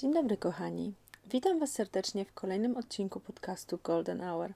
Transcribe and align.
Dzień 0.00 0.14
dobry, 0.14 0.36
kochani. 0.36 0.92
Witam 1.26 1.58
Was 1.58 1.72
serdecznie 1.72 2.24
w 2.24 2.32
kolejnym 2.32 2.76
odcinku 2.76 3.20
podcastu 3.20 3.78
Golden 3.84 4.20
Hour. 4.20 4.52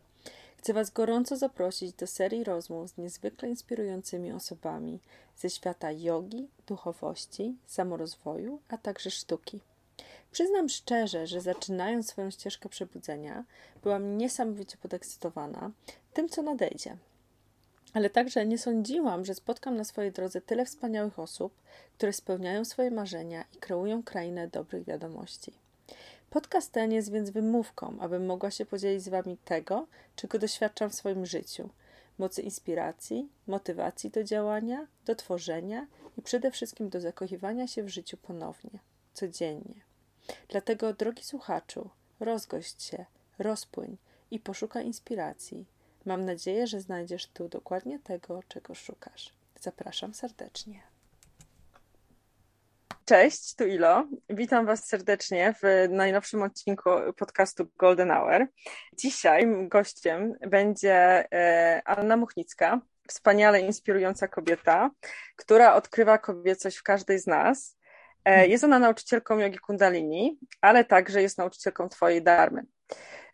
Chcę 0.56 0.72
Was 0.72 0.90
gorąco 0.90 1.36
zaprosić 1.36 1.92
do 1.92 2.06
serii 2.06 2.44
rozmów 2.44 2.90
z 2.90 2.98
niezwykle 2.98 3.48
inspirującymi 3.48 4.32
osobami 4.32 4.98
ze 5.36 5.50
świata 5.50 5.92
jogi, 5.92 6.48
duchowości, 6.66 7.56
samorozwoju, 7.66 8.58
a 8.68 8.78
także 8.78 9.10
sztuki. 9.10 9.60
Przyznam 10.32 10.68
szczerze, 10.68 11.26
że 11.26 11.40
zaczynając 11.40 12.08
swoją 12.08 12.30
ścieżkę 12.30 12.68
przebudzenia, 12.68 13.44
byłam 13.82 14.18
niesamowicie 14.18 14.76
podekscytowana 14.76 15.70
tym, 16.14 16.28
co 16.28 16.42
nadejdzie. 16.42 16.96
Ale 17.94 18.10
także 18.10 18.46
nie 18.46 18.58
sądziłam, 18.58 19.24
że 19.24 19.34
spotkam 19.34 19.76
na 19.76 19.84
swojej 19.84 20.12
drodze 20.12 20.40
tyle 20.40 20.64
wspaniałych 20.64 21.18
osób, 21.18 21.54
które 21.96 22.12
spełniają 22.12 22.64
swoje 22.64 22.90
marzenia 22.90 23.44
i 23.52 23.56
kreują 23.56 24.02
krainę 24.02 24.48
dobrych 24.48 24.84
wiadomości. 24.84 25.52
Podcast 26.30 26.72
ten 26.72 26.92
jest 26.92 27.12
więc 27.12 27.30
wymówką, 27.30 27.96
abym 28.00 28.26
mogła 28.26 28.50
się 28.50 28.66
podzielić 28.66 29.02
z 29.02 29.08
Wami 29.08 29.36
tego, 29.44 29.86
czego 30.16 30.38
doświadczam 30.38 30.90
w 30.90 30.94
swoim 30.94 31.26
życiu. 31.26 31.68
Mocy 32.18 32.42
inspiracji, 32.42 33.28
motywacji 33.46 34.10
do 34.10 34.24
działania, 34.24 34.86
do 35.06 35.14
tworzenia 35.14 35.86
i 36.18 36.22
przede 36.22 36.50
wszystkim 36.50 36.88
do 36.88 37.00
zakochiwania 37.00 37.66
się 37.66 37.82
w 37.82 37.88
życiu 37.88 38.16
ponownie, 38.16 38.78
codziennie. 39.12 39.80
Dlatego, 40.48 40.92
drogi 40.92 41.24
słuchaczu, 41.24 41.90
rozgość 42.20 42.82
się, 42.82 43.04
rozpłyń 43.38 43.96
i 44.30 44.40
poszukaj 44.40 44.86
inspiracji. 44.86 45.66
Mam 46.04 46.24
nadzieję, 46.24 46.66
że 46.66 46.80
znajdziesz 46.80 47.26
tu 47.26 47.48
dokładnie 47.48 47.98
tego, 47.98 48.40
czego 48.48 48.74
szukasz. 48.74 49.32
Zapraszam 49.60 50.14
serdecznie. 50.14 50.82
Cześć, 53.04 53.54
tu 53.54 53.66
Ilo. 53.66 54.06
Witam 54.30 54.66
Was 54.66 54.86
serdecznie 54.86 55.54
w 55.62 55.88
najnowszym 55.90 56.42
odcinku 56.42 56.90
podcastu 57.16 57.66
Golden 57.76 58.10
Hour. 58.10 58.46
Dzisiaj 58.92 59.68
gościem 59.68 60.34
będzie 60.40 61.24
e, 61.32 61.82
Anna 61.84 62.16
Muchnicka, 62.16 62.80
wspaniale 63.08 63.60
inspirująca 63.60 64.28
kobieta, 64.28 64.90
która 65.36 65.74
odkrywa 65.74 66.18
kobiecość 66.18 66.76
w 66.76 66.82
każdej 66.82 67.18
z 67.18 67.26
nas. 67.26 67.76
E, 68.24 68.46
jest 68.46 68.64
ona 68.64 68.78
nauczycielką 68.78 69.38
jogi 69.38 69.58
kundalini, 69.58 70.38
ale 70.60 70.84
także 70.84 71.22
jest 71.22 71.38
nauczycielką 71.38 71.88
Twojej 71.88 72.22
darmy. 72.22 72.62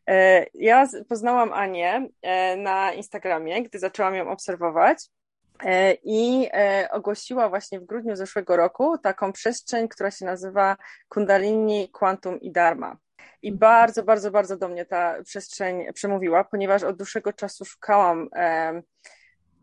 E, 0.08 0.46
ja 0.54 0.88
poznałam 1.08 1.52
Anię 1.52 2.08
na 2.56 2.92
Instagramie, 2.92 3.62
gdy 3.62 3.78
zaczęłam 3.78 4.14
ją 4.14 4.30
obserwować 4.30 4.98
E, 5.64 5.94
i 6.02 6.48
e, 6.52 6.88
ogłosiła 6.90 7.48
właśnie 7.48 7.80
w 7.80 7.84
grudniu 7.84 8.16
zeszłego 8.16 8.56
roku 8.56 8.98
taką 8.98 9.32
przestrzeń, 9.32 9.88
która 9.88 10.10
się 10.10 10.24
nazywa 10.24 10.76
Kundalini, 11.08 11.88
Quantum 11.88 12.40
i 12.40 12.52
Dharma. 12.52 12.96
I 13.42 13.48
mhm. 13.48 13.58
bardzo, 13.58 14.02
bardzo, 14.02 14.30
bardzo 14.30 14.56
do 14.56 14.68
mnie 14.68 14.86
ta 14.86 15.22
przestrzeń 15.22 15.92
przemówiła, 15.94 16.44
ponieważ 16.44 16.82
od 16.82 16.96
dłuższego 16.96 17.32
czasu 17.32 17.64
szukałam 17.64 18.28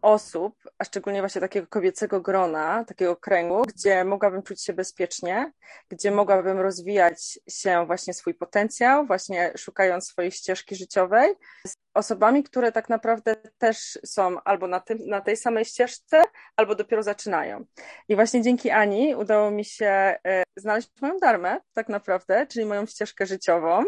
osób, 0.01 0.55
a 0.77 0.83
szczególnie 0.83 1.19
właśnie 1.19 1.41
takiego 1.41 1.67
kobiecego 1.67 2.21
grona, 2.21 2.83
takiego 2.83 3.15
kręgu, 3.15 3.61
gdzie 3.61 4.03
mogłabym 4.03 4.43
czuć 4.43 4.63
się 4.63 4.73
bezpiecznie, 4.73 5.51
gdzie 5.89 6.11
mogłabym 6.11 6.59
rozwijać 6.59 7.39
się 7.49 7.85
właśnie 7.85 8.13
swój 8.13 8.33
potencjał, 8.33 9.05
właśnie 9.05 9.53
szukając 9.57 10.07
swojej 10.07 10.31
ścieżki 10.31 10.75
życiowej, 10.75 11.35
z 11.67 11.75
osobami, 11.93 12.43
które 12.43 12.71
tak 12.71 12.89
naprawdę 12.89 13.35
też 13.57 13.99
są 14.05 14.41
albo 14.43 14.67
na, 14.67 14.79
tym, 14.79 14.97
na 15.05 15.21
tej 15.21 15.37
samej 15.37 15.65
ścieżce, 15.65 16.21
albo 16.55 16.75
dopiero 16.75 17.03
zaczynają. 17.03 17.65
I 18.09 18.15
właśnie 18.15 18.41
dzięki 18.41 18.69
Ani 18.69 19.15
udało 19.15 19.51
mi 19.51 19.65
się 19.65 19.85
e, 19.85 20.43
znaleźć 20.55 20.89
moją 21.01 21.17
darmę, 21.17 21.57
tak 21.73 21.89
naprawdę, 21.89 22.47
czyli 22.47 22.65
moją 22.65 22.85
ścieżkę 22.85 23.25
życiową. 23.25 23.83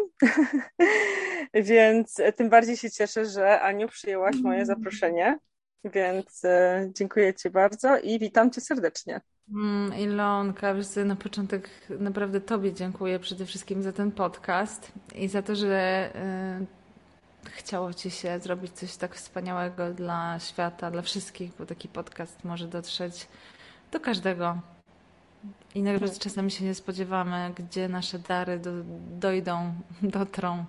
Więc 1.54 2.16
tym 2.36 2.48
bardziej 2.48 2.76
się 2.76 2.90
cieszę, 2.90 3.24
że 3.24 3.60
Aniu 3.60 3.88
przyjęłaś 3.88 4.36
moje 4.42 4.66
zaproszenie 4.66 5.38
więc 5.84 6.44
e, 6.44 6.90
dziękuję 6.94 7.34
Ci 7.34 7.50
bardzo 7.50 7.98
i 7.98 8.18
witam 8.18 8.50
Cię 8.50 8.60
serdecznie. 8.60 9.20
Mm, 9.54 9.98
Ilonka, 9.98 10.74
wiesz 10.74 10.86
co, 10.86 11.04
na 11.04 11.16
początek 11.16 11.70
naprawdę 11.90 12.40
Tobie 12.40 12.72
dziękuję 12.72 13.18
przede 13.18 13.46
wszystkim 13.46 13.82
za 13.82 13.92
ten 13.92 14.12
podcast 14.12 14.92
i 15.14 15.28
za 15.28 15.42
to, 15.42 15.56
że 15.56 16.10
y, 17.44 17.50
chciało 17.50 17.94
Ci 17.94 18.10
się 18.10 18.38
zrobić 18.38 18.72
coś 18.72 18.96
tak 18.96 19.14
wspaniałego 19.14 19.94
dla 19.94 20.38
świata, 20.38 20.90
dla 20.90 21.02
wszystkich, 21.02 21.50
bo 21.58 21.66
taki 21.66 21.88
podcast 21.88 22.44
może 22.44 22.68
dotrzeć 22.68 23.28
do 23.92 24.00
każdego. 24.00 24.60
I 25.74 25.82
nawet 25.82 26.00
hmm. 26.00 26.18
czasami 26.18 26.50
się 26.50 26.64
nie 26.64 26.74
spodziewamy, 26.74 27.52
gdzie 27.58 27.88
nasze 27.88 28.18
dary 28.18 28.58
do, 28.58 28.70
dojdą, 29.10 29.74
dotrą. 30.02 30.64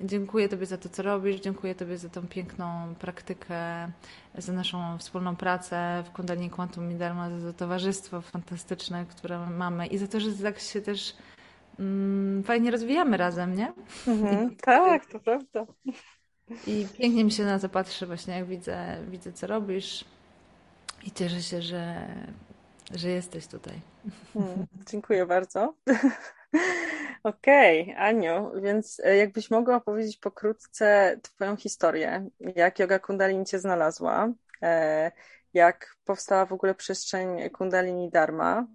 Dziękuję 0.00 0.48
Tobie 0.48 0.66
za 0.66 0.78
to, 0.78 0.88
co 0.88 1.02
robisz, 1.02 1.40
dziękuję 1.40 1.74
Tobie 1.74 1.98
za 1.98 2.08
tą 2.08 2.28
piękną 2.28 2.94
praktykę, 2.94 3.90
za 4.38 4.52
naszą 4.52 4.98
wspólną 4.98 5.36
pracę 5.36 6.04
w 6.06 6.10
Kundalini 6.10 6.50
Quantum 6.50 6.88
Midarma, 6.88 7.30
za 7.30 7.52
to 7.52 7.58
towarzystwo 7.58 8.20
fantastyczne, 8.20 9.06
które 9.06 9.38
mamy 9.46 9.86
i 9.86 9.98
za 9.98 10.06
to, 10.06 10.20
że 10.20 10.32
tak 10.32 10.58
się 10.58 10.80
też 10.80 11.16
mm, 11.78 12.42
fajnie 12.42 12.70
rozwijamy 12.70 13.16
razem, 13.16 13.56
nie? 13.56 13.72
Mhm, 14.06 14.56
tak, 14.62 15.06
to 15.06 15.20
prawda. 15.20 15.66
I 16.66 16.86
pięknie 16.98 17.24
mi 17.24 17.32
się 17.32 17.44
na 17.44 17.58
to 17.58 17.68
patrzy 17.68 18.06
właśnie, 18.06 18.34
jak 18.34 18.46
widzę, 18.46 18.98
widzę 19.08 19.32
co 19.32 19.46
robisz 19.46 20.04
i 21.04 21.10
cieszę 21.10 21.42
się, 21.42 21.62
że, 21.62 22.08
że 22.94 23.08
jesteś 23.08 23.46
tutaj. 23.46 23.80
Hmm, 24.34 24.66
dziękuję 24.90 25.26
bardzo. 25.26 25.74
Okej, 27.26 27.82
okay, 27.82 27.98
Aniu, 27.98 28.50
więc 28.62 29.00
e, 29.04 29.16
jakbyś 29.16 29.50
mogła 29.50 29.76
opowiedzieć 29.76 30.16
pokrótce 30.16 31.18
Twoją 31.22 31.56
historię, 31.56 32.28
jak 32.56 32.78
yoga 32.78 32.98
kundalini 32.98 33.44
Cię 33.44 33.58
znalazła, 33.58 34.32
e, 34.62 35.12
jak 35.54 35.96
powstała 36.04 36.46
w 36.46 36.52
ogóle 36.52 36.74
przestrzeń 36.74 37.50
kundalini 37.50 38.10
Dharma 38.10 38.66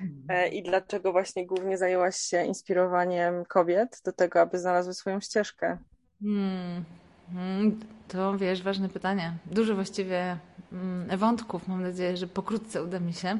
e, 0.00 0.04
mhm. 0.04 0.52
i 0.52 0.62
dlaczego 0.62 1.12
właśnie 1.12 1.46
głównie 1.46 1.78
zajęłaś 1.78 2.16
się 2.16 2.44
inspirowaniem 2.44 3.44
kobiet 3.44 4.00
do 4.04 4.12
tego, 4.12 4.40
aby 4.40 4.58
znalazły 4.58 4.94
swoją 4.94 5.20
ścieżkę? 5.20 5.78
Hmm. 6.20 6.84
hmm 7.32 7.80
to 8.08 8.38
wiesz, 8.38 8.62
ważne 8.62 8.88
pytanie. 8.88 9.32
Dużo 9.46 9.74
właściwie 9.74 10.36
mm, 10.72 11.18
wątków. 11.18 11.68
Mam 11.68 11.82
nadzieję, 11.82 12.16
że 12.16 12.26
pokrótce 12.26 12.82
uda 12.82 13.00
mi 13.00 13.12
się. 13.12 13.38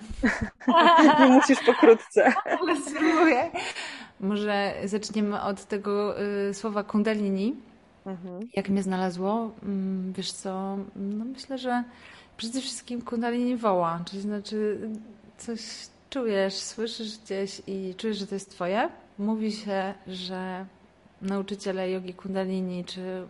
Nie 1.20 1.26
musisz 1.26 1.58
pokrótce. 1.66 2.32
Ale 2.44 2.76
spróbuję. 2.90 3.50
Może 4.20 4.74
zaczniemy 4.84 5.42
od 5.42 5.64
tego 5.64 6.22
y, 6.22 6.54
słowa 6.54 6.82
kundalini. 6.82 7.56
Mhm. 8.06 8.48
Jak 8.56 8.68
mnie 8.68 8.82
znalazło? 8.82 9.50
Mm, 9.62 10.12
wiesz 10.12 10.32
co, 10.32 10.76
no 10.96 11.24
myślę, 11.24 11.58
że 11.58 11.84
przede 12.36 12.60
wszystkim 12.60 13.02
kundalini 13.02 13.56
woła, 13.56 14.00
czyli 14.06 14.22
znaczy 14.22 14.78
coś 15.38 15.60
czujesz, 16.10 16.54
słyszysz 16.54 17.18
gdzieś 17.18 17.62
i 17.66 17.94
czujesz, 17.96 18.18
że 18.18 18.26
to 18.26 18.34
jest 18.34 18.50
twoje. 18.50 18.88
Mówi 19.18 19.52
się, 19.52 19.94
że 20.06 20.66
nauczyciele 21.22 21.90
jogi 21.90 22.14
kundalini, 22.14 22.84
czy 22.84 23.26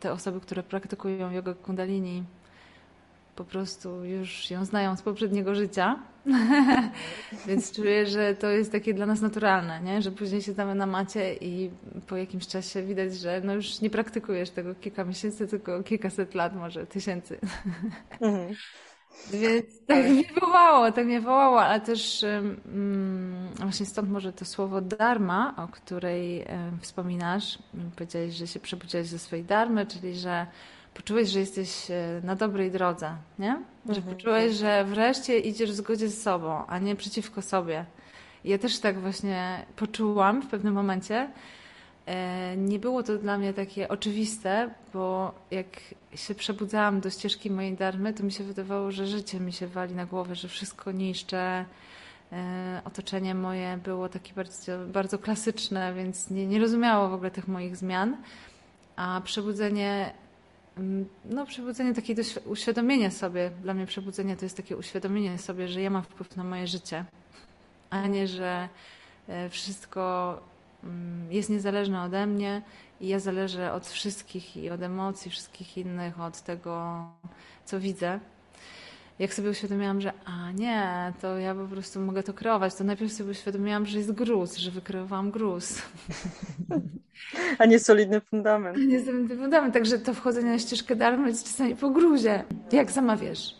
te 0.00 0.12
osoby, 0.12 0.40
które 0.40 0.62
praktykują 0.62 1.30
jogę 1.30 1.54
kundalini, 1.54 2.24
po 3.36 3.44
prostu 3.44 4.04
już 4.04 4.50
ją 4.50 4.64
znają 4.64 4.96
z 4.96 5.02
poprzedniego 5.02 5.54
życia. 5.54 5.98
Więc 7.46 7.72
czuję, 7.72 8.06
że 8.06 8.34
to 8.34 8.50
jest 8.50 8.72
takie 8.72 8.94
dla 8.94 9.06
nas 9.06 9.20
naturalne, 9.20 9.80
nie? 9.80 10.02
że 10.02 10.10
później 10.10 10.42
siedzamy 10.42 10.74
na 10.74 10.86
macie 10.86 11.34
i 11.34 11.70
po 12.06 12.16
jakimś 12.16 12.46
czasie 12.46 12.82
widać, 12.82 13.14
że 13.14 13.40
no 13.44 13.54
już 13.54 13.80
nie 13.80 13.90
praktykujesz 13.90 14.50
tego 14.50 14.74
kilka 14.74 15.04
miesięcy, 15.04 15.46
tylko 15.46 15.82
kilkaset 15.82 16.34
lat, 16.34 16.56
może 16.56 16.86
tysięcy. 16.86 17.38
Mhm. 18.20 18.54
Więc 19.32 19.86
tak 19.86 20.06
mnie 20.06 20.24
wołało, 20.40 20.92
tak 20.92 21.06
mnie 21.06 21.20
wołało, 21.20 21.62
ale 21.62 21.80
też 21.80 22.22
um, 22.22 23.48
właśnie 23.58 23.86
stąd 23.86 24.10
może 24.10 24.32
to 24.32 24.44
słowo 24.44 24.80
dharma, 24.80 25.54
o 25.56 25.68
której 25.68 26.44
um, 26.44 26.78
wspominasz. 26.80 27.58
Powiedziałeś, 27.96 28.34
że 28.34 28.46
się 28.46 28.60
przebudziłeś 28.60 29.06
ze 29.06 29.18
swojej 29.18 29.44
darmy, 29.44 29.86
czyli 29.86 30.14
że 30.14 30.46
poczułeś, 30.96 31.28
że 31.28 31.40
jesteś 31.40 31.90
e, 31.90 32.20
na 32.24 32.36
dobrej 32.36 32.70
drodze, 32.70 33.10
nie? 33.38 33.56
Że 33.88 33.96
Mhm. 33.96 34.16
poczułeś, 34.16 34.54
że 34.54 34.84
wreszcie 34.84 35.38
idziesz 35.38 35.70
w 35.70 35.74
zgodzie 35.74 36.08
z 36.08 36.22
sobą, 36.22 36.66
a 36.66 36.78
nie 36.78 36.96
przeciwko 36.96 37.42
sobie. 37.42 37.84
Ja 38.44 38.58
też 38.58 38.78
tak 38.78 39.00
właśnie 39.00 39.66
poczułam 39.76 40.42
w 40.42 40.46
pewnym 40.46 40.74
momencie. 40.74 41.28
E, 42.06 42.56
Nie 42.56 42.78
było 42.78 43.02
to 43.02 43.18
dla 43.18 43.38
mnie 43.38 43.52
takie 43.52 43.88
oczywiste, 43.88 44.70
bo 44.94 45.34
jak 45.50 45.66
się 46.14 46.34
przebudzałam 46.34 47.00
do 47.00 47.10
ścieżki 47.10 47.50
mojej 47.50 47.74
darmy, 47.76 48.12
to 48.14 48.22
mi 48.22 48.32
się 48.32 48.44
wydawało, 48.44 48.90
że 48.92 49.06
życie 49.06 49.40
mi 49.40 49.52
się 49.52 49.66
wali 49.66 49.94
na 49.94 50.06
głowę, 50.06 50.34
że 50.34 50.48
wszystko 50.48 50.92
niszczę. 50.92 51.64
E, 52.32 52.80
Otoczenie 52.84 53.34
moje 53.34 53.78
było 53.84 54.08
takie 54.08 54.32
bardzo, 54.34 54.72
bardzo 54.86 55.18
klasyczne, 55.18 55.94
więc 55.94 56.30
nie, 56.30 56.46
nie 56.46 56.58
rozumiało 56.58 57.08
w 57.08 57.14
ogóle 57.14 57.30
tych 57.30 57.48
moich 57.48 57.76
zmian. 57.76 58.16
A 58.96 59.20
przebudzenie, 59.24 60.12
no 61.24 61.46
przebudzenie 61.46 61.94
takie 61.94 62.14
doświ- 62.14 62.48
uświadomienie 62.48 63.10
sobie, 63.10 63.50
dla 63.62 63.74
mnie 63.74 63.86
przebudzenie 63.86 64.36
to 64.36 64.44
jest 64.44 64.56
takie 64.56 64.76
uświadomienie 64.76 65.38
sobie, 65.38 65.68
że 65.68 65.80
ja 65.82 65.90
mam 65.90 66.02
wpływ 66.02 66.36
na 66.36 66.44
moje 66.44 66.66
życie, 66.66 67.04
a 67.90 68.06
nie, 68.06 68.28
że 68.28 68.68
e, 69.28 69.48
wszystko 69.48 70.40
mm, 70.84 71.32
jest 71.32 71.50
niezależne 71.50 72.02
ode 72.02 72.26
mnie 72.26 72.62
i 73.00 73.08
ja 73.08 73.18
zależę 73.18 73.72
od 73.72 73.86
wszystkich 73.86 74.56
i 74.56 74.70
od 74.70 74.82
emocji 74.82 75.30
wszystkich 75.30 75.78
innych, 75.78 76.20
od 76.20 76.42
tego, 76.42 77.04
co 77.64 77.80
widzę. 77.80 78.20
Jak 79.18 79.34
sobie 79.34 79.50
uświadomiłam, 79.50 80.00
że 80.00 80.12
a 80.24 80.52
nie, 80.52 81.12
to 81.22 81.38
ja 81.38 81.54
po 81.54 81.66
prostu 81.66 82.00
mogę 82.00 82.22
to 82.22 82.34
kreować, 82.34 82.74
to 82.74 82.84
najpierw 82.84 83.12
sobie 83.12 83.30
uświadomiłam, 83.30 83.86
że 83.86 83.98
jest 83.98 84.12
gruz, 84.12 84.56
że 84.56 84.70
wykreowałam 84.70 85.30
gruz. 85.30 85.82
A 87.58 87.64
nie 87.66 87.78
solidny 87.78 88.20
fundament. 88.20 88.78
Nie 88.78 88.94
jestem 88.94 89.28
tym 89.28 89.38
fundament, 89.38 89.74
także 89.74 89.98
to 89.98 90.14
wchodzenie 90.14 90.50
na 90.50 90.58
ścieżkę 90.58 90.96
darmy 90.96 91.28
jest 91.28 91.46
czasami 91.46 91.76
po 91.76 91.90
gruzie, 91.90 92.44
jak 92.72 92.90
sama 92.90 93.16
wiesz. 93.16 93.56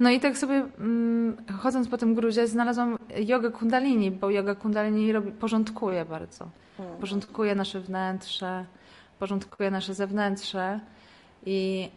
No 0.00 0.10
i 0.10 0.20
tak 0.20 0.38
sobie 0.38 0.54
mm, 0.78 1.36
chodząc 1.58 1.88
po 1.88 1.98
tym 1.98 2.14
gruzie 2.14 2.46
znalazłam 2.46 2.98
jogę 3.24 3.50
kundalini, 3.50 4.10
bo 4.10 4.30
yoga 4.30 4.54
kundalini 4.54 5.12
robi, 5.12 5.32
porządkuje 5.32 6.04
bardzo. 6.04 6.48
Hmm. 6.76 6.96
Porządkuje 6.96 7.54
nasze 7.54 7.80
wnętrze, 7.80 8.64
porządkuje 9.18 9.70
nasze 9.70 9.94
zewnętrze 9.94 10.80
i 11.46 11.88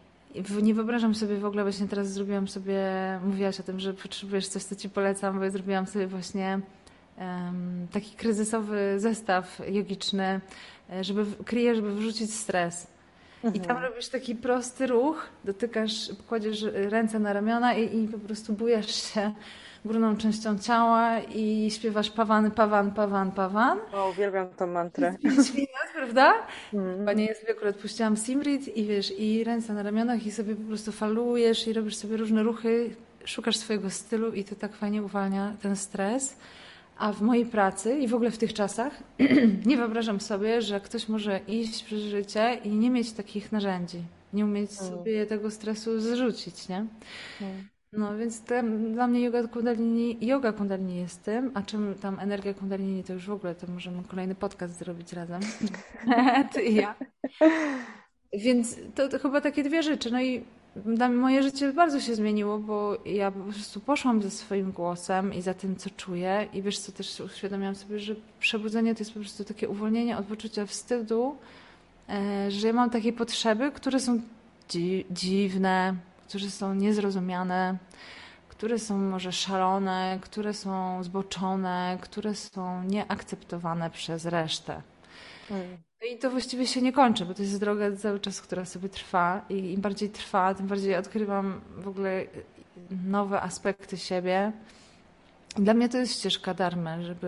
nie 0.61 0.73
wyobrażam 0.73 1.15
sobie 1.15 1.37
w 1.37 1.45
ogóle, 1.45 1.63
właśnie 1.63 1.87
teraz 1.87 2.11
zrobiłam 2.11 2.47
sobie, 2.47 2.83
mówiłaś 3.25 3.59
o 3.59 3.63
tym, 3.63 3.79
że 3.79 3.93
potrzebujesz 3.93 4.47
coś, 4.47 4.63
co 4.63 4.75
ci 4.75 4.89
polecam, 4.89 5.37
bo 5.37 5.43
ja 5.43 5.51
zrobiłam 5.51 5.85
sobie 5.85 6.07
właśnie 6.07 6.59
em, 7.17 7.87
taki 7.91 8.15
kryzysowy 8.15 8.99
zestaw 8.99 9.61
jogiczny, 9.67 10.41
e, 10.89 11.03
żeby, 11.03 11.25
kryje, 11.45 11.75
żeby 11.75 11.95
wrzucić 11.95 12.33
stres. 12.33 12.87
I 13.53 13.59
tam 13.59 13.77
robisz 13.77 14.07
taki 14.07 14.35
prosty 14.35 14.87
ruch, 14.87 15.27
dotykasz, 15.43 16.09
kładziesz 16.27 16.65
ręce 16.73 17.19
na 17.19 17.33
ramiona 17.33 17.73
i, 17.75 18.03
i 18.03 18.07
po 18.07 18.19
prostu 18.19 18.53
bujasz 18.53 19.13
się 19.13 19.31
górną 19.85 20.17
częścią 20.17 20.59
ciała 20.59 21.19
i 21.19 21.71
śpiewasz 21.71 22.09
pawan, 22.09 22.51
pawan, 22.51 22.91
pawan, 22.91 23.31
pawan. 23.31 23.79
O, 23.93 24.09
uwielbiam 24.09 24.49
tą 24.49 24.67
mantrę. 24.67 25.15
Minut, 25.23 25.87
prawda? 25.95 26.33
Mm. 26.73 26.97
Chyba 26.97 27.13
nie 27.13 27.25
jest 27.25 27.49
akurat 27.49 27.75
puściłam 27.75 28.17
Simrit 28.17 28.77
i 28.77 28.85
wiesz, 28.85 29.13
i 29.19 29.43
ręce 29.43 29.73
na 29.73 29.83
ramionach 29.83 30.25
i 30.25 30.31
sobie 30.31 30.55
po 30.55 30.63
prostu 30.63 30.91
falujesz 30.91 31.67
i 31.67 31.73
robisz 31.73 31.95
sobie 31.95 32.17
różne 32.17 32.43
ruchy, 32.43 32.95
szukasz 33.25 33.57
swojego 33.57 33.89
stylu 33.89 34.31
i 34.31 34.43
to 34.43 34.55
tak 34.55 34.75
fajnie 34.75 35.03
uwalnia 35.03 35.53
ten 35.61 35.75
stres. 35.75 36.37
A 36.97 37.13
w 37.13 37.21
mojej 37.21 37.45
pracy 37.45 37.97
i 37.97 38.07
w 38.07 38.15
ogóle 38.15 38.31
w 38.31 38.37
tych 38.37 38.53
czasach 38.53 39.03
nie 39.65 39.77
wyobrażam 39.77 40.19
sobie, 40.19 40.61
że 40.61 40.81
ktoś 40.81 41.09
może 41.09 41.39
iść 41.47 41.83
przez 41.83 41.99
życie 41.99 42.59
i 42.63 42.69
nie 42.69 42.89
mieć 42.89 43.11
takich 43.11 43.51
narzędzi. 43.51 44.01
Nie 44.33 44.45
umieć 44.45 44.71
sobie 44.71 45.25
tego 45.25 45.51
stresu 45.51 45.99
zrzucić, 45.99 46.69
nie? 46.69 46.85
Mm. 47.41 47.67
No 47.93 48.17
więc 48.17 48.41
dla 48.93 49.07
mnie 49.07 49.21
yoga 49.21 49.47
kundalini, 49.47 50.17
yoga 50.21 50.53
kundalini 50.53 50.95
jest 50.95 51.23
tym, 51.23 51.51
a 51.53 51.61
czym 51.61 51.95
tam 51.95 52.19
energia 52.19 52.53
kundalini 52.53 53.03
to 53.03 53.13
już 53.13 53.25
w 53.25 53.31
ogóle, 53.31 53.55
to 53.55 53.67
możemy 53.67 54.03
kolejny 54.03 54.35
podcast 54.35 54.77
zrobić 54.77 55.13
razem. 55.13 55.41
Ty 56.53 56.61
i 56.63 56.75
ja. 56.75 56.95
Więc 58.33 58.77
to, 58.95 59.09
to 59.09 59.19
chyba 59.19 59.41
takie 59.41 59.63
dwie 59.63 59.83
rzeczy. 59.83 60.11
No 60.11 60.21
i 60.21 60.43
moje 61.09 61.43
życie 61.43 61.73
bardzo 61.73 61.99
się 61.99 62.15
zmieniło, 62.15 62.59
bo 62.59 62.97
ja 63.05 63.31
po 63.31 63.39
prostu 63.39 63.79
poszłam 63.79 64.21
ze 64.21 64.31
swoim 64.31 64.71
głosem 64.71 65.33
i 65.33 65.41
za 65.41 65.53
tym, 65.53 65.75
co 65.75 65.89
czuję. 65.89 66.47
I 66.53 66.61
wiesz 66.61 66.79
co, 66.79 66.91
też 66.91 67.19
uświadomiłam 67.19 67.75
sobie, 67.75 67.99
że 67.99 68.15
przebudzenie 68.39 68.95
to 68.95 68.99
jest 68.99 69.13
po 69.13 69.19
prostu 69.19 69.43
takie 69.43 69.69
uwolnienie 69.69 70.17
od 70.17 70.25
poczucia 70.25 70.65
wstydu, 70.65 71.35
e, 72.09 72.51
że 72.51 72.67
ja 72.67 72.73
mam 72.73 72.89
takie 72.89 73.13
potrzeby, 73.13 73.71
które 73.71 73.99
są 73.99 74.21
dzi 74.69 75.05
dziwne, 75.11 75.95
które 76.27 76.49
są 76.49 76.73
niezrozumiane, 76.73 77.77
które 78.49 78.79
są 78.79 78.97
może 78.97 79.31
szalone, 79.31 80.19
które 80.21 80.53
są 80.53 81.03
zboczone, 81.03 81.97
które 82.01 82.35
są 82.35 82.83
nieakceptowane 82.83 83.89
przez 83.89 84.25
resztę. 84.25 84.81
Mm. 85.51 85.77
No 86.01 86.07
i 86.07 86.17
to 86.17 86.29
właściwie 86.31 86.67
się 86.67 86.81
nie 86.81 86.93
kończy, 86.93 87.25
bo 87.25 87.33
to 87.33 87.41
jest 87.41 87.59
droga 87.59 87.95
cały 87.95 88.19
czas, 88.19 88.41
która 88.41 88.65
sobie 88.65 88.89
trwa 88.89 89.45
i 89.49 89.73
im 89.73 89.81
bardziej 89.81 90.09
trwa, 90.09 90.53
tym 90.53 90.67
bardziej 90.67 90.95
odkrywam 90.95 91.61
w 91.77 91.87
ogóle 91.87 92.25
nowe 93.05 93.41
aspekty 93.41 93.97
siebie. 93.97 94.51
Dla 95.55 95.73
mnie 95.73 95.89
to 95.89 95.97
jest 95.97 96.13
ścieżka 96.13 96.53
darmy, 96.53 97.03
żeby 97.03 97.27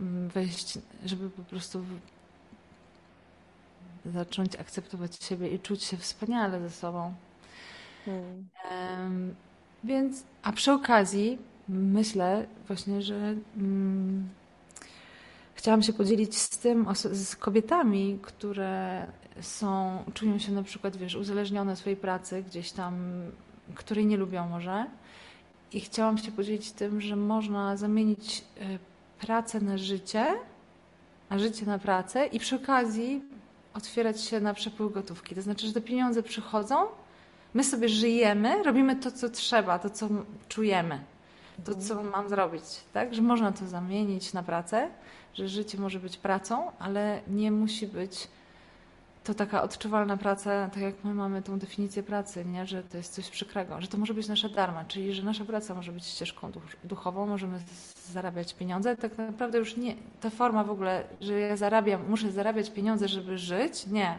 mm, 0.00 0.28
wejść, 0.28 0.78
żeby 1.04 1.30
po 1.30 1.42
prostu 1.42 1.84
zacząć 4.06 4.56
akceptować 4.56 5.24
siebie 5.24 5.48
i 5.48 5.58
czuć 5.58 5.82
się 5.82 5.96
wspaniale 5.96 6.60
ze 6.60 6.70
sobą. 6.70 7.14
Mm. 8.06 8.48
Em, 8.70 9.34
Więc, 9.84 10.22
a 10.42 10.52
przy 10.52 10.72
okazji 10.72 11.38
myślę 11.68 12.46
właśnie, 12.66 13.02
że 13.02 13.34
mm, 13.56 14.28
chciałam 15.54 15.82
się 15.82 15.92
podzielić 15.92 16.38
z 16.38 16.58
tym, 16.58 16.86
z 16.94 17.36
kobietami, 17.36 18.18
które 18.22 19.06
są, 19.40 19.98
czują 20.14 20.38
się 20.38 20.52
na 20.52 20.62
przykład, 20.62 20.96
wiesz, 20.96 21.14
uzależnione 21.14 21.72
od 21.72 21.78
swojej 21.78 21.96
pracy 21.96 22.42
gdzieś 22.42 22.72
tam, 22.72 22.94
której 23.74 24.06
nie 24.06 24.16
lubią 24.16 24.48
może. 24.48 24.86
I 25.72 25.80
chciałam 25.80 26.18
się 26.18 26.32
podzielić 26.32 26.72
tym, 26.72 27.00
że 27.00 27.16
można 27.16 27.76
zamienić 27.76 28.44
e, 28.60 28.78
pracę 29.20 29.60
na 29.60 29.78
życie, 29.78 30.26
a 31.28 31.38
życie 31.38 31.66
na 31.66 31.78
pracę 31.78 32.26
i 32.26 32.38
przy 32.38 32.56
okazji 32.56 33.22
otwierać 33.74 34.20
się 34.20 34.40
na 34.40 34.54
przepływ 34.54 34.92
gotówki. 34.92 35.34
To 35.34 35.42
znaczy, 35.42 35.66
że 35.66 35.72
te 35.72 35.80
pieniądze 35.80 36.22
przychodzą, 36.22 36.76
My 37.54 37.64
sobie 37.64 37.88
żyjemy, 37.88 38.62
robimy 38.62 38.96
to, 38.96 39.10
co 39.10 39.30
trzeba, 39.30 39.78
to, 39.78 39.90
co 39.90 40.08
czujemy, 40.48 41.00
to, 41.64 41.74
co 41.74 42.02
mam 42.02 42.28
zrobić, 42.28 42.62
tak? 42.92 43.14
Że 43.14 43.22
można 43.22 43.52
to 43.52 43.66
zamienić 43.66 44.32
na 44.32 44.42
pracę, 44.42 44.88
że 45.34 45.48
życie 45.48 45.78
może 45.78 45.98
być 45.98 46.16
pracą, 46.16 46.72
ale 46.78 47.20
nie 47.28 47.50
musi 47.52 47.86
być 47.86 48.28
to 49.24 49.34
taka 49.34 49.62
odczuwalna 49.62 50.16
praca, 50.16 50.70
tak 50.70 50.82
jak 50.82 50.94
my 51.04 51.14
mamy 51.14 51.42
tą 51.42 51.58
definicję 51.58 52.02
pracy, 52.02 52.44
nie? 52.44 52.66
że 52.66 52.82
to 52.82 52.96
jest 52.96 53.14
coś 53.14 53.30
przykrego, 53.30 53.80
że 53.80 53.88
to 53.88 53.98
może 53.98 54.14
być 54.14 54.28
nasza 54.28 54.48
darma, 54.48 54.84
czyli 54.84 55.14
że 55.14 55.22
nasza 55.22 55.44
praca 55.44 55.74
może 55.74 55.92
być 55.92 56.04
ścieżką 56.06 56.50
duch- 56.50 56.76
duchową, 56.84 57.26
możemy 57.26 57.58
zarabiać 58.12 58.54
pieniądze. 58.54 58.96
Tak 58.96 59.18
naprawdę 59.18 59.58
już 59.58 59.76
nie, 59.76 59.94
ta 60.20 60.30
forma 60.30 60.64
w 60.64 60.70
ogóle, 60.70 61.04
że 61.20 61.40
ja 61.40 61.56
zarabiam, 61.56 62.08
muszę 62.08 62.32
zarabiać 62.32 62.70
pieniądze, 62.70 63.08
żeby 63.08 63.38
żyć, 63.38 63.86
nie. 63.86 64.18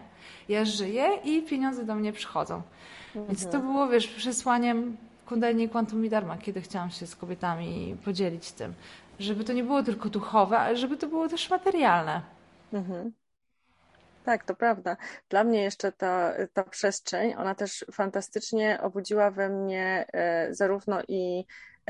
Ja 0.49 0.65
żyję 0.65 1.07
i 1.23 1.41
pieniądze 1.41 1.85
do 1.85 1.95
mnie 1.95 2.13
przychodzą. 2.13 2.61
Więc 3.15 3.47
to 3.47 3.59
było, 3.59 3.87
wiesz, 3.87 4.07
przesłaniem 4.07 4.97
Kundalini 5.25 5.69
Quantum 5.69 6.05
i 6.05 6.09
Dharma, 6.09 6.37
kiedy 6.37 6.61
chciałam 6.61 6.89
się 6.89 7.07
z 7.07 7.15
kobietami 7.15 7.97
podzielić 8.05 8.51
tym. 8.51 8.73
Żeby 9.19 9.43
to 9.43 9.53
nie 9.53 9.63
było 9.63 9.83
tylko 9.83 10.09
duchowe, 10.09 10.59
ale 10.59 10.77
żeby 10.77 10.97
to 10.97 11.07
było 11.07 11.29
też 11.29 11.49
materialne. 11.49 12.21
Mhm. 12.73 13.11
Tak, 14.25 14.43
to 14.43 14.55
prawda. 14.55 14.97
Dla 15.29 15.43
mnie 15.43 15.61
jeszcze 15.61 15.91
ta, 15.91 16.33
ta 16.53 16.63
przestrzeń, 16.63 17.33
ona 17.37 17.55
też 17.55 17.85
fantastycznie 17.91 18.79
obudziła 18.81 19.31
we 19.31 19.49
mnie 19.49 20.05
e, 20.13 20.53
zarówno 20.53 21.01
i 21.07 21.45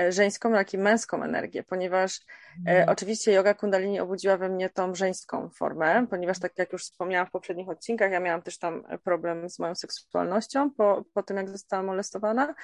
żeńską, 0.10 0.52
jak 0.52 0.74
i 0.74 0.78
męską 0.78 1.24
energię, 1.24 1.64
ponieważ 1.64 2.20
e, 2.68 2.86
oczywiście 2.88 3.32
yoga 3.32 3.54
kundalini 3.54 4.00
obudziła 4.00 4.38
we 4.38 4.50
mnie 4.50 4.70
tą 4.70 4.96
żeńską 4.96 5.50
formę, 5.50 6.08
ponieważ 6.10 6.40
tak 6.40 6.58
jak 6.58 6.74
już 6.74 6.84
wspomniałam 6.84 7.28
w 7.28 7.32
poprzednich 7.32 7.70
odcinkach, 7.70 8.12
ja 8.12 8.20
miałam 8.20 8.42
też 8.42 8.58
tam 8.58 8.84
problem 9.04 9.50
z 9.50 9.60
moją 9.60 9.76
seksualnością 9.76 10.72
po, 10.72 11.06
po 11.14 11.24
tym, 11.24 11.38
jak 11.38 11.50
zostałam 11.50 11.86
molestowana. 11.86 12.56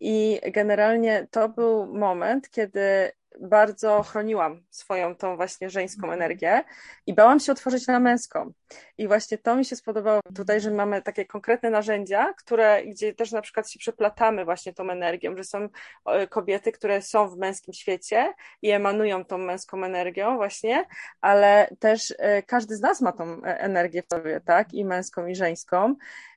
I 0.00 0.40
generalnie 0.52 1.26
to 1.30 1.48
był 1.48 1.86
moment, 1.86 2.50
kiedy 2.50 3.12
bardzo 3.40 4.02
chroniłam 4.02 4.62
swoją 4.70 5.16
tą 5.16 5.36
właśnie 5.36 5.70
żeńską 5.70 6.12
energię 6.12 6.64
i 7.06 7.14
bałam 7.14 7.40
się 7.40 7.52
otworzyć 7.52 7.86
na 7.86 8.00
męską. 8.00 8.52
I 8.98 9.08
właśnie 9.08 9.38
to 9.38 9.56
mi 9.56 9.64
się 9.64 9.76
spodobało 9.76 10.20
tutaj, 10.36 10.60
że 10.60 10.70
mamy 10.70 11.02
takie 11.02 11.24
konkretne 11.24 11.70
narzędzia, 11.70 12.32
które, 12.32 12.86
gdzie 12.86 13.14
też 13.14 13.32
na 13.32 13.42
przykład 13.42 13.70
się 13.70 13.78
przeplatamy 13.78 14.44
właśnie 14.44 14.72
tą 14.72 14.90
energią, 14.90 15.36
że 15.36 15.44
są 15.44 15.68
e, 16.06 16.26
kobiety, 16.26 16.72
które 16.72 17.02
są 17.02 17.28
w 17.28 17.36
męskim 17.36 17.74
świecie 17.74 18.34
i 18.62 18.70
emanują 18.70 19.24
tą 19.24 19.38
męską 19.38 19.84
energią 19.84 20.36
właśnie, 20.36 20.84
ale 21.20 21.68
też 21.78 22.14
e, 22.18 22.42
każdy 22.42 22.76
z 22.76 22.80
nas 22.80 23.00
ma 23.00 23.12
tą 23.12 23.42
e, 23.42 23.60
energię 23.60 24.02
w 24.02 24.06
sobie, 24.14 24.40
tak? 24.40 24.74
I 24.74 24.84
męską, 24.84 25.26
i 25.26 25.34
żeńską. 25.34 25.94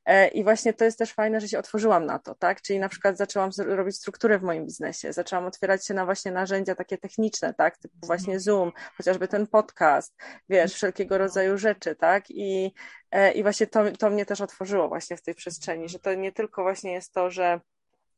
E, 0.07 0.27
I 0.27 0.43
właśnie 0.43 0.73
to 0.73 0.85
jest 0.85 0.99
też 0.99 1.13
fajne, 1.13 1.41
że 1.41 1.47
się 1.47 1.59
otworzyłam 1.59 2.05
na 2.05 2.19
to, 2.19 2.35
tak? 2.35 2.61
Czyli 2.61 2.79
na 2.79 2.89
przykład 2.89 3.17
zaczęłam 3.17 3.49
robić 3.57 3.95
strukturę 3.95 4.39
w 4.39 4.43
moim 4.43 4.65
biznesie, 4.65 5.13
zaczęłam 5.13 5.45
otwierać 5.45 5.87
się 5.87 5.93
na 5.93 6.05
właśnie 6.05 6.31
narzędzia 6.31 6.75
takie 6.75 6.97
techniczne, 6.97 7.53
tak? 7.53 7.77
Typu 7.77 7.95
właśnie 8.03 8.33
mhm. 8.33 8.39
Zoom, 8.39 8.71
chociażby 8.97 9.27
ten 9.27 9.47
podcast, 9.47 10.15
wiesz, 10.49 10.73
wszelkiego 10.73 11.17
rodzaju 11.17 11.57
rzeczy, 11.57 11.95
tak? 11.95 12.23
I, 12.29 12.73
e, 13.11 13.31
i 13.31 13.43
właśnie 13.43 13.67
to, 13.67 13.91
to 13.91 14.09
mnie 14.09 14.25
też 14.25 14.41
otworzyło 14.41 14.87
właśnie 14.87 15.17
w 15.17 15.21
tej 15.21 15.35
przestrzeni, 15.35 15.89
że 15.89 15.99
to 15.99 16.13
nie 16.13 16.31
tylko 16.31 16.63
właśnie 16.63 16.93
jest 16.93 17.13
to, 17.13 17.29
że 17.29 17.59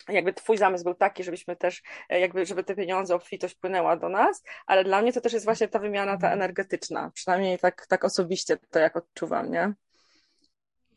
jakby 0.09 0.33
twój 0.33 0.57
zamysł 0.57 0.83
był 0.83 0.93
taki, 0.93 1.23
żebyśmy 1.23 1.55
też, 1.55 1.83
e, 2.09 2.19
jakby, 2.19 2.45
żeby 2.45 2.63
te 2.63 2.75
pieniądze, 2.75 3.15
obfitość 3.15 3.55
płynęła 3.55 3.97
do 3.97 4.09
nas, 4.09 4.43
ale 4.65 4.83
dla 4.83 5.01
mnie 5.01 5.13
to 5.13 5.21
też 5.21 5.33
jest 5.33 5.45
właśnie 5.45 5.67
ta 5.67 5.79
wymiana 5.79 6.17
ta 6.17 6.31
energetyczna, 6.31 7.11
przynajmniej 7.13 7.59
tak, 7.59 7.87
tak 7.87 8.05
osobiście 8.05 8.57
to 8.71 8.79
jak 8.79 8.97
odczuwam, 8.97 9.51
nie? 9.51 9.73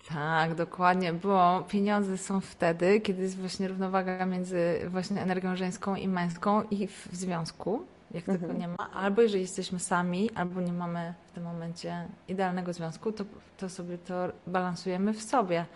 Tak, 0.09 0.55
dokładnie, 0.55 1.13
bo 1.13 1.65
pieniądze 1.69 2.19
są 2.19 2.41
wtedy, 2.41 3.01
kiedy 3.01 3.23
jest 3.23 3.39
właśnie 3.39 3.69
równowaga 3.69 4.27
między 4.27 4.81
właśnie 4.89 5.23
energią 5.23 5.57
żeńską 5.57 5.97
i 5.97 6.09
męską 6.09 6.63
i 6.63 6.87
w 6.87 7.09
związku, 7.13 7.83
jak 8.11 8.29
mhm. 8.29 8.41
tego 8.41 8.61
nie 8.61 8.69
ma, 8.69 8.91
albo 8.91 9.23
jeżeli 9.23 9.43
jesteśmy 9.43 9.79
sami, 9.79 10.31
albo 10.35 10.61
nie 10.61 10.73
mamy 10.73 11.15
w 11.27 11.31
tym 11.31 11.45
momencie 11.45 12.09
idealnego 12.29 12.73
związku, 12.73 13.13
to, 13.13 13.25
to 13.59 13.69
sobie 13.69 13.99
to 13.99 14.15
balansujemy 14.47 15.13
w 15.13 15.23
sobie. 15.23 15.67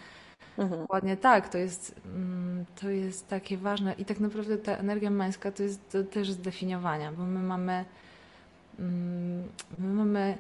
Mhm. 0.58 0.80
Dokładnie 0.80 1.16
tak, 1.16 1.48
to 1.48 1.58
jest, 1.58 1.94
mm, 2.06 2.64
to 2.80 2.90
jest 2.90 3.28
takie 3.28 3.56
ważne 3.56 3.92
i 3.92 4.04
tak 4.04 4.20
naprawdę 4.20 4.58
ta 4.58 4.76
energia 4.76 5.10
męska 5.10 5.52
to 5.52 5.62
jest 5.62 5.92
to 5.92 6.04
też 6.04 6.30
zdefiniowania, 6.30 7.12
bo 7.12 7.22
my 7.22 7.40
mamy 7.40 7.84
mm, 8.78 9.48
my 9.78 9.94
mamy 9.94 10.38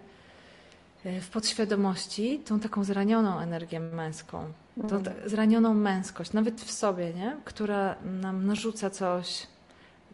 w 1.20 1.28
podświadomości 1.28 2.38
tą 2.38 2.60
taką 2.60 2.84
zranioną 2.84 3.38
energię 3.38 3.80
męską, 3.80 4.52
tą 4.88 4.96
mhm. 4.96 5.28
zranioną 5.28 5.74
męskość, 5.74 6.32
nawet 6.32 6.60
w 6.60 6.70
sobie, 6.70 7.14
nie? 7.14 7.36
która 7.44 7.94
nam 8.04 8.46
narzuca 8.46 8.90
coś, 8.90 9.46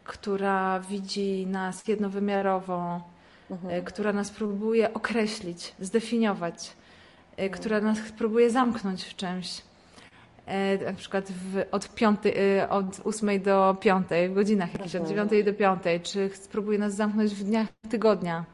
która 0.05 0.81
widzi 0.81 1.47
nas 1.47 1.89
jednowymiarowo, 1.89 3.01
e, 3.51 3.55
mhm. 3.55 3.85
która 3.85 4.13
nas 4.13 4.31
próbuje 4.31 4.95
określić, 4.95 5.75
zdefiniować, 5.81 6.73
e, 7.37 7.43
mhm. 7.43 7.51
która 7.51 7.81
nas 7.81 7.99
próbuje 8.19 8.51
zamknąć 8.51 9.05
w 9.05 9.17
czymś. 9.17 9.63
E, 10.47 10.85
na 10.85 10.93
przykład 10.93 11.33
w, 11.33 11.65
od, 11.71 11.95
piąty, 11.95 12.35
e, 12.37 12.69
od 12.69 13.01
8 13.05 13.43
do 13.43 13.77
5, 13.81 14.07
w 14.31 14.35
godzinach 14.35 14.73
jakichś, 14.73 14.97
od 14.97 15.09
9 15.09 15.31
do 15.45 15.55
5, 15.55 15.83
czy 16.03 16.31
spróbuje 16.35 16.79
nas 16.79 16.95
zamknąć 16.95 17.35
w 17.35 17.45
dniach 17.45 17.69
tygodnia. 17.91 18.45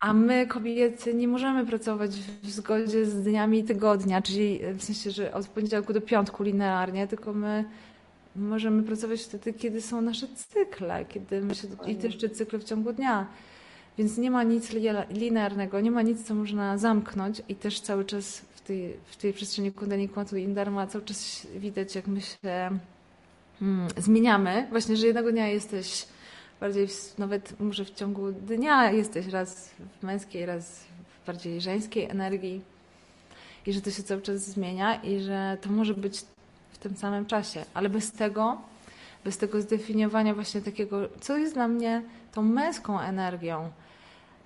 A 0.00 0.12
my, 0.12 0.46
kobiety, 0.46 1.14
nie 1.14 1.28
możemy 1.28 1.66
pracować 1.66 2.10
w 2.42 2.50
zgodzie 2.50 3.06
z 3.06 3.22
dniami 3.22 3.64
tygodnia, 3.64 4.22
czyli 4.22 4.60
w 4.74 4.84
sensie, 4.84 5.10
że 5.10 5.34
od 5.34 5.46
poniedziałku 5.46 5.92
do 5.92 6.00
piątku 6.00 6.42
linearnie, 6.42 7.06
tylko 7.06 7.32
my 7.32 7.64
możemy 8.36 8.82
pracować 8.82 9.22
wtedy, 9.22 9.52
kiedy 9.52 9.82
są 9.82 10.02
nasze 10.02 10.26
cykle, 10.28 11.04
kiedy 11.04 11.40
my 11.40 11.54
się, 11.54 11.68
i 11.86 11.96
też 11.96 12.16
cykle 12.32 12.58
w 12.58 12.64
ciągu 12.64 12.92
dnia. 12.92 13.26
Więc 13.98 14.18
nie 14.18 14.30
ma 14.30 14.42
nic 14.42 14.72
linearnego, 15.10 15.80
nie 15.80 15.90
ma 15.90 16.02
nic, 16.02 16.26
co 16.26 16.34
można 16.34 16.78
zamknąć 16.78 17.42
i 17.48 17.54
też 17.54 17.80
cały 17.80 18.04
czas 18.04 18.42
tej, 18.70 18.96
w 19.04 19.16
tej 19.16 19.32
przestrzeni 19.32 19.72
Kundalini 19.72 20.08
Kwantu 20.08 20.36
i 20.36 20.48
Dharma 20.48 20.86
cały 20.86 21.04
czas 21.04 21.46
widać, 21.56 21.94
jak 21.94 22.06
my 22.06 22.20
się 22.20 22.70
hmm, 23.60 23.88
zmieniamy. 23.96 24.66
Właśnie, 24.70 24.96
że 24.96 25.06
jednego 25.06 25.32
dnia 25.32 25.48
jesteś 25.48 26.06
bardziej, 26.60 26.86
w, 26.86 27.18
nawet 27.18 27.60
może 27.60 27.84
w 27.84 27.94
ciągu 27.94 28.32
dnia 28.32 28.90
jesteś 28.90 29.26
raz 29.26 29.70
w 30.00 30.02
męskiej, 30.02 30.46
raz 30.46 30.84
w 31.22 31.26
bardziej 31.26 31.60
żeńskiej 31.60 32.04
energii 32.04 32.62
i 33.66 33.72
że 33.72 33.80
to 33.80 33.90
się 33.90 34.02
cały 34.02 34.22
czas 34.22 34.40
zmienia 34.40 35.02
i 35.02 35.20
że 35.20 35.58
to 35.60 35.70
może 35.70 35.94
być 35.94 36.24
w 36.72 36.78
tym 36.78 36.96
samym 36.96 37.26
czasie, 37.26 37.64
ale 37.74 37.88
bez 37.88 38.12
tego, 38.12 38.60
bez 39.24 39.38
tego 39.38 39.60
zdefiniowania 39.60 40.34
właśnie 40.34 40.60
takiego, 40.60 41.08
co 41.20 41.36
jest 41.36 41.54
dla 41.54 41.68
mnie 41.68 42.02
tą 42.32 42.42
męską 42.42 43.00
energią, 43.00 43.70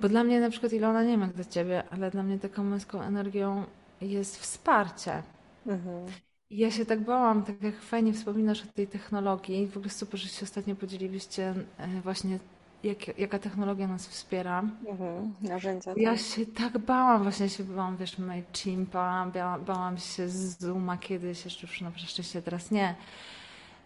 bo 0.00 0.08
dla 0.08 0.24
mnie 0.24 0.40
na 0.40 0.50
przykład 0.50 0.72
Ilona, 0.72 1.02
nie 1.02 1.12
jak 1.12 1.32
dla 1.32 1.44
Ciebie, 1.44 1.82
ale 1.90 2.10
dla 2.10 2.22
mnie 2.22 2.38
taką 2.38 2.64
męską 2.64 3.02
energią 3.02 3.64
jest 4.00 4.40
wsparcie. 4.40 5.22
Mhm. 5.66 6.06
Ja 6.54 6.70
się 6.70 6.86
tak 6.86 7.00
bałam, 7.00 7.42
tak 7.42 7.62
jak 7.62 7.80
fajnie 7.80 8.12
wspominasz 8.12 8.62
o 8.62 8.66
tej 8.74 8.86
technologii. 8.86 9.66
W 9.66 9.76
ogóle 9.76 9.90
super, 9.90 10.20
że 10.20 10.28
się 10.28 10.42
ostatnio 10.42 10.76
podzieliliście 10.76 11.54
e, 11.78 12.00
właśnie 12.02 12.38
jak, 12.84 13.18
jaka 13.18 13.38
technologia 13.38 13.88
nas 13.88 14.06
wspiera. 14.06 14.62
Mhm, 14.88 15.34
narzędzia. 15.42 15.92
Ja 15.96 16.10
tak. 16.10 16.20
się 16.20 16.46
tak 16.46 16.78
bałam, 16.78 17.22
właśnie 17.22 17.48
się 17.48 17.64
bałam, 17.64 17.96
wiesz, 17.96 18.18
MailChimpa, 18.18 19.30
bałam 19.66 19.98
się 19.98 20.28
z 20.28 20.58
Zooma 20.58 20.96
kiedyś, 20.96 21.44
jeszcze 21.44 21.66
już 21.66 21.80
na 21.80 21.90
szczęście 21.96 22.42
teraz 22.42 22.70
nie 22.70 22.94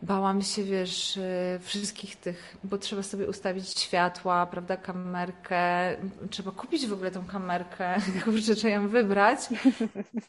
bałam 0.03 0.43
się, 0.43 0.65
wiesz, 0.65 1.17
y, 1.17 1.59
wszystkich 1.61 2.17
tych, 2.17 2.57
bo 2.65 2.79
trzeba 2.79 3.03
sobie 3.03 3.27
ustawić 3.27 3.69
światła, 3.69 4.47
prawda, 4.47 4.77
kamerkę, 4.77 5.97
trzeba 6.31 6.51
kupić 6.51 6.87
w 6.87 6.93
ogóle 6.93 7.11
tą 7.11 7.25
kamerkę, 7.25 7.97
kurczę, 8.25 8.55
trzeba 8.55 8.75
ją 8.75 8.89
wybrać, 8.89 9.41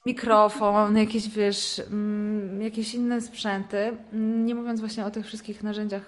mikrofon, 0.05 0.97
jakieś, 0.97 1.29
wiesz, 1.29 1.81
mm, 1.91 2.61
jakieś 2.61 2.93
inne 2.93 3.21
sprzęty, 3.21 3.97
nie 4.13 4.55
mówiąc 4.55 4.79
właśnie 4.79 5.05
o 5.05 5.11
tych 5.11 5.25
wszystkich 5.25 5.63
narzędziach 5.63 6.03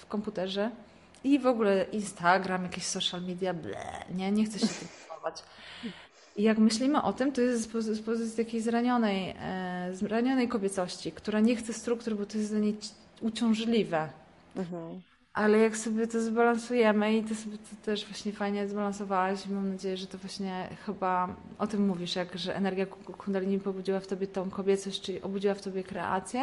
w 0.00 0.06
komputerze. 0.06 0.70
I 1.24 1.38
w 1.38 1.46
ogóle 1.46 1.84
Instagram, 1.84 2.62
jakieś 2.62 2.84
social 2.84 3.22
media, 3.22 3.54
ble, 3.54 4.04
nie, 4.14 4.32
nie 4.32 4.44
chcę 4.44 4.58
się 4.58 4.66
tym 4.66 4.88
zajmować. 5.08 5.42
I 6.36 6.42
jak 6.42 6.58
myślimy 6.58 7.02
o 7.02 7.12
tym, 7.12 7.32
to 7.32 7.40
jest 7.40 7.72
z 7.72 8.00
pozycji 8.02 8.44
takiej 8.44 8.60
zranionej, 8.60 9.34
e, 9.40 9.90
zranionej 9.92 10.48
kobiecości, 10.48 11.12
która 11.12 11.40
nie 11.40 11.56
chce 11.56 11.72
struktur, 11.72 12.16
bo 12.16 12.26
to 12.26 12.38
jest 12.38 12.50
dla 12.50 12.60
niej 12.60 12.76
uciążliwe. 13.22 14.08
Mhm. 14.56 15.02
Ale 15.32 15.58
jak 15.58 15.76
sobie 15.76 16.06
to 16.06 16.20
zbalansujemy 16.20 17.16
i 17.16 17.24
ty 17.24 17.34
sobie 17.34 17.58
to 17.58 17.84
też 17.84 18.06
właśnie 18.06 18.32
fajnie 18.32 18.68
zbalansowałaś, 18.68 19.46
mam 19.46 19.70
nadzieję, 19.70 19.96
że 19.96 20.06
to 20.06 20.18
właśnie 20.18 20.68
chyba 20.86 21.36
o 21.58 21.66
tym 21.66 21.86
mówisz, 21.86 22.16
jak, 22.16 22.38
że 22.38 22.56
energia 22.56 22.86
kundalini 22.86 23.60
pobudziła 23.60 24.00
w 24.00 24.06
tobie 24.06 24.26
tą 24.26 24.50
kobiecość, 24.50 25.00
czyli 25.00 25.22
obudziła 25.22 25.54
w 25.54 25.62
tobie 25.62 25.84
kreację, 25.84 26.42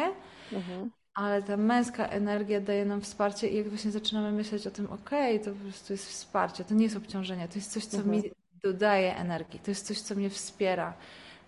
mhm. 0.52 0.90
ale 1.14 1.42
ta 1.42 1.56
męska 1.56 2.06
energia 2.06 2.60
daje 2.60 2.84
nam 2.84 3.00
wsparcie 3.00 3.48
i 3.48 3.56
jak 3.56 3.68
właśnie 3.68 3.90
zaczynamy 3.90 4.32
myśleć 4.32 4.66
o 4.66 4.70
tym, 4.70 4.86
okej, 4.86 5.34
okay, 5.34 5.44
to 5.44 5.58
po 5.58 5.64
prostu 5.64 5.92
jest 5.92 6.08
wsparcie, 6.08 6.64
to 6.64 6.74
nie 6.74 6.84
jest 6.84 6.96
obciążenie, 6.96 7.48
to 7.48 7.54
jest 7.54 7.72
coś, 7.72 7.86
co 7.86 7.96
mhm. 7.96 8.16
mi 8.16 8.22
dodaje 8.62 9.16
energii, 9.16 9.60
to 9.60 9.70
jest 9.70 9.86
coś, 9.86 10.00
co 10.00 10.14
mnie 10.14 10.30
wspiera. 10.30 10.94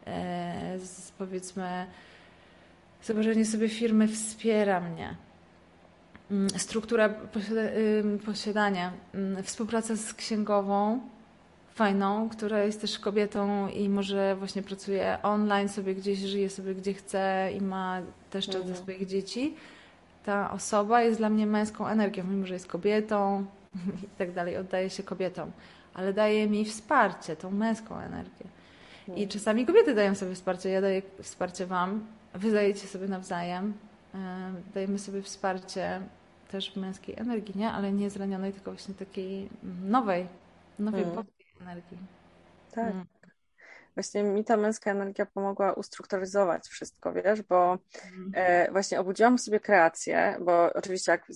E, 0.06 0.78
z, 0.78 1.10
powiedzmy, 1.10 1.86
Założenie 3.02 3.44
sobie 3.44 3.68
firmy 3.68 4.08
wspiera 4.08 4.80
mnie. 4.80 5.16
Mm, 6.30 6.50
struktura 6.50 7.14
posiadania, 8.26 8.92
mm, 9.14 9.42
współpraca 9.42 9.96
z 9.96 10.14
księgową 10.14 11.00
fajną, 11.74 12.28
która 12.28 12.64
jest 12.64 12.80
też 12.80 12.98
kobietą 12.98 13.68
i 13.68 13.88
może 13.88 14.36
właśnie 14.36 14.62
pracuje 14.62 15.18
online, 15.22 15.68
sobie 15.68 15.94
gdzieś 15.94 16.18
żyje 16.18 16.50
sobie 16.50 16.74
gdzie 16.74 16.94
chce 16.94 17.50
i 17.56 17.60
ma 17.60 18.00
też 18.30 18.46
czas 18.46 18.54
mhm. 18.54 18.74
dla 18.74 18.82
swoich 18.82 19.06
dzieci. 19.06 19.54
Ta 20.24 20.50
osoba 20.50 21.02
jest 21.02 21.18
dla 21.20 21.28
mnie 21.28 21.46
męską 21.46 21.86
energią, 21.86 22.24
mimo 22.24 22.46
że 22.46 22.54
jest 22.54 22.66
kobietą 22.66 23.46
i 24.04 24.18
tak 24.18 24.32
dalej, 24.32 24.56
oddaje 24.56 24.90
się 24.90 25.02
kobietom, 25.02 25.50
ale 25.94 26.12
daje 26.12 26.48
mi 26.48 26.64
wsparcie, 26.64 27.36
tą 27.36 27.50
męską 27.50 27.98
energię. 27.98 28.46
I 29.08 29.10
mhm. 29.10 29.28
czasami 29.28 29.66
kobiety 29.66 29.94
dają 29.94 30.14
sobie 30.14 30.34
wsparcie, 30.34 30.68
ja 30.68 30.80
daję 30.80 31.02
wsparcie 31.22 31.66
Wam, 31.66 32.06
wy 32.34 32.52
dajecie 32.52 32.86
sobie 32.86 33.08
nawzajem, 33.08 33.74
e, 34.14 34.52
dajemy 34.74 34.98
sobie 34.98 35.22
wsparcie 35.22 36.00
też 36.50 36.76
męskiej 36.76 37.14
energii, 37.18 37.58
nie? 37.58 37.70
Ale 37.70 37.92
nie 37.92 38.10
zranionej, 38.10 38.52
tylko 38.52 38.70
właśnie 38.70 38.94
takiej 38.94 39.48
nowej, 39.84 40.26
nowej 40.78 41.04
hmm. 41.04 41.24
energii. 41.60 41.98
Tak. 42.74 42.92
Hmm 42.92 43.11
właśnie 43.94 44.22
mi 44.22 44.44
ta 44.44 44.56
męska 44.56 44.90
energia 44.90 45.26
pomogła 45.26 45.72
ustrukturyzować 45.72 46.68
wszystko, 46.68 47.12
wiesz, 47.12 47.42
bo 47.42 47.78
mhm. 48.04 48.32
e, 48.34 48.72
właśnie 48.72 49.00
obudziłam 49.00 49.38
sobie 49.38 49.60
kreację, 49.60 50.36
bo 50.40 50.72
oczywiście 50.72 51.12
jak 51.12 51.26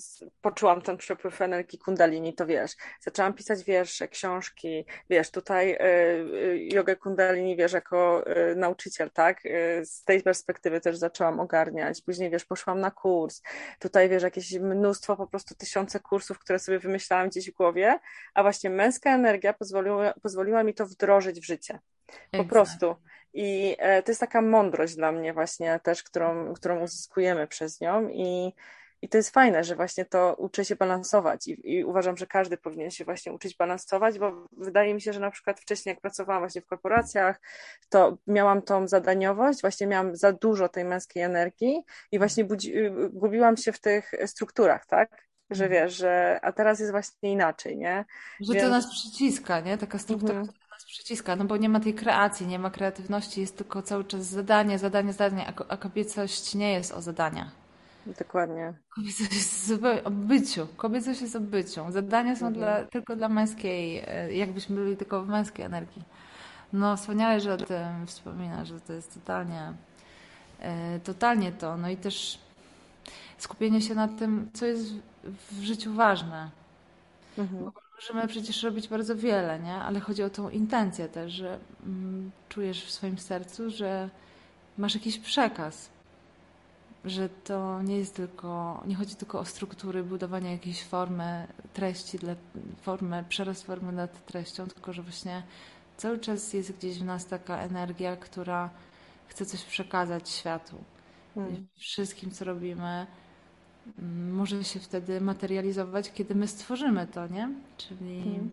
poczułam 0.40 0.82
ten 0.82 0.96
przepływ 0.96 1.40
energii 1.40 1.78
kundalini, 1.78 2.34
to 2.34 2.46
wiesz, 2.46 2.72
zaczęłam 3.00 3.34
pisać 3.34 3.64
wiersze, 3.64 4.08
książki, 4.08 4.86
wiesz, 5.10 5.30
tutaj 5.30 5.72
e, 5.72 5.80
e 5.80 6.56
jogę 6.56 6.96
kundalini, 6.96 7.56
wiesz, 7.56 7.72
jako 7.72 8.25
nauczyciel, 8.56 9.10
tak, 9.10 9.40
z 9.82 10.04
tej 10.04 10.22
perspektywy 10.22 10.80
też 10.80 10.96
zaczęłam 10.96 11.40
ogarniać, 11.40 12.02
później, 12.02 12.30
wiesz, 12.30 12.44
poszłam 12.44 12.80
na 12.80 12.90
kurs, 12.90 13.42
tutaj, 13.78 14.08
wiesz, 14.08 14.22
jakieś 14.22 14.52
mnóstwo, 14.52 15.16
po 15.16 15.26
prostu 15.26 15.54
tysiące 15.54 16.00
kursów, 16.00 16.38
które 16.38 16.58
sobie 16.58 16.78
wymyślałam 16.78 17.28
gdzieś 17.28 17.50
w 17.50 17.54
głowie, 17.54 17.98
a 18.34 18.42
właśnie 18.42 18.70
męska 18.70 19.14
energia 19.14 19.52
pozwoliła, 19.52 20.14
pozwoliła 20.22 20.62
mi 20.62 20.75
to 20.75 20.86
wdrożyć 20.86 21.40
w 21.40 21.46
życie. 21.46 21.78
Po 22.30 22.44
prostu. 22.44 22.96
I 23.34 23.76
e, 23.78 24.02
to 24.02 24.10
jest 24.10 24.20
taka 24.20 24.42
mądrość 24.42 24.94
dla 24.94 25.12
mnie 25.12 25.32
właśnie 25.32 25.80
też, 25.82 26.02
którą, 26.02 26.54
którą 26.54 26.82
uzyskujemy 26.82 27.46
przez 27.46 27.80
nią 27.80 28.08
i 28.08 28.52
i 29.02 29.08
to 29.08 29.16
jest 29.16 29.30
fajne, 29.30 29.64
że 29.64 29.76
właśnie 29.76 30.04
to 30.04 30.34
uczy 30.38 30.64
się 30.64 30.76
balansować 30.76 31.48
i, 31.48 31.72
i, 31.75 31.84
uważam, 31.84 32.16
że 32.16 32.26
każdy 32.26 32.56
powinien 32.56 32.90
się 32.90 33.04
właśnie 33.04 33.32
uczyć 33.32 33.56
balansować, 33.56 34.18
bo 34.18 34.46
wydaje 34.52 34.94
mi 34.94 35.00
się, 35.00 35.12
że 35.12 35.20
na 35.20 35.30
przykład 35.30 35.60
wcześniej 35.60 35.92
jak 35.92 36.00
pracowałam 36.00 36.42
właśnie 36.42 36.62
w 36.62 36.66
korporacjach, 36.66 37.40
to 37.88 38.18
miałam 38.26 38.62
tą 38.62 38.88
zadaniowość, 38.88 39.60
właśnie 39.60 39.86
miałam 39.86 40.16
za 40.16 40.32
dużo 40.32 40.68
tej 40.68 40.84
męskiej 40.84 41.22
energii 41.22 41.82
i 42.12 42.18
właśnie 42.18 42.44
budzi, 42.44 42.75
gubiłam 43.10 43.56
się 43.56 43.72
w 43.72 43.80
tych 43.80 44.12
strukturach, 44.26 44.86
tak? 44.86 45.26
Że 45.50 45.64
mhm. 45.64 45.82
wiesz, 45.82 45.96
że 45.96 46.38
a 46.42 46.52
teraz 46.52 46.80
jest 46.80 46.92
właśnie 46.92 47.32
inaczej, 47.32 47.76
nie? 47.76 48.04
Że 48.40 48.52
Więc... 48.52 48.64
to 48.64 48.70
nas 48.70 48.90
przyciska, 48.90 49.60
nie? 49.60 49.78
Taka 49.78 49.98
struktura, 49.98 50.34
mhm. 50.34 50.58
Przyciska, 50.96 51.36
no 51.36 51.44
bo 51.44 51.56
nie 51.56 51.68
ma 51.68 51.80
tej 51.80 51.94
kreacji, 51.94 52.46
nie 52.46 52.58
ma 52.58 52.70
kreatywności, 52.70 53.40
jest 53.40 53.56
tylko 53.56 53.82
cały 53.82 54.04
czas 54.04 54.26
zadanie, 54.26 54.78
zadanie, 54.78 55.12
zadanie, 55.12 55.46
a, 55.48 55.72
a 55.72 55.76
kobiecość 55.76 56.54
nie 56.54 56.72
jest 56.72 56.92
o 56.92 57.02
zadaniach. 57.02 57.50
Dokładnie. 58.18 58.74
Kobiecość 58.94 59.34
jest 59.34 59.72
o 60.04 60.10
byciu. 60.10 60.66
Kobiecość 60.76 61.20
jest 61.20 61.36
o 61.36 61.40
byciu. 61.40 61.80
Zadania 61.90 62.36
są 62.36 62.46
mhm. 62.46 62.54
dla, 62.54 62.84
tylko 62.84 63.16
dla 63.16 63.28
męskiej, 63.28 64.02
e, 64.06 64.32
jakbyśmy 64.32 64.76
byli 64.76 64.96
tylko 64.96 65.22
w 65.22 65.28
męskiej 65.28 65.64
energii. 65.64 66.02
No 66.72 66.96
wspaniale, 66.96 67.40
że 67.40 67.54
o 67.54 67.56
tym 67.56 68.06
wspomina, 68.06 68.64
że 68.64 68.80
to 68.80 68.92
jest 68.92 69.14
totalnie, 69.14 69.72
e, 70.60 71.00
totalnie 71.00 71.52
to. 71.52 71.76
No 71.76 71.90
i 71.90 71.96
też 71.96 72.38
skupienie 73.38 73.82
się 73.82 73.94
na 73.94 74.08
tym, 74.08 74.50
co 74.52 74.66
jest 74.66 74.92
w 75.52 75.62
życiu 75.62 75.94
ważne. 75.94 76.50
Mhm. 77.38 77.70
Możemy 77.96 78.28
przecież 78.28 78.62
robić 78.62 78.88
bardzo 78.88 79.16
wiele, 79.16 79.60
nie? 79.60 79.74
Ale 79.74 80.00
chodzi 80.00 80.22
o 80.22 80.30
tą 80.30 80.50
intencję 80.50 81.08
też, 81.08 81.32
że 81.32 81.58
mm, 81.86 82.30
czujesz 82.48 82.84
w 82.84 82.90
swoim 82.90 83.18
sercu, 83.18 83.70
że 83.70 84.10
masz 84.78 84.94
jakiś 84.94 85.18
przekaz 85.18 85.96
że 87.06 87.28
to 87.28 87.82
nie 87.82 87.96
jest 87.98 88.16
tylko, 88.16 88.82
nie 88.86 88.94
chodzi 88.94 89.16
tylko 89.16 89.38
o 89.38 89.44
struktury, 89.44 90.04
budowanie 90.04 90.52
jakiejś 90.52 90.82
formy 90.82 91.46
treści, 91.72 92.18
dla, 92.18 92.34
formy, 92.82 93.24
przerost 93.28 93.66
formy 93.66 93.92
nad 93.92 94.26
treścią, 94.26 94.66
tylko 94.66 94.92
że 94.92 95.02
właśnie 95.02 95.42
cały 95.96 96.18
czas 96.18 96.52
jest 96.52 96.72
gdzieś 96.72 96.98
w 96.98 97.04
nas 97.04 97.26
taka 97.26 97.58
energia, 97.58 98.16
która 98.16 98.70
chce 99.28 99.46
coś 99.46 99.64
przekazać 99.64 100.30
światu. 100.30 100.76
Hmm. 101.34 101.66
Wszystkim, 101.76 102.30
co 102.30 102.44
robimy, 102.44 103.06
może 104.32 104.64
się 104.64 104.80
wtedy 104.80 105.20
materializować, 105.20 106.12
kiedy 106.12 106.34
my 106.34 106.48
stworzymy 106.48 107.06
to, 107.06 107.26
nie? 107.26 107.48
Czyli 107.76 108.22
hmm. 108.22 108.50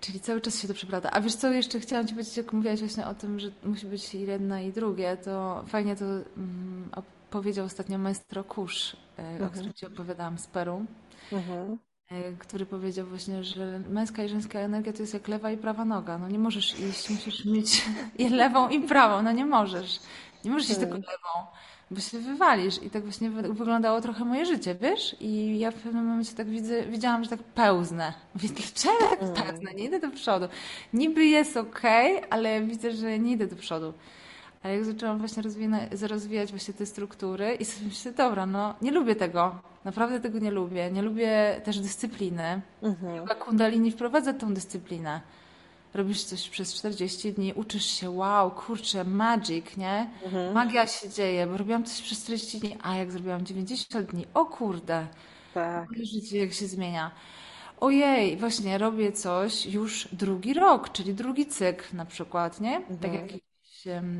Czyli 0.00 0.20
cały 0.20 0.40
czas 0.40 0.62
się 0.62 0.68
to 0.68 0.74
przeplata. 0.74 1.10
A 1.10 1.20
wiesz 1.20 1.34
co, 1.34 1.52
jeszcze 1.52 1.80
chciałam 1.80 2.06
Ci 2.06 2.14
powiedzieć, 2.14 2.36
jak 2.36 2.52
mówiłaś 2.52 2.80
właśnie 2.80 3.06
o 3.06 3.14
tym, 3.14 3.40
że 3.40 3.50
musi 3.64 3.86
być 3.86 4.14
jedno 4.14 4.58
i 4.58 4.72
drugie, 4.72 5.16
to 5.16 5.64
fajnie 5.66 5.96
to 5.96 6.04
mm, 6.04 6.90
powiedział 7.30 7.66
ostatnio 7.66 7.98
maestro 7.98 8.44
Kusz, 8.44 8.96
e, 9.18 9.22
mhm. 9.22 9.50
o 9.50 9.52
którym 9.52 9.74
Ci 9.74 9.86
opowiadałam 9.86 10.38
z 10.38 10.46
Peru, 10.46 10.86
mhm. 11.32 11.78
E, 12.10 12.32
który 12.32 12.66
powiedział 12.66 13.06
właśnie, 13.06 13.44
że 13.44 13.80
męska 13.88 14.24
i 14.24 14.28
żeńska 14.28 14.58
energia 14.58 14.92
to 14.92 15.02
jest 15.02 15.14
jak 15.14 15.28
lewa 15.28 15.50
i 15.50 15.56
prawa 15.56 15.84
noga. 15.84 16.18
No 16.18 16.28
nie 16.28 16.38
możesz 16.38 16.80
iść, 16.80 17.10
musisz 17.10 17.44
mieć 17.44 17.84
i 18.18 18.28
lewą 18.28 18.68
i 18.68 18.80
prawą, 18.80 19.22
no 19.22 19.32
nie 19.32 19.46
możesz. 19.46 20.00
Nie 20.44 20.50
możesz 20.50 20.70
iść 20.70 20.78
tylko 20.78 20.96
mhm. 20.96 21.12
lewą 21.12 21.50
bo 21.90 22.00
się 22.00 22.18
wywalisz. 22.18 22.82
I 22.82 22.90
tak 22.90 23.02
właśnie 23.02 23.30
wyglądało 23.30 24.00
trochę 24.00 24.24
moje 24.24 24.46
życie, 24.46 24.74
wiesz? 24.74 25.16
I 25.20 25.58
ja 25.58 25.70
w 25.70 25.74
pewnym 25.74 26.04
momencie 26.04 26.34
tak 26.34 26.48
widzę, 26.48 26.82
widziałam, 26.82 27.24
że 27.24 27.30
tak 27.30 27.42
pełznę. 27.42 28.12
Mówię, 28.34 28.48
dlaczego 28.48 29.10
tak 29.10 29.22
mm. 29.22 29.34
pełznę? 29.34 29.74
Nie 29.74 29.84
idę 29.84 30.00
do 30.00 30.10
przodu. 30.10 30.46
Niby 30.92 31.24
jest 31.24 31.56
okej, 31.56 32.16
okay, 32.16 32.30
ale 32.30 32.60
widzę, 32.60 32.90
że 32.90 33.18
nie 33.18 33.32
idę 33.32 33.46
do 33.46 33.56
przodu. 33.56 33.92
Ale 34.62 34.76
jak 34.76 34.84
zaczęłam 34.84 35.18
właśnie 35.18 35.42
rozwijać, 35.42 36.02
rozwijać 36.02 36.50
właśnie 36.50 36.74
te 36.74 36.86
struktury 36.86 37.54
i 37.54 37.64
sobie 37.64 37.86
myślę, 37.86 38.12
dobra, 38.12 38.46
no 38.46 38.74
nie 38.82 38.90
lubię 38.90 39.16
tego. 39.16 39.54
Naprawdę 39.84 40.20
tego 40.20 40.38
nie 40.38 40.50
lubię. 40.50 40.90
Nie 40.90 41.02
lubię 41.02 41.60
też 41.64 41.80
dyscypliny. 41.80 42.60
Mhm. 42.82 43.26
Kundalini 43.28 43.92
wprowadza 43.92 44.32
tą 44.32 44.54
dyscyplinę 44.54 45.20
robisz 45.94 46.24
coś 46.24 46.48
przez 46.48 46.74
40 46.74 47.32
dni, 47.32 47.52
uczysz 47.52 47.86
się, 47.86 48.10
wow, 48.10 48.50
kurczę, 48.50 49.04
magic, 49.04 49.76
nie? 49.76 50.10
Mhm. 50.24 50.54
Magia 50.54 50.86
się 50.86 51.08
dzieje, 51.08 51.46
bo 51.46 51.56
robiłam 51.56 51.84
coś 51.84 52.02
przez 52.02 52.22
40 52.22 52.60
dni, 52.60 52.76
a 52.82 52.96
jak 52.96 53.12
zrobiłam 53.12 53.46
90 53.46 54.10
dni, 54.10 54.26
o 54.34 54.46
kurde, 54.46 55.06
tak. 55.54 55.88
życie 56.02 56.38
jak 56.38 56.52
się 56.52 56.66
zmienia. 56.66 57.10
Ojej, 57.80 58.36
właśnie 58.36 58.78
robię 58.78 59.12
coś 59.12 59.66
już 59.66 60.08
drugi 60.12 60.54
rok, 60.54 60.92
czyli 60.92 61.14
drugi 61.14 61.46
cykl 61.46 61.96
na 61.96 62.04
przykład, 62.04 62.60
nie? 62.60 62.80
Tak 62.80 62.90
mhm. 62.90 62.98
Tak 63.00 63.12
jak 63.12 63.40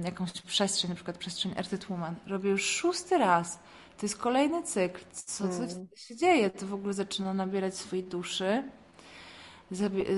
jakąś 0.05 0.33
przestrzeń, 0.33 0.91
na 0.91 0.95
przykład 0.95 1.19
przestrzeń 1.19 1.53
Earthed 1.57 1.85
Woman. 1.85 2.15
Robię 2.27 2.51
już 2.51 2.65
szósty 2.65 3.19
raz. 3.19 3.59
To 3.99 4.07
jest 4.07 4.17
kolejny 4.17 4.63
cykl. 4.63 5.01
Co, 5.13 5.49
co 5.49 5.63
mhm. 5.63 5.89
się 5.97 6.17
dzieje? 6.17 6.51
To 6.51 6.67
w 6.67 6.75
ogóle 6.75 6.95
zaczyna 6.95 7.35
nabierać 7.35 7.77
swojej 7.77 8.05
duszy 8.05 8.63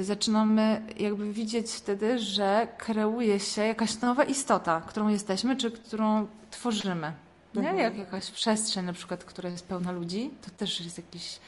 zaczynamy 0.02 0.82
jakby 0.98 1.32
widzieć 1.32 1.70
wtedy, 1.70 2.18
że 2.18 2.68
kreuje 2.78 3.40
się 3.40 3.62
jakaś 3.62 4.00
nowa 4.00 4.24
istota, 4.24 4.82
którą 4.86 5.08
jesteśmy, 5.08 5.56
czy 5.56 5.70
którą 5.70 6.26
tworzymy. 6.50 7.12
Nie? 7.54 7.60
Mhm. 7.60 7.78
Jak 7.78 7.96
jakaś 7.96 8.30
przestrzeń 8.30 8.84
na 8.86 8.92
przykład, 8.92 9.24
która 9.24 9.50
jest 9.50 9.68
pełna 9.68 9.92
ludzi, 9.92 10.30
to 10.42 10.50
też 10.50 10.80
jest 10.80 10.98
jakiś, 10.98 11.38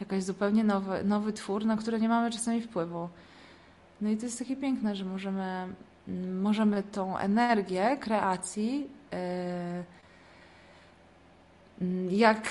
jakaś 0.00 0.22
zupełnie 0.22 0.64
nowy, 0.64 1.04
nowy 1.04 1.32
twór, 1.32 1.66
na 1.66 1.76
który 1.76 2.00
nie 2.00 2.08
mamy 2.08 2.30
czasami 2.30 2.62
wpływu. 2.62 3.08
No 4.00 4.10
i 4.10 4.16
to 4.16 4.24
jest 4.24 4.38
takie 4.38 4.56
piękne, 4.56 4.96
że 4.96 5.04
możemy, 5.04 5.66
możemy 6.40 6.82
tą 6.82 7.18
energię 7.18 7.96
kreacji 8.00 8.86
yy, 11.80 12.16
jak 12.16 12.48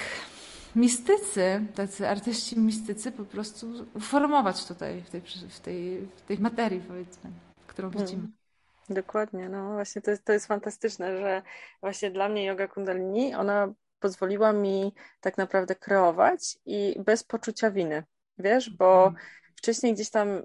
mistycy, 0.80 1.66
tacy 1.76 2.08
artyści 2.08 2.60
mistycy 2.60 3.12
po 3.12 3.26
prostu 3.26 3.68
uformować 3.94 4.66
tutaj 4.66 5.02
w 5.02 5.10
tej, 5.10 5.22
w 5.50 5.60
tej, 5.60 6.08
w 6.16 6.22
tej 6.22 6.40
materii, 6.40 6.82
powiedzmy, 6.88 7.32
którą 7.68 7.90
hmm. 7.90 8.08
widzimy. 8.08 8.28
Dokładnie, 8.90 9.50
no 9.50 9.74
właśnie 9.74 10.02
to 10.02 10.12
jest, 10.12 10.26
to 10.26 10.34
jest 10.34 10.48
fantastyczne, 10.48 11.18
że 11.18 11.42
właśnie 11.82 12.12
dla 12.12 12.30
mnie 12.30 12.46
yoga 12.46 12.68
kundalini, 12.68 13.36
ona 13.36 13.74
pozwoliła 14.00 14.54
mi 14.54 14.94
tak 15.22 15.38
naprawdę 15.38 15.76
kreować 15.76 16.58
i 16.66 16.96
bez 17.06 17.24
poczucia 17.24 17.72
winy, 17.72 18.04
wiesz, 18.38 18.70
bo 18.70 19.02
hmm. 19.04 19.22
wcześniej 19.56 19.94
gdzieś 19.94 20.10
tam 20.10 20.42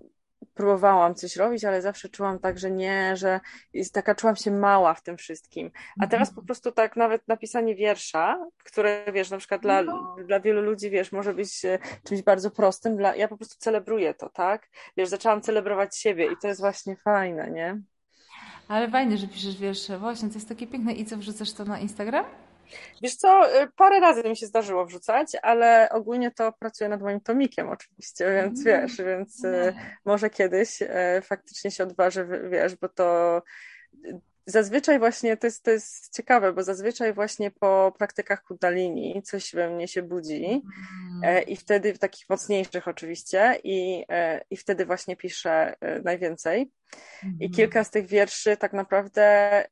próbowałam 0.54 1.14
coś 1.14 1.37
robić, 1.37 1.64
ale 1.64 1.83
zawsze 1.83 2.09
czułam 2.09 2.38
tak, 2.38 2.59
że 2.59 2.70
nie, 2.70 3.16
że 3.16 3.40
jest 3.72 3.94
taka 3.94 4.14
czułam 4.14 4.37
się 4.37 4.50
mała 4.50 4.94
w 4.94 5.02
tym 5.02 5.16
wszystkim. 5.16 5.70
A 6.00 6.07
teraz 6.07 6.35
po 6.35 6.42
prostu 6.42 6.72
tak 6.72 6.96
nawet 6.96 7.28
napisanie 7.28 7.74
wiersza, 7.76 8.46
które 8.64 9.04
wiesz, 9.12 9.30
na 9.30 9.38
przykład 9.38 9.62
dla, 9.62 9.83
no. 9.83 10.16
dla 10.26 10.40
wielu 10.40 10.62
ludzi, 10.62 10.90
wiesz, 10.90 11.12
może 11.12 11.35
być 11.35 11.64
e, 11.64 11.78
czymś 12.04 12.22
bardzo 12.22 12.50
prostym, 12.50 12.96
dla, 12.96 13.16
ja 13.16 13.28
po 13.28 13.37
prostu 13.37 13.57
celebruję 13.59 14.14
to, 14.14 14.28
tak? 14.28 14.68
Wiesz, 14.96 15.09
zaczęłam 15.09 15.40
celebrować 15.40 15.96
siebie 15.96 16.33
i 16.33 16.37
to 16.42 16.48
jest 16.48 16.61
właśnie 16.61 16.96
fajne, 16.96 17.50
nie? 17.50 17.80
Ale 18.68 18.90
fajnie, 18.90 19.16
że 19.16 19.28
piszesz 19.28 19.57
wiersze. 19.57 19.98
Właśnie, 19.98 20.28
to 20.28 20.35
jest 20.35 20.48
takie 20.48 20.66
piękne. 20.66 20.92
I 20.92 21.04
co, 21.04 21.16
wrzucasz 21.16 21.52
to 21.52 21.64
na 21.64 21.78
Instagram? 21.78 22.43
Wiesz 23.02 23.16
co, 23.16 23.62
y, 23.62 23.68
parę 23.76 24.00
razy 24.00 24.22
mi 24.22 24.37
się 24.37 24.46
zdarzyło 24.46 24.87
wrzucać, 24.87 25.32
ale 25.42 25.88
ogólnie 25.90 26.30
to 26.30 26.52
pracuję 26.52 26.90
nad 26.90 27.02
moim 27.02 27.20
tomikiem 27.20 27.68
oczywiście, 27.68 28.32
więc 28.34 28.66
mm. 28.66 28.80
wiesz, 28.80 28.96
więc 28.96 29.44
y, 29.44 29.74
może 30.04 30.30
kiedyś 30.30 30.82
y, 30.82 30.88
faktycznie 31.22 31.70
się 31.70 31.84
odważę, 31.84 32.26
wiesz, 32.50 32.76
bo 32.76 32.88
to 32.88 33.42
zazwyczaj 34.46 34.98
właśnie, 34.98 35.37
to 35.37 35.46
jest, 35.46 35.62
to 35.62 35.70
jest 35.70 36.16
ciekawe, 36.16 36.52
bo 36.52 36.62
zazwyczaj 36.62 37.14
właśnie 37.14 37.50
po 37.50 37.92
praktykach 37.98 38.42
kundalini 38.42 39.22
coś 39.22 39.54
we 39.54 39.70
mnie 39.70 39.88
się 39.88 40.02
budzi 40.02 40.62
mm. 41.24 41.44
i 41.44 41.56
wtedy 41.56 41.94
w 41.94 41.98
takich 41.98 42.28
mocniejszych 42.28 42.88
oczywiście 42.88 43.58
i, 43.64 44.04
i 44.50 44.56
wtedy 44.56 44.87
właśnie 44.87 45.16
piszę 45.16 45.76
najwięcej. 46.04 46.72
I 47.22 47.26
mhm. 47.26 47.50
kilka 47.50 47.84
z 47.84 47.90
tych 47.90 48.06
wierszy 48.06 48.56
tak 48.56 48.72
naprawdę 48.72 49.64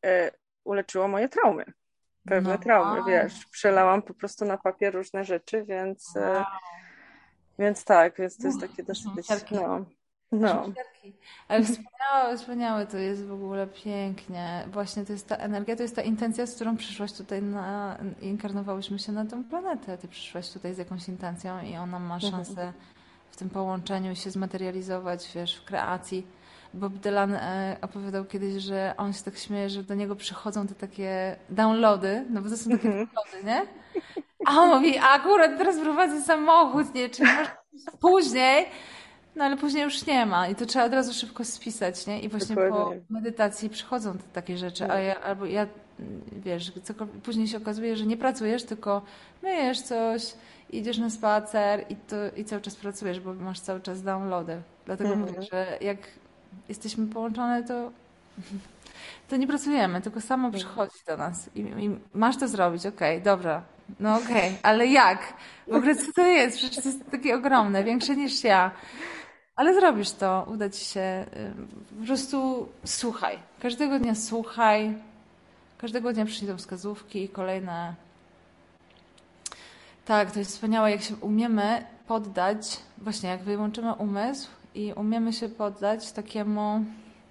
uleczyło 0.65 1.09
moje 1.09 1.29
traumy 1.29 1.65
pewne 2.27 2.53
no. 2.53 2.59
traumy, 2.59 3.01
wiesz. 3.07 3.47
Przelałam 3.47 4.03
po 4.03 4.15
prostu 4.15 4.45
na 4.45 4.59
papier 4.59 4.95
różne 4.95 5.25
rzeczy, 5.25 5.65
więc, 5.65 6.17
e, 6.17 6.21
wow. 6.21 6.45
więc 7.59 7.85
tak, 7.85 8.17
więc 8.19 8.37
to 8.37 8.47
jest 8.47 8.61
takie 8.61 8.83
dosyć, 8.83 9.07
no. 9.51 9.85
No. 10.33 10.67
Ale 11.49 11.65
wspaniałe, 11.65 12.37
wspaniałe 12.37 12.87
to 12.87 12.99
jest 12.99 13.27
w 13.27 13.33
ogóle 13.33 13.67
pięknie. 13.67 14.65
Właśnie 14.73 15.05
to 15.05 15.13
jest 15.13 15.29
ta 15.29 15.37
energia, 15.37 15.77
to 15.77 15.83
jest 15.83 15.97
ta 15.97 16.03
intencja, 16.03 16.47
z 16.47 16.55
którą 16.55 16.77
przyszłaś 16.77 17.13
tutaj 17.13 17.43
na, 17.43 17.99
inkarnowałyśmy 18.21 18.99
się 18.99 19.13
na 19.13 19.25
tę 19.25 19.45
planetę. 19.51 19.99
Ty 19.99 20.09
przyszłaś 20.09 20.51
tutaj 20.51 20.75
z 20.75 20.79
jakąś 20.79 21.09
intencją 21.09 21.63
i 21.63 21.77
ona 21.77 21.99
ma 21.99 22.15
mhm. 22.15 22.33
szansę 22.33 22.73
w 23.31 23.37
tym 23.37 23.51
połączeniu 23.51 24.17
się 24.17 24.31
zmaterializować, 24.31 25.33
wiesz, 25.35 25.57
w 25.57 25.65
kreacji 25.65 26.27
Bob 26.75 26.93
Dylan 26.93 27.35
e, 27.35 27.77
opowiadał 27.83 28.25
kiedyś, 28.25 28.63
że 28.63 28.95
on 28.97 29.13
się 29.13 29.23
tak 29.23 29.37
śmieje, 29.37 29.71
że 29.71 29.83
do 29.83 29.95
niego 29.95 30.17
przychodzą 30.17 30.67
te 30.67 30.75
takie 30.75 31.37
downloady, 31.51 32.25
no 32.31 32.43
bo 32.43 32.49
to 32.49 32.57
są 32.57 32.71
takie 32.71 32.89
mm 32.89 33.07
-hmm. 33.07 33.09
downloady, 33.15 33.47
nie? 33.47 33.63
A 34.47 34.61
on 34.61 34.69
mówi, 34.69 34.99
a 34.99 35.09
akurat 35.09 35.59
teraz 35.59 35.79
prowadzę 35.81 36.23
samochód, 36.23 36.95
nie? 36.95 37.09
Czy 37.09 37.23
może 37.23 37.51
później? 38.01 38.67
No 39.37 39.45
ale 39.45 39.57
później 39.57 39.85
już 39.85 40.07
nie 40.07 40.27
ma 40.27 40.49
i 40.49 40.55
to 40.55 40.67
trzeba 40.67 40.85
od 40.85 40.93
razu 40.93 41.15
szybko 41.15 41.45
spisać, 41.45 42.07
nie? 42.07 42.21
I 42.21 42.29
właśnie 42.29 42.57
Dokładnie. 42.57 43.01
po 43.09 43.15
medytacji 43.15 43.71
przychodzą 43.71 44.19
takie 44.33 44.59
rzeczy, 44.59 44.91
a 44.91 44.99
ja, 44.99 45.21
albo 45.21 45.47
ja, 45.47 45.67
wiesz, 46.33 46.73
później 47.23 47.49
się 47.49 47.57
okazuje, 47.57 47.97
że 47.97 48.07
nie 48.07 48.17
pracujesz, 48.17 48.65
tylko 48.65 49.03
myjesz 49.43 49.81
coś, 49.81 50.35
idziesz 50.71 50.99
na 50.99 51.11
spacer 51.11 51.85
i, 51.89 51.97
to, 51.97 52.17
i 52.37 52.45
cały 52.45 52.63
czas 52.63 52.77
pracujesz, 52.77 53.21
bo 53.21 53.35
masz 53.35 53.61
cały 53.61 53.81
czas 53.81 54.03
downloady. 54.03 54.63
Dlatego 54.87 55.11
mhm. 55.11 55.31
mówię, 55.31 55.49
że 55.53 55.79
jak 55.81 55.99
jesteśmy 56.69 57.07
połączone, 57.07 57.63
to, 57.63 57.91
to 59.29 59.37
nie 59.37 59.47
pracujemy, 59.47 60.01
tylko 60.01 60.21
samo 60.21 60.47
mhm. 60.47 60.65
przychodzi 60.65 60.99
do 61.07 61.17
nas 61.17 61.51
i, 61.55 61.61
i 61.61 61.97
masz 62.15 62.37
to 62.37 62.49
zrobić, 62.49 62.87
okej, 62.87 63.17
okay, 63.17 63.25
dobra, 63.25 63.63
no 64.01 64.17
okej, 64.17 64.49
okay, 64.49 64.59
ale 64.63 64.87
jak? 64.87 65.35
W 65.69 65.75
ogóle 65.75 65.95
co 65.95 66.13
to 66.13 66.27
jest? 66.27 66.57
Przecież 66.59 66.83
to 66.83 66.89
jest 66.89 67.11
takie 67.11 67.35
ogromne, 67.35 67.85
większe 67.85 68.17
niż 68.17 68.45
ja. 68.45 68.71
Ale 69.57 69.75
zrobisz 69.75 70.11
to, 70.11 70.47
uda 70.51 70.71
ci 70.71 70.85
się. 70.85 71.25
Po 72.01 72.07
prostu 72.07 72.69
słuchaj. 72.85 73.39
Każdego 73.61 73.99
dnia 73.99 74.15
słuchaj. 74.15 74.95
Każdego 75.79 76.13
dnia 76.13 76.25
przyjdą 76.25 76.57
wskazówki 76.57 77.23
i 77.23 77.29
kolejne. 77.29 77.95
Tak, 80.05 80.31
to 80.31 80.39
jest 80.39 80.51
wspaniałe, 80.51 80.91
jak 80.91 81.03
się 81.03 81.17
umiemy 81.17 81.85
poddać, 82.07 82.79
właśnie 82.99 83.29
jak 83.29 83.43
wyłączymy 83.43 83.95
umysł 83.95 84.49
i 84.75 84.93
umiemy 84.93 85.33
się 85.33 85.49
poddać 85.49 86.13
takiemu 86.13 86.85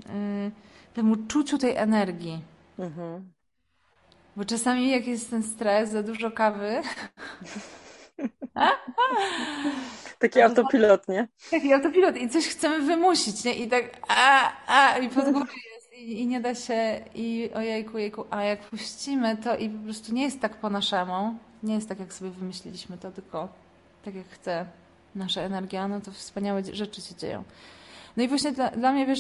yy, 0.06 0.52
temu 0.94 1.16
czuciu 1.28 1.58
tej 1.58 1.76
energii. 1.76 2.42
Mhm. 2.80 3.32
Bo 4.36 4.46
czasami 4.46 4.92
jak 4.92 5.08
jest 5.08 5.30
ten 5.30 5.44
stres, 5.44 5.90
za 5.90 6.04
dużo 6.04 6.32
kawy, 6.32 6.82
Taki 10.20 10.42
autopilot, 10.42 11.08
nie? 11.08 11.28
Taki 11.52 11.74
autopilot 11.74 12.18
i 12.18 12.30
coś 12.30 12.48
chcemy 12.48 12.82
wymusić, 12.82 13.44
nie? 13.44 13.54
I 13.54 13.68
tak 13.68 13.84
a, 14.08 14.52
a, 14.68 14.98
i 14.98 15.10
pod 15.10 15.26
górę 15.32 15.54
jest 15.76 15.94
i, 15.94 16.22
i, 16.22 16.28
nie 16.28 16.42
da 16.42 16.56
się 16.56 17.02
i 17.16 17.50
ojejku, 17.54 17.98
jejku, 17.98 18.26
a 18.30 18.44
jak 18.44 18.60
puścimy 18.60 19.38
to 19.38 19.58
i 19.58 19.70
po 19.70 19.84
prostu 19.84 20.14
nie 20.14 20.24
jest 20.24 20.40
tak 20.40 20.56
po 20.58 20.70
naszemu, 20.70 21.36
nie 21.64 21.76
jest 21.76 21.90
tak 21.90 22.00
jak 22.00 22.14
sobie 22.14 22.32
wymyśliliśmy 22.32 22.98
to, 22.98 23.12
tylko 23.12 23.50
tak 24.06 24.16
jak 24.16 24.28
chce 24.28 24.66
nasza 25.16 25.42
energia, 25.42 25.88
no 25.88 26.02
to 26.02 26.12
wspaniałe 26.12 26.64
rzeczy 26.64 27.02
się 27.02 27.16
dzieją. 27.16 27.44
No 28.18 28.24
i 28.24 28.28
właśnie 28.28 28.52
dla, 28.52 28.72
dla 28.72 28.92
mnie, 28.92 29.06
wiesz, 29.06 29.20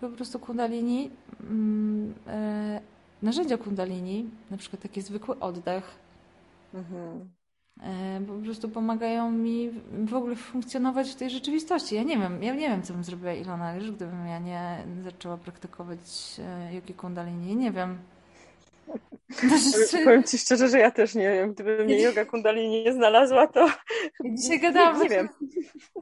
po 0.00 0.08
prostu 0.08 0.38
kundalini, 0.38 1.10
mm, 1.40 2.14
e, 2.26 2.80
narzędzia 3.22 3.58
kundalini, 3.58 4.30
na 4.50 4.56
przykład 4.56 4.82
taki 4.82 5.02
zwykły 5.02 5.38
oddech, 5.40 5.98
mhm. 6.74 7.28
E, 7.82 8.20
po 8.26 8.32
prostu 8.32 8.68
pomagają 8.68 9.30
mi 9.30 9.70
w 10.04 10.14
ogóle 10.14 10.36
funkcjonować 10.36 11.10
w 11.10 11.14
tej 11.14 11.30
rzeczywistości. 11.30 11.94
Ja 11.94 12.02
nie 12.02 12.18
wiem, 12.18 12.42
ja 12.42 12.54
nie 12.54 12.68
wiem, 12.68 12.82
co 12.82 12.92
bym 12.92 13.04
zrobiła 13.04 13.32
Ilona 13.32 13.74
Ryż, 13.74 13.90
gdybym 13.90 14.26
ja 14.26 14.38
nie 14.38 14.78
zaczęła 15.04 15.36
praktykować 15.36 15.98
e, 16.38 16.74
jogi 16.74 16.94
kundalini. 16.94 17.56
Nie 17.56 17.72
wiem. 17.72 17.98
Znaczy, 19.30 20.04
Powiem 20.04 20.24
Ci 20.24 20.38
szczerze, 20.38 20.68
że 20.68 20.78
ja 20.78 20.90
też 20.90 21.14
nie 21.14 21.30
wiem. 21.32 21.52
Gdyby 21.54 21.84
mnie 21.84 22.00
yoga 22.00 22.24
kundalini 22.24 22.84
nie 22.84 22.92
znalazła, 22.92 23.46
to 23.46 23.66
ja 24.24 24.34
dzisiaj 24.34 24.60
gadałam, 24.60 24.96
nie, 24.96 25.02
nie 25.02 25.08
wiem. 25.08 25.28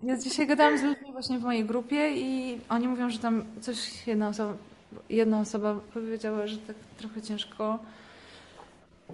Ja 0.03 0.17
dzisiaj 0.17 0.47
gadałam 0.47 0.79
z 0.79 0.83
ludźmi 0.83 1.12
właśnie 1.12 1.39
w 1.39 1.43
mojej 1.43 1.65
grupie 1.65 2.11
i 2.17 2.61
oni 2.69 2.89
mówią, 2.89 3.11
że 3.11 3.19
tam 3.19 3.45
coś 3.61 4.07
jedna 4.07 4.29
osoba, 4.29 4.55
jedna 5.11 5.41
osoba 5.41 5.81
powiedziała, 5.95 6.47
że 6.47 6.57
tak 6.59 6.77
trochę 6.99 7.23
ciężko 7.23 7.79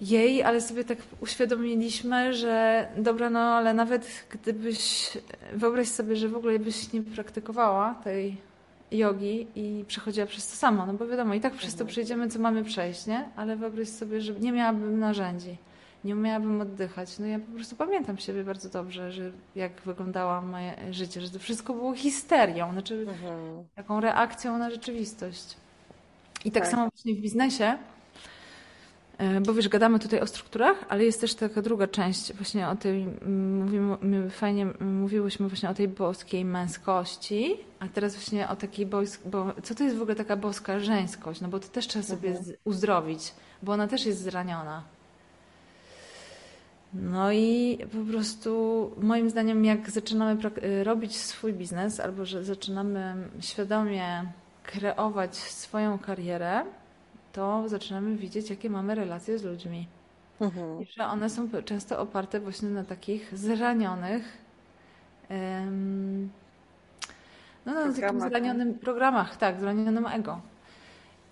jej, 0.00 0.42
ale 0.42 0.60
sobie 0.60 0.84
tak 0.84 0.98
uświadomiliśmy, 1.20 2.34
że 2.34 2.86
dobra, 2.96 3.30
no 3.30 3.40
ale 3.40 3.74
nawet 3.74 4.06
gdybyś, 4.30 5.10
wyobraź 5.52 5.88
sobie, 5.88 6.16
że 6.16 6.28
w 6.28 6.36
ogóle 6.36 6.58
byś 6.58 6.92
nie 6.92 7.02
praktykowała 7.02 7.94
tej 8.04 8.36
jogi 8.92 9.46
i 9.54 9.84
przechodziła 9.88 10.26
przez 10.26 10.50
to 10.50 10.56
samo, 10.56 10.86
no 10.86 10.92
bo 10.92 11.06
wiadomo, 11.06 11.34
i 11.34 11.40
tak 11.40 11.52
przez 11.52 11.74
to 11.74 11.80
mhm. 11.80 11.88
przejdziemy, 11.88 12.28
co 12.28 12.38
mamy 12.38 12.64
przejść, 12.64 13.06
nie? 13.06 13.28
Ale 13.36 13.56
wyobraź 13.56 13.88
sobie, 13.88 14.20
że 14.20 14.32
nie 14.32 14.52
miałabym 14.52 14.98
narzędzi, 14.98 15.56
nie 16.04 16.16
umiałabym 16.16 16.60
oddychać. 16.60 17.18
No 17.18 17.26
ja 17.26 17.38
po 17.38 17.52
prostu 17.52 17.76
pamiętam 17.76 18.18
siebie 18.18 18.44
bardzo 18.44 18.68
dobrze, 18.68 19.12
że 19.12 19.30
jak 19.56 19.72
wyglądało 19.80 20.42
moje 20.42 20.74
życie, 20.90 21.20
że 21.20 21.30
to 21.30 21.38
wszystko 21.38 21.74
było 21.74 21.94
histerią, 21.94 22.72
znaczy 22.72 23.06
mhm. 23.08 23.64
taką 23.74 24.00
reakcją 24.00 24.58
na 24.58 24.70
rzeczywistość. 24.70 25.56
I 26.44 26.50
tak, 26.50 26.62
tak 26.62 26.72
samo 26.72 26.88
właśnie 26.88 27.14
w 27.14 27.18
biznesie, 27.18 27.78
bo 29.46 29.54
wiesz, 29.54 29.68
gadamy 29.68 29.98
tutaj 29.98 30.20
o 30.20 30.26
strukturach, 30.26 30.84
ale 30.88 31.04
jest 31.04 31.20
też 31.20 31.34
taka 31.34 31.62
druga 31.62 31.86
część, 31.86 32.32
właśnie 32.32 32.68
o 32.68 32.76
tej, 32.76 33.06
mówimy, 33.26 34.30
fajnie 34.30 34.66
mówiłyśmy 34.80 35.48
właśnie 35.48 35.70
o 35.70 35.74
tej 35.74 35.88
boskiej 35.88 36.44
męskości, 36.44 37.56
a 37.80 37.88
teraz 37.88 38.14
właśnie 38.14 38.48
o 38.48 38.56
takiej 38.56 38.86
boskiej, 38.86 39.30
bo 39.30 39.52
co 39.62 39.74
to 39.74 39.84
jest 39.84 39.96
w 39.96 40.02
ogóle 40.02 40.14
taka 40.14 40.36
boska 40.36 40.80
żeńskość? 40.80 41.40
No 41.40 41.48
bo 41.48 41.60
to 41.60 41.68
też 41.68 41.86
trzeba 41.86 42.02
sobie 42.02 42.28
mhm. 42.28 42.56
uzdrowić, 42.64 43.32
bo 43.62 43.72
ona 43.72 43.88
też 43.88 44.06
jest 44.06 44.22
zraniona. 44.22 44.82
No 46.94 47.32
i 47.32 47.78
po 47.92 48.12
prostu 48.12 48.90
moim 49.00 49.30
zdaniem, 49.30 49.64
jak 49.64 49.90
zaczynamy 49.90 50.40
y, 50.62 50.84
robić 50.84 51.16
swój 51.16 51.52
biznes, 51.52 52.00
albo 52.00 52.24
że 52.24 52.44
zaczynamy 52.44 53.14
świadomie 53.40 54.24
kreować 54.62 55.36
swoją 55.36 55.98
karierę, 55.98 56.64
to 57.32 57.68
zaczynamy 57.68 58.16
widzieć, 58.16 58.50
jakie 58.50 58.70
mamy 58.70 58.94
relacje 58.94 59.38
z 59.38 59.44
ludźmi. 59.44 59.88
Mhm. 60.40 60.82
I 60.82 60.86
że 60.86 61.04
one 61.04 61.30
są 61.30 61.48
często 61.64 62.00
oparte 62.00 62.40
właśnie 62.40 62.68
na 62.68 62.84
takich 62.84 63.38
zranionych, 63.38 64.38
um, 65.30 66.30
no, 67.66 67.74
na 67.74 67.92
takim 67.92 68.20
zranionym 68.20 68.74
programach, 68.74 69.36
tak, 69.36 69.60
zranionym 69.60 70.06
ego. 70.06 70.40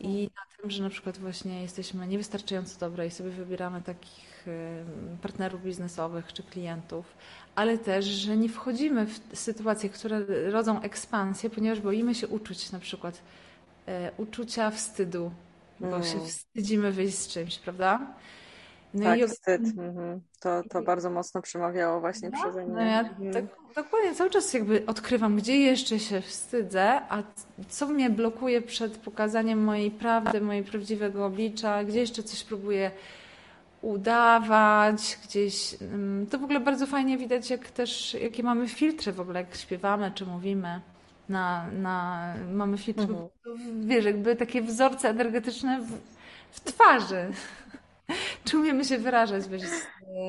I 0.00 0.30
na 0.36 0.56
tym, 0.56 0.70
że 0.70 0.82
na 0.82 0.90
przykład 0.90 1.18
właśnie 1.18 1.62
jesteśmy 1.62 2.06
niewystarczająco 2.06 2.80
dobre 2.80 3.06
i 3.06 3.10
sobie 3.10 3.30
wybieramy 3.30 3.82
takich 3.82 4.30
partnerów 5.22 5.64
biznesowych 5.64 6.32
czy 6.32 6.42
klientów, 6.42 7.16
ale 7.54 7.78
też, 7.78 8.04
że 8.04 8.36
nie 8.36 8.48
wchodzimy 8.48 9.06
w 9.06 9.20
sytuacje, 9.32 9.88
które 9.90 10.20
rodzą 10.50 10.80
ekspansję, 10.80 11.50
ponieważ 11.50 11.80
boimy 11.80 12.14
się 12.14 12.28
uczuć 12.28 12.72
na 12.72 12.78
przykład 12.78 13.22
e, 13.86 14.10
uczucia 14.16 14.70
wstydu, 14.70 15.30
bo 15.80 16.02
się 16.02 16.14
mm. 16.14 16.26
wstydzimy 16.26 16.92
wyjść 16.92 17.18
z 17.18 17.28
czymś, 17.28 17.58
prawda? 17.58 18.14
No 18.94 19.04
tak, 19.04 19.18
i... 19.18 19.26
wstyd. 19.28 19.60
Mhm. 19.78 20.20
To, 20.40 20.62
to 20.70 20.82
bardzo 20.82 21.10
mocno 21.10 21.42
przemawiało 21.42 22.00
właśnie 22.00 22.30
no, 22.30 22.38
przeze 22.42 22.64
mnie. 22.64 22.74
No 22.74 22.80
ja 22.80 23.00
mhm. 23.00 23.32
tak, 23.32 23.44
dokładnie 23.74 24.14
cały 24.14 24.30
czas 24.30 24.54
jakby 24.54 24.86
odkrywam, 24.86 25.36
gdzie 25.36 25.56
jeszcze 25.56 25.98
się 25.98 26.20
wstydzę, 26.20 27.00
a 27.08 27.22
co 27.68 27.86
mnie 27.86 28.10
blokuje 28.10 28.62
przed 28.62 28.98
pokazaniem 28.98 29.64
mojej 29.64 29.90
prawdy, 29.90 30.40
mojej 30.40 30.64
prawdziwego 30.64 31.26
oblicza, 31.26 31.84
gdzie 31.84 32.00
jeszcze 32.00 32.22
coś 32.22 32.44
próbuję 32.44 32.90
udawać, 33.82 35.18
gdzieś. 35.24 35.76
Mm, 35.82 36.26
to 36.26 36.38
w 36.38 36.44
ogóle 36.44 36.60
bardzo 36.60 36.86
fajnie 36.86 37.18
widać, 37.18 37.50
jak 37.50 37.70
też, 37.70 38.14
jakie 38.14 38.42
mamy 38.42 38.68
filtry 38.68 39.12
w 39.12 39.20
ogóle, 39.20 39.40
jak 39.40 39.56
śpiewamy 39.56 40.12
czy 40.14 40.26
mówimy 40.26 40.80
na, 41.30 41.66
na 41.72 42.34
mamy 42.52 42.78
filtr, 42.78 43.02
mhm. 43.02 43.28
wiesz, 43.88 44.04
jakby 44.04 44.36
takie 44.36 44.62
wzorce 44.62 45.08
energetyczne 45.08 45.80
w, 45.80 45.90
w 46.50 46.60
twarzy. 46.60 47.26
Czy 48.44 48.58
umiemy 48.58 48.84
się 48.84 48.98
wyrażać, 48.98 49.48
wiesz, 49.48 49.62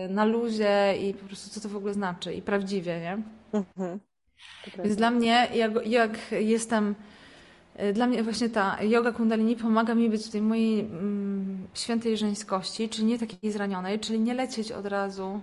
na 0.10 0.26
luzie 0.26 0.94
i 1.02 1.14
po 1.14 1.26
prostu 1.26 1.50
co 1.50 1.62
to 1.62 1.70
w 1.70 1.78
ogóle 1.78 1.94
znaczy 1.94 2.34
i 2.34 2.42
prawdziwie, 2.42 3.00
nie? 3.00 3.18
Mhm. 3.54 4.00
Więc 4.84 4.96
dla 4.96 5.12
mnie, 5.12 5.48
jak, 5.54 5.88
jak 5.88 6.32
jestem 6.32 6.96
dla 7.94 8.08
mnie 8.08 8.24
właśnie 8.24 8.50
ta 8.50 8.84
yoga 8.84 9.12
kundalini 9.12 9.56
pomaga 9.56 9.96
mi 9.96 10.10
być 10.10 10.28
w 10.28 10.32
tej 10.32 10.42
mojej 10.42 10.80
mm, 10.80 11.68
świętej 11.74 12.18
żeńskości, 12.18 12.90
czyli 12.90 13.06
nie 13.06 13.20
takiej 13.20 13.52
zranionej, 13.52 14.00
czyli 14.00 14.20
nie 14.20 14.34
lecieć 14.34 14.72
od 14.72 14.86
razu, 14.86 15.40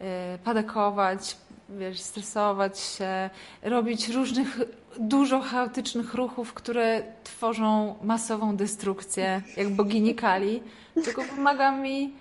y, 0.00 0.04
padakować, 0.38 1.36
wiesz, 1.68 2.00
stresować 2.00 2.78
się, 2.78 3.30
robić 3.62 4.08
różnych, 4.08 4.58
dużo 4.98 5.40
chaotycznych 5.40 6.14
ruchów, 6.14 6.54
które 6.54 7.02
tworzą 7.24 7.94
masową 8.02 8.56
destrukcję, 8.56 9.42
jak 9.56 9.70
bogini 9.70 10.14
Kali, 10.14 10.62
tylko 11.04 11.22
pomaga 11.22 11.72
mi 11.72 12.12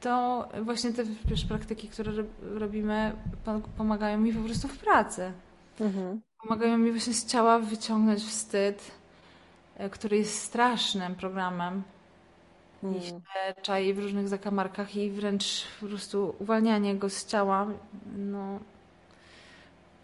to 0.00 0.48
właśnie 0.62 0.92
te 0.92 1.04
wiesz, 1.24 1.44
praktyki, 1.44 1.88
które 1.88 2.12
robimy, 2.42 3.12
pomagają 3.76 4.18
mi 4.18 4.32
po 4.32 4.40
prostu 4.40 4.68
w 4.68 4.78
pracy. 4.78 5.32
Mhm. 5.80 6.20
Pomagają 6.42 6.78
mi 6.78 6.90
właśnie 6.90 7.14
z 7.14 7.26
ciała 7.26 7.58
wyciągnąć 7.58 8.22
wstyd, 8.22 8.90
e, 9.76 9.90
który 9.90 10.16
jest 10.16 10.42
strasznym 10.42 11.14
programem 11.14 11.82
i 12.82 13.06
się 13.06 13.20
czai 13.62 13.94
w 13.94 13.98
różnych 13.98 14.28
zakamarkach 14.28 14.96
i 14.96 15.10
wręcz 15.10 15.66
po 15.80 15.86
prostu 15.86 16.34
uwalnianie 16.38 16.96
go 16.96 17.10
z 17.10 17.26
ciała, 17.26 17.66
no 18.16 18.58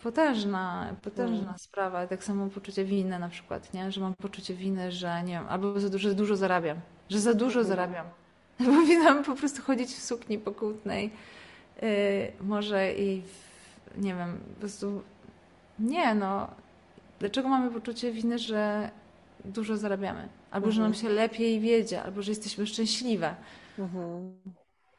potężna, 0.03 0.95
potężna 1.03 1.49
mm. 1.49 1.59
sprawa. 1.59 2.07
Tak 2.07 2.25
samo 2.25 2.47
poczucie 2.47 2.85
winy 2.85 3.19
na 3.19 3.29
przykład, 3.29 3.75
nie? 3.75 3.93
Że 3.93 4.01
mam 4.01 4.15
poczucie 4.15 4.55
winy, 4.55 4.93
że 4.93 5.23
nie 5.23 5.33
wiem, 5.33 5.47
albo 5.49 5.81
za 5.81 5.89
dużo, 5.89 6.09
że 6.09 6.15
dużo 6.15 6.37
zarabiam, 6.37 6.81
że 7.09 7.21
za 7.21 7.35
dużo 7.35 7.61
mm. 7.61 7.69
zarabiam. 7.69 8.07
Powinnam 8.77 9.25
po 9.25 9.35
prostu 9.35 9.63
chodzić 9.63 9.91
w 9.91 10.03
sukni 10.03 10.39
pokutnej, 10.39 11.11
yy, 11.83 11.89
może 12.41 12.93
i 12.93 13.23
w, 13.23 14.03
nie 14.03 14.15
wiem, 14.15 14.39
po 14.55 14.61
prostu 14.61 15.03
nie, 15.79 16.15
no, 16.15 16.49
dlaczego 17.19 17.49
mamy 17.49 17.71
poczucie 17.71 18.13
winy, 18.13 18.39
że 18.39 18.91
dużo 19.45 19.77
zarabiamy? 19.77 20.29
Albo 20.51 20.67
mhm. 20.67 20.73
że 20.73 20.81
nam 20.81 20.93
mhm. 20.93 21.03
się 21.03 21.09
lepiej 21.09 21.61
wiedzie, 21.61 22.03
albo 22.03 22.23
że 22.23 22.31
jesteśmy 22.31 22.67
szczęśliwe. 22.67 23.35
Mhm. 23.79 24.35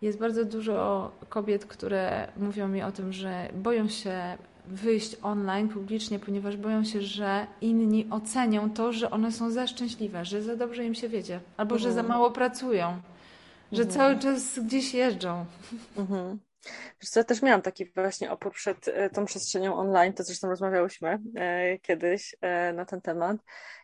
Jest 0.01 0.19
bardzo 0.19 0.45
dużo 0.45 1.11
kobiet, 1.29 1.65
które 1.65 2.27
mówią 2.37 2.67
mi 2.67 2.83
o 2.83 2.91
tym, 2.91 3.13
że 3.13 3.49
boją 3.55 3.89
się 3.89 4.37
wyjść 4.67 5.15
online 5.21 5.69
publicznie, 5.69 6.19
ponieważ 6.19 6.57
boją 6.57 6.83
się, 6.83 7.01
że 7.01 7.47
inni 7.61 8.07
ocenią 8.09 8.69
to, 8.69 8.93
że 8.93 9.11
one 9.11 9.31
są 9.31 9.51
za 9.51 9.67
szczęśliwe, 9.67 10.25
że 10.25 10.41
za 10.41 10.55
dobrze 10.55 10.85
im 10.85 10.95
się 10.95 11.09
wiedzie, 11.09 11.39
albo 11.57 11.77
że 11.77 11.93
za 11.93 12.01
mhm. 12.01 12.07
mało 12.07 12.31
pracują, 12.31 13.01
że 13.71 13.83
mhm. 13.83 13.99
cały 13.99 14.19
czas 14.19 14.59
gdzieś 14.59 14.93
jeżdżą. 14.93 15.45
Mhm. 15.97 16.39
Wiesz 17.01 17.15
ja 17.15 17.23
też 17.23 17.41
miałam 17.41 17.61
taki 17.61 17.85
właśnie 17.85 18.31
opór 18.31 18.51
przed 18.51 18.87
e, 18.87 19.09
tą 19.09 19.25
przestrzenią 19.25 19.75
online, 19.75 20.13
to 20.13 20.23
zresztą 20.23 20.49
rozmawiałyśmy 20.49 21.19
e, 21.35 21.79
kiedyś 21.79 22.35
e, 22.41 22.73
na 22.73 22.85
ten 22.85 23.01
temat. 23.01 23.37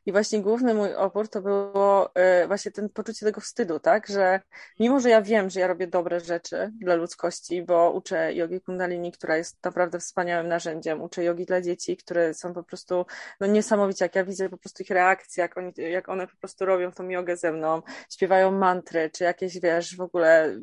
I 0.06 0.12
właśnie 0.12 0.42
główny 0.42 0.74
mój 0.74 0.96
opór 0.96 1.30
to 1.30 1.42
było 1.42 2.12
właśnie 2.48 2.72
ten 2.72 2.90
poczucie 2.90 3.26
tego 3.26 3.42
wstydu, 3.42 3.80
tak? 3.80 4.08
Że 4.08 4.42
mimo, 4.80 5.00
że 5.00 5.10
ja 5.10 5.22
wiem, 5.22 5.50
że 5.50 5.60
ja 5.60 5.68
robię 5.68 5.88
dobre 5.88 6.20
rzeczy 6.20 6.72
dla 6.82 6.96
ludzkości, 6.96 7.64
bo 7.64 7.92
uczę 7.92 8.34
jogi 8.34 8.62
kundalini, 8.62 9.12
która 9.12 9.38
jest 9.38 9.64
naprawdę 9.64 10.00
wspaniałym 10.00 10.48
narzędziem, 10.48 11.02
uczę 11.02 11.24
jogi 11.24 11.46
dla 11.46 11.62
dzieci, 11.62 11.98
które 11.98 12.34
są 12.34 12.54
po 12.54 12.64
prostu 12.64 13.06
no, 13.40 13.48
niesamowicie, 13.48 14.06
jak 14.06 14.16
ja 14.16 14.24
widzę 14.24 14.50
po 14.50 14.58
prostu 14.58 14.84
ich 14.84 14.90
reakcje, 14.90 15.42
jak, 15.42 15.58
oni, 15.58 15.74
jak 15.78 16.10
one 16.10 16.28
po 16.28 16.38
prostu 16.38 16.66
robią 16.66 16.92
tą 16.92 17.10
jogę 17.10 17.38
ze 17.38 17.52
mną, 17.52 17.82
śpiewają 18.10 18.52
mantry, 18.52 19.10
czy 19.10 19.24
jakieś, 19.24 19.60
wiesz, 19.60 19.96
w 19.96 20.02
ogóle 20.02 20.56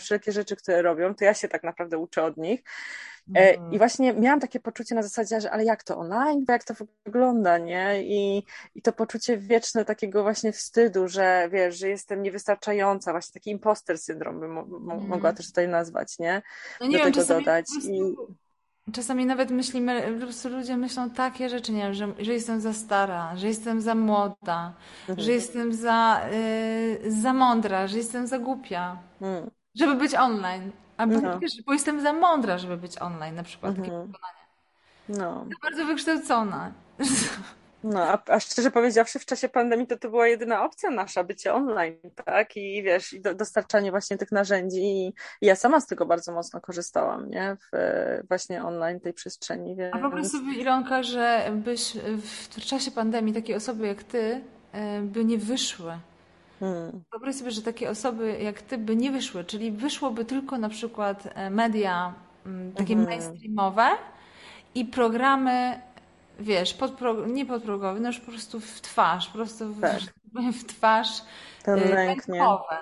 wszelkie 0.00 0.32
rzeczy, 0.32 0.56
które 0.56 0.82
robią, 0.82 1.14
to 1.14 1.24
ja 1.24 1.34
się 1.34 1.48
tak 1.54 1.64
naprawdę 1.64 1.98
uczę 1.98 2.22
od 2.22 2.36
nich. 2.36 2.62
Mm. 3.34 3.72
I 3.72 3.78
właśnie 3.78 4.12
miałam 4.12 4.40
takie 4.40 4.60
poczucie 4.60 4.94
na 4.94 5.02
zasadzie, 5.02 5.40
że 5.40 5.50
ale 5.50 5.64
jak 5.64 5.84
to 5.84 5.98
online, 5.98 6.44
jak 6.48 6.64
to 6.64 6.74
wygląda, 7.04 7.58
nie? 7.58 8.02
I, 8.02 8.44
I 8.74 8.82
to 8.82 8.92
poczucie 8.92 9.38
wieczne 9.38 9.84
takiego 9.84 10.22
właśnie 10.22 10.52
wstydu, 10.52 11.08
że 11.08 11.48
wiesz, 11.52 11.78
że 11.78 11.88
jestem 11.88 12.22
niewystarczająca, 12.22 13.10
właśnie 13.10 13.32
taki 13.40 13.50
imposter 13.50 13.98
syndrom 13.98 14.40
bym 14.40 14.58
mm. 14.58 15.08
mogła 15.08 15.32
też 15.32 15.46
tutaj 15.46 15.68
nazwać, 15.68 16.18
nie? 16.18 16.42
No 16.80 16.86
nie 16.86 16.98
Do 16.98 17.04
wiem, 17.04 17.12
tego 17.12 17.26
dodać. 17.26 17.66
Czasami 18.92 19.26
nawet 19.26 19.50
myślimy, 19.50 20.12
po 20.12 20.20
prostu 20.20 20.48
ludzie 20.48 20.76
myślą 20.76 21.10
takie 21.10 21.48
rzeczy, 21.48 21.72
nie 21.72 21.82
wiem, 21.82 21.94
że, 21.94 22.08
że 22.18 22.32
jestem 22.32 22.60
za 22.60 22.72
stara, 22.72 23.36
że 23.36 23.46
jestem 23.46 23.80
za 23.80 23.94
młoda, 23.94 24.74
mhm. 25.08 25.20
że 25.20 25.32
jestem 25.32 25.74
za, 25.74 26.20
y, 26.32 27.10
za 27.10 27.32
mądra, 27.32 27.86
że 27.86 27.96
jestem 27.96 28.26
za 28.26 28.38
głupia, 28.38 28.98
mhm. 29.20 29.50
żeby 29.74 29.94
być 29.94 30.14
online. 30.14 30.72
Albo 30.96 31.20
no. 31.20 31.38
wiesz, 31.38 31.62
bo 31.66 31.72
jestem 31.72 32.00
za 32.00 32.12
mądra, 32.12 32.58
żeby 32.58 32.76
być 32.76 33.02
online, 33.02 33.34
na 33.34 33.42
przykład 33.42 33.78
mhm. 33.78 33.88
takie 33.88 34.12
przekonanie. 34.12 34.44
No. 35.08 35.46
bardzo 35.62 35.84
wykształcona. 35.84 36.72
No, 37.84 38.00
a, 38.02 38.22
a, 38.26 38.40
szczerze 38.40 38.70
powiedziawszy, 38.70 39.18
w 39.18 39.26
czasie 39.26 39.48
pandemii 39.48 39.86
to 39.86 39.98
to 39.98 40.10
była 40.10 40.28
jedyna 40.28 40.64
opcja 40.64 40.90
nasza, 40.90 41.24
bycie 41.24 41.54
online, 41.54 41.96
tak? 42.24 42.56
I 42.56 42.82
wiesz, 42.82 43.12
i 43.12 43.20
do, 43.20 43.34
dostarczanie 43.34 43.90
właśnie 43.90 44.18
tych 44.18 44.32
narzędzi. 44.32 44.82
I, 44.82 45.06
I, 45.06 45.46
ja 45.46 45.56
sama 45.56 45.80
z 45.80 45.86
tego 45.86 46.06
bardzo 46.06 46.32
mocno 46.32 46.60
korzystałam, 46.60 47.30
nie? 47.30 47.56
W 47.72 47.76
właśnie 48.28 48.64
online 48.64 49.00
tej 49.00 49.12
przestrzeni. 49.12 49.76
Więc... 49.76 49.94
A 49.94 49.98
wyobraź 49.98 50.26
sobie, 50.26 50.54
Ilonka, 50.54 51.02
że 51.02 51.50
byś 51.54 51.92
w 52.50 52.60
czasie 52.60 52.90
pandemii 52.90 53.34
takie 53.34 53.56
osoby 53.56 53.86
jak 53.86 54.02
ty 54.02 54.40
e, 54.72 55.00
by 55.00 55.24
nie 55.24 55.38
wyszły 55.38 55.98
Hmm. 56.60 57.04
Wyobraź 57.12 57.34
sobie, 57.34 57.50
że 57.50 57.62
takie 57.62 57.90
osoby 57.90 58.38
jak 58.42 58.62
ty 58.62 58.78
by 58.78 58.96
nie 58.96 59.10
wyszły, 59.10 59.44
czyli 59.44 59.72
wyszłoby 59.72 60.24
tylko 60.24 60.58
na 60.58 60.68
przykład 60.68 61.28
e, 61.34 61.50
media 61.50 62.14
mm, 62.46 62.72
takie 62.72 62.94
hmm. 62.94 63.08
mainstreamowe 63.08 63.88
i 64.74 64.84
programy, 64.84 65.80
wiesz, 66.40 66.74
podpro, 66.74 67.26
nie 67.26 67.46
podprogowe, 67.46 68.00
no 68.00 68.08
już 68.08 68.20
po 68.20 68.30
prostu 68.30 68.60
w 68.60 68.80
twarz, 68.80 69.26
po 69.26 69.32
prostu 69.32 69.68
w, 69.72 69.80
tak. 69.80 70.00
w 70.60 70.64
twarz 70.64 71.22
rękowe. 71.66 72.78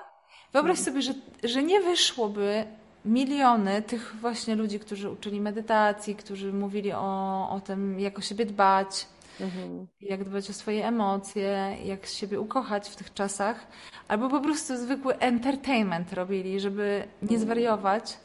Wyobraź 0.53 0.77
hmm. 0.77 0.85
sobie, 0.85 1.01
że, 1.01 1.13
że 1.43 1.63
nie 1.63 1.81
wyszłoby 1.81 2.65
miliony 3.05 3.81
tych 3.81 4.15
właśnie 4.21 4.55
ludzi, 4.55 4.79
którzy 4.79 5.09
uczyli 5.09 5.41
medytacji, 5.41 6.15
którzy 6.15 6.53
mówili 6.53 6.93
o, 6.93 7.49
o 7.49 7.59
tym, 7.59 7.99
jak 7.99 8.17
o 8.17 8.21
siebie 8.21 8.45
dbać, 8.45 9.07
Mhm. 9.41 9.87
Jak 10.01 10.23
dbać 10.23 10.49
o 10.49 10.53
swoje 10.53 10.87
emocje, 10.87 11.77
jak 11.85 12.05
siebie 12.05 12.39
ukochać 12.39 12.89
w 12.89 12.95
tych 12.95 13.13
czasach, 13.13 13.67
albo 14.07 14.29
po 14.29 14.39
prostu 14.39 14.77
zwykły 14.77 15.17
entertainment 15.17 16.13
robili, 16.13 16.59
żeby 16.59 17.03
nie 17.21 17.27
mhm. 17.27 17.41
zwariować, 17.41 18.17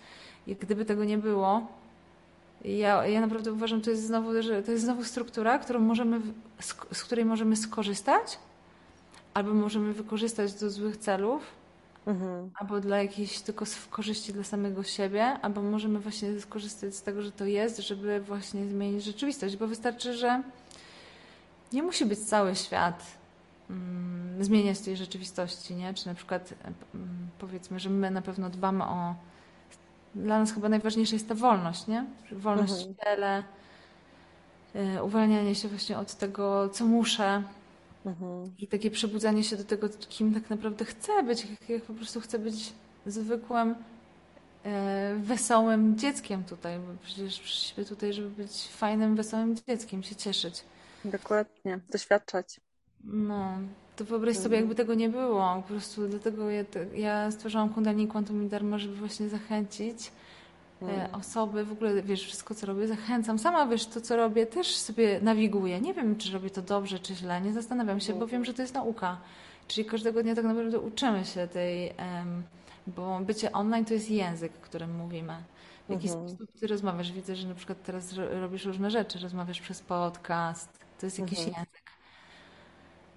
jak 0.47 0.59
gdyby 0.59 0.85
tego 0.85 1.05
nie 1.05 1.18
było. 1.18 1.66
Ja, 2.64 3.07
ja 3.07 3.21
naprawdę 3.21 3.53
uważam, 3.53 3.81
to 3.81 3.90
jest 3.90 4.07
znowu, 4.07 4.42
że 4.42 4.62
to 4.62 4.73
jest 4.73 4.85
znowu 4.85 5.05
struktura, 5.05 5.59
którą 5.59 5.81
możemy, 5.81 6.21
z, 6.61 6.75
z 6.92 7.05
której 7.05 7.25
możemy 7.25 7.57
skorzystać, 7.57 8.38
albo 9.35 9.55
możemy 9.55 9.92
wykorzystać 9.92 10.55
do 10.55 10.71
złych 10.71 10.97
celów, 10.97 11.42
mhm. 12.07 12.51
albo 12.55 12.81
dla 12.81 13.03
jakiejś 13.03 13.40
tylko 13.40 13.64
korzyści 13.90 14.33
dla 14.33 14.44
samego 14.44 14.83
siebie, 14.83 15.25
albo 15.25 15.62
możemy 15.62 15.99
właśnie 15.99 16.40
skorzystać 16.40 16.97
z 16.97 17.03
tego, 17.03 17.23
że 17.23 17.33
to 17.33 17.44
jest, 17.44 17.79
żeby 17.79 18.21
właśnie 18.21 18.66
zmienić 18.66 19.05
rzeczywistość, 19.05 19.57
bo 19.57 19.66
wystarczy, 19.66 20.14
że 20.14 20.42
nie 21.73 21.83
musi 21.83 22.07
być 22.07 22.19
cały 22.19 22.57
świat 22.57 23.05
mm, 23.71 24.45
zmieniać 24.45 24.81
tej 24.81 24.97
rzeczywistości, 24.97 25.75
nie? 25.75 25.95
Czy 25.95 26.07
na 26.07 26.15
przykład 26.15 26.55
mm, 26.95 27.29
powiedzmy, 27.39 27.81
że 27.81 27.91
my 27.91 28.11
na 28.11 28.23
pewno 28.23 28.51
dbamy 28.51 28.85
o 28.85 29.15
dla 30.15 30.39
nas 30.39 30.53
chyba 30.53 30.69
najważniejsza 30.69 31.15
jest 31.15 31.29
ta 31.29 31.35
wolność, 31.35 31.87
nie? 31.87 32.05
Wolność 32.33 32.73
mhm. 32.73 32.95
w 32.95 33.05
ciele, 33.05 33.43
y, 34.97 35.03
uwalnianie 35.03 35.55
się 35.55 35.69
właśnie 35.69 35.99
od 35.99 36.15
tego, 36.15 36.69
co 36.69 36.87
muszę 36.87 37.43
mhm. 38.07 38.53
i 38.59 38.67
takie 38.67 38.91
przebudzanie 38.91 39.45
się 39.45 39.57
do 39.57 39.65
tego, 39.65 39.89
kim 40.09 40.35
tak 40.35 40.51
naprawdę 40.51 40.85
chcę 40.85 41.23
być, 41.23 41.45
jak, 41.51 41.69
jak 41.69 41.83
po 41.83 41.95
prostu 41.95 42.21
chcę 42.21 42.39
być 42.39 42.73
zwykłym, 43.07 43.75
e, 44.65 45.15
wesołym 45.19 45.99
dzieckiem 45.99 46.45
tutaj, 46.45 46.79
bo 46.79 46.87
przecież 47.03 47.41
przyszliśmy 47.41 47.85
tutaj, 47.85 48.13
żeby 48.13 48.31
być 48.31 48.69
fajnym, 48.69 49.17
wesołym 49.17 49.57
dzieckiem, 49.69 50.03
się 50.03 50.15
cieszyć. 50.15 50.65
Dokładnie, 51.05 51.81
doświadczać. 51.91 52.61
No, 53.05 53.59
to 53.97 54.05
wyobraź 54.05 54.37
sobie, 54.37 54.57
jakby 54.57 54.75
tego 54.75 54.95
nie 54.95 55.09
było. 55.09 55.63
Po 55.63 55.69
prostu 55.69 56.09
dlatego 56.09 56.51
ja, 56.51 56.65
ja 56.95 57.31
stworzyłam 57.31 57.69
Kundalini 57.69 58.09
Quantum 58.09 58.49
Dharma, 58.49 58.79
żeby 58.79 58.95
właśnie 58.95 59.29
zachęcić 59.29 60.13
mm. 60.83 61.15
osoby, 61.15 61.65
w 61.65 61.73
ogóle 61.73 62.03
wiesz, 62.03 62.25
wszystko 62.25 62.55
co 62.55 62.67
robię, 62.67 62.89
zachęcam. 62.89 63.39
Sama 63.39 63.67
wiesz, 63.67 63.87
to 63.87 64.01
co 64.01 64.17
robię, 64.17 64.47
też 64.47 64.77
sobie 64.77 65.21
nawiguję. 65.23 65.81
Nie 65.81 65.95
wiem, 65.95 66.17
czy 66.17 66.33
robię 66.33 66.51
to 66.51 66.63
dobrze, 66.63 66.99
czy 66.99 67.15
źle, 67.15 67.41
nie 67.41 67.53
zastanawiam 67.53 68.01
się, 68.01 68.15
bo 68.15 68.27
wiem, 68.27 68.45
że 68.45 68.55
to 68.55 68.63
jest 68.63 68.75
nauka. 68.75 69.17
Czyli 69.69 69.85
każdego 69.85 70.23
dnia 70.23 70.35
tak 70.35 70.45
naprawdę 70.45 70.81
uczymy 70.81 71.25
się 71.25 71.49
tej, 71.49 71.93
bo 72.87 73.21
bycie 73.21 73.53
online 73.53 73.85
to 73.85 73.95
jest 73.95 74.11
język, 74.11 74.53
którym 74.53 74.97
mówimy. 74.97 75.37
W 75.89 75.91
jaki 75.91 76.09
mhm. 76.09 76.29
sposób 76.29 76.53
ty 76.61 76.67
rozmawiasz? 76.67 77.13
Widzę, 77.13 77.37
że 77.37 77.49
na 77.49 77.55
przykład 77.55 77.83
teraz 77.83 78.13
robisz 78.13 78.65
różne 78.65 78.91
rzeczy, 78.91 79.19
rozmawiasz 79.19 79.61
przez 79.61 79.81
podcast, 79.81 80.78
to 80.99 81.07
jest 81.07 81.19
jakiś 81.19 81.39
mhm. 81.39 81.57
język. 81.57 81.89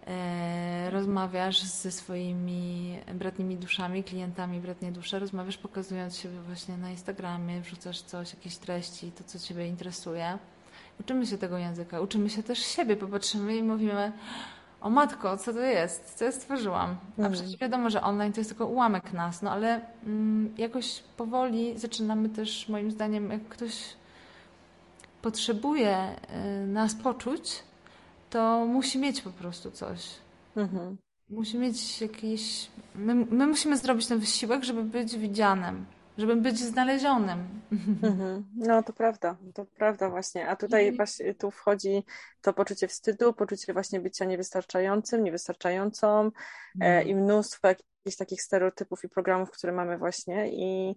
E, 0.08 0.89
rozmawiasz 0.89 1.63
ze 1.63 1.91
swoimi 1.91 3.00
bratnimi 3.13 3.58
duszami, 3.58 4.04
klientami 4.04 4.60
bratnie 4.60 4.91
dusze, 4.91 5.20
rozmawiasz 5.20 5.58
pokazując 5.58 6.17
się 6.17 6.30
właśnie 6.30 6.78
na 6.78 6.91
Instagramie, 6.91 7.62
wrzucasz 7.62 8.02
coś, 8.02 8.34
jakieś 8.34 8.58
treści, 8.58 9.12
to 9.12 9.24
co 9.24 9.39
Ciebie 9.39 9.67
interesuje. 9.67 10.38
Uczymy 11.00 11.26
się 11.26 11.38
tego 11.38 11.58
języka, 11.58 12.02
uczymy 12.02 12.30
się 12.30 12.44
też 12.44 12.60
siebie, 12.60 12.96
popatrzymy 12.96 13.58
i 13.58 13.63
mówimy 13.63 14.12
o 14.82 14.89
matko, 14.89 15.38
co 15.38 15.54
to 15.54 15.60
jest, 15.60 16.15
co 16.15 16.26
ja 16.26 16.32
stworzyłam. 16.32 16.89
A 16.89 17.22
mhm. 17.22 17.34
przecież 17.34 17.58
wiadomo, 17.58 17.89
że 17.89 18.02
online 18.02 18.34
to 18.34 18.39
jest 18.39 18.50
tylko 18.50 18.65
ułamek 18.65 19.13
nas, 19.13 19.41
no 19.41 19.52
ale 19.52 19.82
mm, 20.06 20.54
jakoś 20.58 21.00
powoli 21.17 21.80
zaczynamy 21.80 22.30
też, 22.30 22.70
moim 22.70 22.91
zdaniem, 22.91 23.32
jak 23.32 23.48
ktoś 23.48 23.74
potrzebuje 25.22 26.15
y, 26.63 26.67
nas 26.67 26.96
poczuć, 26.96 27.63
to 28.32 28.65
musi 28.65 29.00
mieć 29.00 29.22
po 29.22 29.30
prostu 29.30 29.72
coś. 29.72 30.10
Mhm. 30.56 30.98
Musi 31.30 31.58
mieć 31.58 32.02
jakiś. 32.02 32.70
My, 32.96 33.15
my, 33.15 33.48
musimy 33.48 33.78
zrobić 33.78 34.08
ten 34.08 34.20
wysiłek, 34.20 34.63
żeby 34.63 34.84
być 34.84 35.17
widzianym, 35.17 35.86
żeby 36.17 36.36
być 36.36 36.60
znalezionym. 36.60 37.39
Mhm. 37.72 38.46
No 38.56 38.84
to 38.84 38.94
prawda, 38.94 39.38
to 39.54 39.65
prawda 39.65 40.10
właśnie. 40.10 40.48
A 40.48 40.56
tutaj 40.56 40.88
I... 40.88 40.96
właśnie 40.96 41.34
tu 41.34 41.52
wchodzi 41.52 42.04
to 42.41 42.54
poczucie 42.54 42.88
wstydu, 42.88 43.34
poczucie 43.34 43.74
właśnie 43.74 44.00
bycia 44.00 44.26
niewystarczającym, 44.26 45.24
niewystarczającą 45.24 46.26
e, 46.26 46.32
mhm. 46.76 47.08
i 47.08 47.15
mnóstwo 47.15 47.67
jakichś 47.67 48.17
takich 48.17 48.41
stereotypów 48.41 49.04
i 49.04 49.10
programów, 49.10 49.52
które 49.52 49.74
mamy 49.74 49.98
właśnie 49.98 50.50
i 50.54 50.96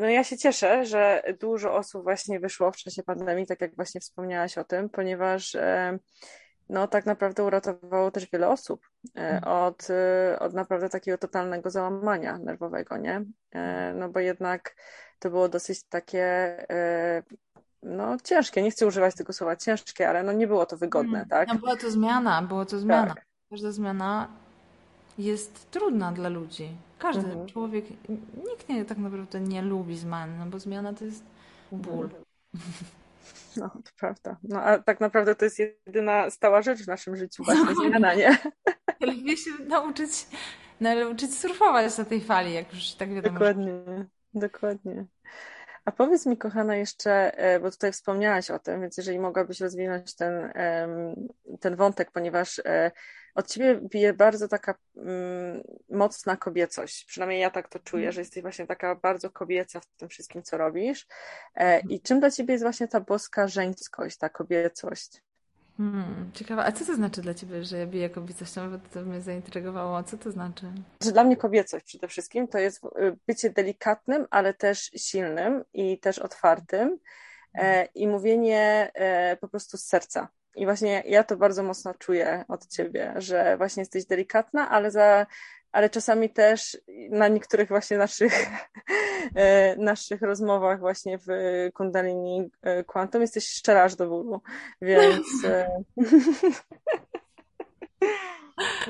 no 0.00 0.08
ja 0.08 0.24
się 0.24 0.38
cieszę, 0.38 0.84
że 0.84 1.22
dużo 1.40 1.74
osób 1.74 2.02
właśnie 2.02 2.40
wyszło 2.40 2.72
w 2.72 2.76
czasie 2.76 3.02
pandemii, 3.02 3.46
tak 3.46 3.60
jak 3.60 3.76
właśnie 3.76 4.00
wspomniałaś 4.00 4.58
o 4.58 4.64
tym, 4.64 4.88
ponieważ 4.88 5.54
e, 5.54 5.98
no 6.68 6.88
tak 6.88 7.06
naprawdę 7.06 7.44
uratowało 7.44 8.10
też 8.10 8.30
wiele 8.30 8.48
osób 8.48 8.86
e, 9.16 9.20
mhm. 9.20 9.54
od, 9.54 9.88
od 10.38 10.54
naprawdę 10.54 10.88
takiego 10.88 11.18
totalnego 11.18 11.70
załamania 11.70 12.38
nerwowego, 12.38 12.96
nie? 12.96 13.24
No 13.94 14.08
bo 14.08 14.20
jednak 14.20 14.76
to 15.18 15.30
było 15.30 15.48
dosyć 15.48 15.84
takie 15.84 16.56
no, 17.82 18.16
ciężkie. 18.24 18.62
Nie 18.62 18.70
chcę 18.70 18.86
używać 18.86 19.14
tego 19.14 19.32
słowa 19.32 19.56
ciężkie, 19.56 20.08
ale 20.08 20.22
no, 20.22 20.32
nie 20.32 20.46
było 20.46 20.66
to 20.66 20.76
wygodne, 20.76 21.12
hmm. 21.12 21.28
tak? 21.28 21.48
No, 21.48 21.54
była 21.54 21.76
to 21.76 21.90
zmiana, 21.90 22.42
było 22.42 22.66
to 22.66 22.78
zmiana. 22.78 23.14
Tak. 23.14 23.26
Każda 23.50 23.72
zmiana 23.72 24.41
jest 25.18 25.70
trudna 25.70 26.12
dla 26.12 26.28
ludzi. 26.28 26.68
Każdy 26.98 27.26
mhm. 27.26 27.46
człowiek, 27.46 27.84
nikt 28.48 28.68
nie, 28.68 28.84
tak 28.84 28.98
naprawdę 28.98 29.40
nie 29.40 29.62
lubi 29.62 29.96
zmian, 29.96 30.38
no 30.38 30.46
bo 30.46 30.58
zmiana 30.58 30.92
to 30.92 31.04
jest 31.04 31.24
ból. 31.72 32.10
Mhm. 32.54 32.72
No, 33.56 33.68
to 33.68 33.90
prawda. 33.98 34.36
No, 34.42 34.62
a 34.62 34.78
tak 34.78 35.00
naprawdę 35.00 35.34
to 35.34 35.44
jest 35.44 35.58
jedyna 35.58 36.30
stała 36.30 36.62
rzecz 36.62 36.84
w 36.84 36.86
naszym 36.86 37.16
życiu, 37.16 37.44
właśnie 37.44 37.74
zmiana, 37.74 38.14
nie? 38.14 38.38
Lubię 39.00 39.36
się 39.36 39.50
nauczyć, 39.68 40.10
nauczyć 40.80 41.38
surfować 41.38 41.98
na 41.98 42.04
tej 42.04 42.20
fali, 42.20 42.54
jak 42.54 42.74
już 42.74 42.94
tak 42.94 43.14
wiadomo. 43.14 43.38
Dokładnie, 43.38 43.72
dokładnie. 44.34 45.06
A 45.84 45.92
powiedz 45.92 46.26
mi, 46.26 46.36
kochana, 46.36 46.76
jeszcze, 46.76 47.38
e, 47.38 47.60
bo 47.60 47.70
tutaj 47.70 47.92
wspomniałaś 47.92 48.50
o 48.50 48.58
tym, 48.58 48.80
więc 48.80 48.96
jeżeli 48.96 49.18
mogłabyś 49.18 49.60
rozwinąć 49.60 50.16
ten, 50.16 50.52
ten 51.60 51.76
wątek, 51.76 52.10
ponieważ 52.10 52.58
e, 52.58 52.90
od 53.34 53.46
ciebie 53.46 53.80
bije 53.80 54.12
bardzo 54.12 54.48
taka 54.48 54.74
mm, 54.96 55.62
mocna 55.90 56.36
kobiecość. 56.36 57.04
Przynajmniej 57.04 57.40
ja 57.40 57.50
tak 57.50 57.68
to 57.68 57.78
czuję, 57.78 58.02
mhm. 58.02 58.12
że 58.12 58.20
jesteś 58.20 58.42
właśnie 58.42 58.66
taka 58.66 58.94
bardzo 58.94 59.30
kobieca 59.30 59.80
w 59.80 59.86
tym 59.86 60.08
wszystkim, 60.08 60.42
co 60.42 60.58
robisz. 60.58 61.06
E, 61.54 61.80
I 61.80 62.00
czym 62.00 62.20
dla 62.20 62.30
ciebie 62.30 62.52
jest 62.52 62.64
właśnie 62.64 62.88
ta 62.88 63.00
boska 63.00 63.48
żeńskość, 63.48 64.16
ta 64.16 64.28
kobiecość? 64.28 65.22
Hmm, 65.76 66.30
ciekawe. 66.34 66.64
A 66.64 66.72
co 66.72 66.84
to 66.84 66.94
znaczy 66.94 67.22
dla 67.22 67.34
Ciebie, 67.34 67.64
że 67.64 67.78
ja 67.78 67.86
biję 67.86 68.10
kobiecością? 68.10 68.70
Bo 68.70 68.78
to 68.92 69.00
mnie 69.00 69.20
zaintrygowało. 69.20 70.02
Co 70.02 70.18
to 70.18 70.32
znaczy? 70.32 70.66
Że 71.04 71.12
dla 71.12 71.24
mnie 71.24 71.36
kobiecość 71.36 71.86
przede 71.86 72.08
wszystkim 72.08 72.48
to 72.48 72.58
jest 72.58 72.84
y, 72.84 73.18
bycie 73.26 73.50
delikatnym, 73.50 74.26
ale 74.30 74.54
też 74.54 74.90
silnym 74.96 75.64
i 75.72 75.98
też 75.98 76.18
otwartym 76.18 76.98
e, 77.54 77.84
i 77.84 78.08
mówienie 78.08 78.90
e, 78.94 79.36
po 79.36 79.48
prostu 79.48 79.76
z 79.76 79.84
serca. 79.84 80.28
I 80.56 80.64
właśnie 80.64 81.02
ja 81.06 81.24
to 81.24 81.36
bardzo 81.36 81.62
mocno 81.62 81.94
czuję 81.94 82.44
od 82.48 82.66
ciebie, 82.66 83.14
że 83.16 83.56
właśnie 83.56 83.80
jesteś 83.80 84.06
delikatna, 84.06 84.70
ale 84.70 84.90
za, 84.90 85.26
ale 85.72 85.90
czasami 85.90 86.30
też 86.30 86.78
na 87.10 87.28
niektórych 87.28 87.68
właśnie 87.68 87.98
naszych, 87.98 88.32
e, 89.34 89.76
naszych 89.76 90.22
rozmowach 90.22 90.80
właśnie 90.80 91.18
w 91.18 91.26
Kundalini 91.74 92.50
e, 92.62 92.84
Quantum 92.84 93.20
jesteś 93.20 93.48
szczera 93.48 93.82
aż 93.82 93.96
do 93.96 94.08
bólu, 94.08 94.40
więc 94.82 95.26
e, 95.44 95.68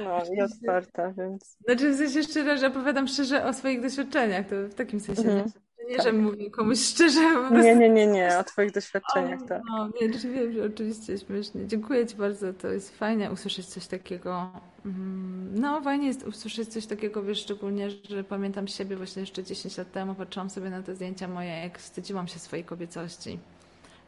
no 0.04 0.22
i 0.36 0.42
otwarta, 0.42 1.12
więc... 1.12 1.56
Znaczy 1.64 1.90
w 1.90 1.96
sensie 1.96 2.22
szczerze, 2.22 2.58
że 2.58 2.66
opowiadam 2.66 3.08
szczerze 3.08 3.44
o 3.44 3.52
swoich 3.52 3.80
doświadczeniach, 3.80 4.46
to 4.46 4.56
w 4.56 4.74
takim 4.74 5.00
sensie. 5.00 5.22
Mhm. 5.22 5.52
Nie, 5.88 5.96
tak. 5.96 6.06
że 6.06 6.12
mówię 6.12 6.50
komuś 6.50 6.78
szczerze. 6.78 7.20
Nie, 7.50 7.76
nie, 7.76 7.90
nie, 7.90 8.06
nie, 8.06 8.38
o 8.38 8.44
Twoich 8.44 8.72
doświadczeniach, 8.72 9.42
o, 9.42 9.46
tak. 9.46 9.62
No, 9.68 9.88
nie, 10.00 10.08
wiem, 10.08 10.52
że 10.52 10.64
oczywiście 10.64 11.18
śmiesznie. 11.18 11.66
Dziękuję 11.66 12.06
Ci 12.06 12.16
bardzo, 12.16 12.52
to 12.52 12.68
jest 12.68 12.98
fajne 12.98 13.32
usłyszeć 13.32 13.66
coś 13.66 13.86
takiego. 13.86 14.50
Mm, 14.86 15.60
no, 15.60 15.80
fajnie 15.80 16.06
jest 16.06 16.26
usłyszeć 16.26 16.68
coś 16.68 16.86
takiego, 16.86 17.22
wiesz, 17.22 17.38
szczególnie, 17.38 17.90
że 17.90 18.24
pamiętam 18.24 18.68
siebie 18.68 18.96
właśnie 18.96 19.20
jeszcze 19.20 19.44
10 19.44 19.78
lat 19.78 19.92
temu, 19.92 20.14
patrzyłam 20.14 20.50
sobie 20.50 20.70
na 20.70 20.82
te 20.82 20.94
zdjęcia 20.94 21.28
moje, 21.28 21.50
jak 21.50 21.78
wstydziłam 21.78 22.28
się 22.28 22.38
swojej 22.38 22.64
kobiecości. 22.64 23.38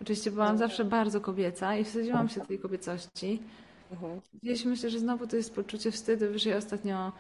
Oczywiście 0.03 0.31
byłam 0.31 0.51
mhm. 0.51 0.69
zawsze 0.69 0.85
bardzo 0.85 1.21
kobieca 1.21 1.77
i 1.77 1.85
wstydziłam 1.85 2.29
się 2.29 2.41
tej 2.41 2.59
kobiecości. 2.59 3.43
Mhm. 3.93 4.21
Gdzieś 4.43 4.65
myślę, 4.65 4.91
że 4.91 4.99
znowu 4.99 5.27
to 5.27 5.37
jest 5.37 5.55
poczucie 5.55 5.91
wstydu. 5.91 6.33
Wiesz, 6.33 6.47
ja 6.47 6.57
ostatnio 6.57 7.13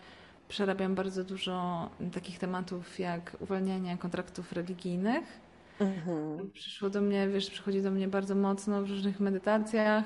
przerabiam 0.49 0.95
bardzo 0.95 1.25
dużo 1.25 1.89
takich 2.13 2.39
tematów 2.39 2.99
jak 2.99 3.37
uwalnianie 3.41 3.99
kontraktów 3.99 4.53
religijnych. 4.53 5.45
Mhm. 5.81 6.51
Przyszło 6.51 6.91
do 6.91 7.01
mnie, 7.01 7.29
wiesz, 7.29 7.51
przychodzi 7.51 7.83
do 7.83 7.91
mnie 7.91 8.09
bardzo 8.09 8.35
mocno 8.35 8.83
w 8.83 8.91
różnych 8.91 9.21
medytacjach 9.21 10.05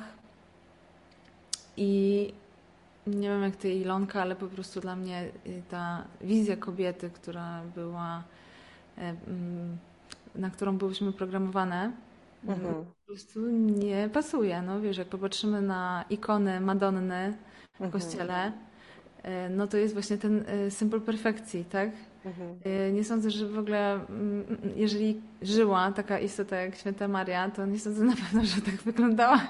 i 1.77 2.33
nie 3.07 3.29
wiem 3.29 3.42
jak 3.42 3.57
ty 3.57 3.72
Ilonka, 3.72 4.22
ale 4.22 4.37
po 4.37 4.46
prostu 4.46 4.81
dla 4.81 4.96
mnie 4.96 5.29
ta 5.70 6.05
wizja 6.20 6.57
kobiety, 6.57 7.11
która 7.11 7.62
była, 7.74 8.24
e, 8.98 9.16
mm, 9.27 9.79
na 10.35 10.51
którą 10.51 10.79
byłyśmy 10.79 11.12
programowane, 11.12 11.92
mhm. 12.46 12.74
po 12.74 13.07
prostu 13.07 13.51
nie 13.51 14.11
pasuje. 14.12 14.62
No 14.62 14.81
wiesz, 14.81 14.98
jak 14.98 15.09
popatrzymy 15.09 15.62
na 15.62 16.05
ikony 16.11 16.61
Madonny 16.61 17.37
w 17.72 17.83
mhm. 17.83 17.90
kościele, 17.90 18.53
no 19.50 19.66
to 19.66 19.76
jest 19.76 19.94
właśnie 19.94 20.18
ten 20.18 20.44
e, 20.46 20.70
symbol 20.70 21.00
perfekcji, 21.00 21.64
tak? 21.64 21.90
Mhm. 22.24 22.58
E, 22.64 22.92
nie 22.92 23.04
sądzę, 23.04 23.30
że 23.30 23.48
w 23.48 23.58
ogóle, 23.58 23.92
mm, 23.94 24.44
jeżeli 24.76 25.20
żyła 25.42 25.92
taka 25.92 26.18
istota 26.18 26.56
jak 26.56 26.76
święta 26.76 27.08
Maria, 27.08 27.50
to 27.50 27.66
nie 27.66 27.78
sądzę 27.78 28.04
na 28.04 28.14
pewno, 28.16 28.44
że 28.44 28.60
tak 28.60 28.74
wyglądała. 28.74 29.40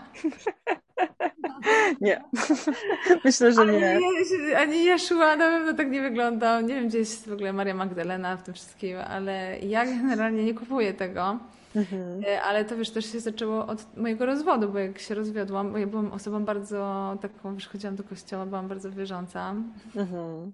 Nie. 2.00 2.24
Myślę, 3.24 3.52
że 3.52 3.66
nie. 3.66 3.96
Ani, 3.96 4.54
ani 4.56 4.84
Jeszua 4.84 5.36
na 5.36 5.50
pewno 5.50 5.74
tak 5.74 5.90
nie 5.90 6.02
wyglądał. 6.02 6.62
Nie 6.62 6.74
wiem, 6.74 6.88
gdzie 6.88 6.98
jest 6.98 7.28
w 7.28 7.32
ogóle 7.32 7.52
Maria 7.52 7.74
Magdalena 7.74 8.36
w 8.36 8.42
tym 8.42 8.54
wszystkim, 8.54 8.96
ale 9.08 9.58
ja 9.58 9.84
generalnie 9.84 10.44
nie 10.44 10.54
kupuję 10.54 10.94
tego. 10.94 11.38
Mhm. 11.76 12.24
E, 12.24 12.42
ale 12.42 12.64
to 12.64 12.76
wiesz, 12.76 12.90
też 12.90 13.12
się 13.12 13.20
zaczęło 13.20 13.66
od 13.66 13.96
mojego 13.96 14.26
rozwodu, 14.26 14.68
bo 14.68 14.78
jak 14.78 14.98
się 14.98 15.14
rozwiodłam, 15.14 15.72
bo 15.72 15.78
ja 15.78 15.86
byłam 15.86 16.12
osobą 16.12 16.44
bardzo 16.44 17.16
taką, 17.20 17.54
wiesz, 17.54 17.68
chodziłam 17.68 17.96
do 17.96 18.04
kościoła, 18.04 18.46
byłam 18.46 18.68
bardzo 18.68 18.90
wierząca. 18.90 19.54
Mhm. 19.96 20.52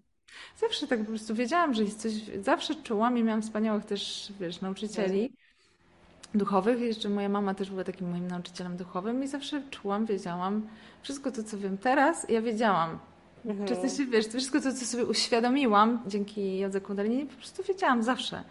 Zawsze 0.61 0.87
tak 0.87 1.01
po 1.01 1.05
prostu 1.05 1.35
wiedziałam, 1.35 1.75
że 1.75 1.83
jest 1.83 2.01
coś, 2.01 2.13
zawsze 2.41 2.75
czułam 2.75 3.19
i 3.19 3.23
miałam 3.23 3.43
wspaniałych 3.43 3.85
też, 3.85 4.33
wiesz, 4.41 4.61
nauczycieli 4.61 5.33
duchowych. 6.35 6.81
Jeszcze 6.81 7.09
moja 7.09 7.29
mama 7.29 7.55
też 7.55 7.71
była 7.71 7.85
takim 7.85 8.11
moim 8.11 8.29
nauczycielem 8.29 8.77
duchowym 8.77 9.25
i 9.25 9.29
zawsze 9.29 9.63
czułam, 9.71 10.07
wiedziałam 10.07 10.67
wszystko 11.03 11.33
to, 11.33 11.43
co 11.43 11.59
wiem 11.59 11.79
teraz, 11.79 12.27
ja 12.29 12.43
wiedziałam. 12.43 12.99
Mhm. 13.45 13.69
Czasem 13.69 13.91
się, 13.91 14.07
wiesz, 14.07 14.27
wszystko 14.27 14.61
to, 14.61 14.73
co 14.73 14.85
sobie 14.85 15.05
uświadomiłam 15.05 16.03
dzięki 16.07 16.59
Jodze 16.59 16.81
Kundalini, 16.81 17.27
po 17.27 17.37
prostu 17.37 17.63
wiedziałam 17.63 18.03
zawsze 18.03 18.45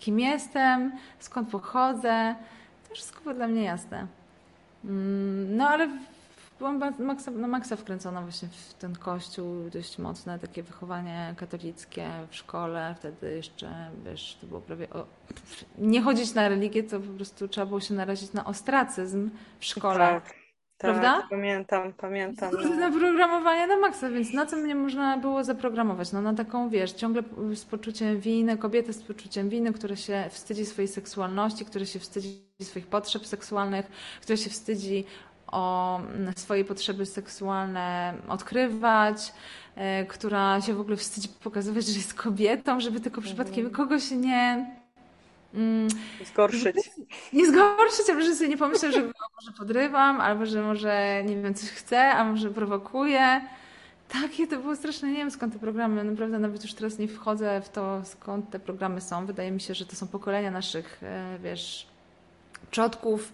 kim 0.00 0.20
jestem, 0.20 0.92
skąd 1.18 1.48
pochodzę. 1.48 2.34
To 2.88 2.94
wszystko 2.94 3.20
było 3.22 3.34
dla 3.34 3.48
mnie 3.48 3.62
jasne. 3.62 4.06
Mm, 4.84 5.56
no 5.56 5.68
ale 5.68 5.88
byłam 6.58 6.80
maksa, 6.98 7.30
na 7.30 7.48
maksa 7.48 7.76
wkręcona 7.76 8.22
właśnie 8.22 8.48
w 8.48 8.74
ten 8.74 8.96
kościół, 8.96 9.70
dość 9.72 9.98
mocne 9.98 10.38
takie 10.38 10.62
wychowanie 10.62 11.34
katolickie 11.36 12.10
w 12.30 12.36
szkole. 12.36 12.94
Wtedy 12.98 13.36
jeszcze, 13.36 13.90
wiesz, 14.04 14.38
to 14.40 14.46
było 14.46 14.60
prawie... 14.60 14.90
O... 14.90 15.06
Nie 15.78 16.02
chodzić 16.02 16.34
na 16.34 16.48
religię, 16.48 16.82
to 16.82 17.00
po 17.00 17.12
prostu 17.12 17.48
trzeba 17.48 17.66
było 17.66 17.80
się 17.80 17.94
narazić 17.94 18.32
na 18.32 18.44
ostracyzm 18.44 19.30
w 19.58 19.64
szkole. 19.64 19.98
Tak. 19.98 20.39
Tak, 20.80 20.90
Prawda? 20.90 21.26
Pamiętam, 21.30 21.92
pamiętam. 21.92 22.50
Na 22.80 22.90
programowanie 22.90 23.66
na 23.66 23.76
maksa, 23.76 24.10
więc 24.10 24.32
na 24.32 24.46
co 24.46 24.56
mnie 24.56 24.74
można 24.74 25.18
było 25.18 25.44
zaprogramować? 25.44 26.12
No 26.12 26.22
na 26.22 26.34
taką, 26.34 26.68
wiesz, 26.68 26.92
ciągle 26.92 27.22
z 27.54 27.64
poczuciem 27.64 28.20
winy, 28.20 28.56
kobietę 28.56 28.92
z 28.92 29.02
poczuciem 29.02 29.48
winy, 29.48 29.72
która 29.72 29.96
się 29.96 30.24
wstydzi 30.30 30.66
swojej 30.66 30.88
seksualności, 30.88 31.64
która 31.64 31.84
się 31.84 31.98
wstydzi 31.98 32.42
swoich 32.62 32.86
potrzeb 32.86 33.26
seksualnych, 33.26 33.86
która 34.20 34.36
się 34.36 34.50
wstydzi 34.50 35.04
o 35.46 36.00
swoje 36.36 36.64
potrzeby 36.64 37.06
seksualne 37.06 38.14
odkrywać, 38.28 39.32
e, 39.76 40.06
która 40.06 40.60
się 40.60 40.74
w 40.74 40.80
ogóle 40.80 40.96
wstydzi 40.96 41.28
pokazywać, 41.28 41.86
że 41.86 41.98
jest 41.98 42.14
kobietą, 42.14 42.80
żeby 42.80 43.00
tylko 43.00 43.20
przypadkiem 43.20 43.66
mhm. 43.66 43.74
kogoś 43.74 44.10
nie 44.10 44.66
zgorszyć. 46.24 46.76
Nie 47.32 47.46
zgorszyć, 47.46 48.10
albo 48.10 48.22
że 48.22 48.34
sobie 48.34 48.50
nie 48.50 48.56
pomyślę, 48.56 48.92
że 48.92 49.00
może 49.00 49.58
podrywam, 49.58 50.20
albo 50.20 50.46
że 50.46 50.62
może, 50.62 51.24
nie 51.24 51.42
wiem, 51.42 51.54
coś 51.54 51.70
chcę, 51.70 52.00
a 52.00 52.24
może 52.24 52.50
prowokuję. 52.50 53.40
Takie 54.08 54.46
to 54.46 54.58
było 54.58 54.76
straszne. 54.76 55.08
Nie 55.08 55.16
wiem 55.16 55.30
skąd 55.30 55.52
te 55.52 55.58
programy, 55.58 56.04
naprawdę 56.04 56.38
nawet 56.38 56.62
już 56.62 56.74
teraz 56.74 56.98
nie 56.98 57.08
wchodzę 57.08 57.60
w 57.64 57.68
to, 57.68 58.00
skąd 58.04 58.50
te 58.50 58.58
programy 58.58 59.00
są. 59.00 59.26
Wydaje 59.26 59.50
mi 59.50 59.60
się, 59.60 59.74
że 59.74 59.86
to 59.86 59.96
są 59.96 60.08
pokolenia 60.08 60.50
naszych, 60.50 61.02
e, 61.02 61.38
wiesz, 61.42 61.86
przodków, 62.70 63.32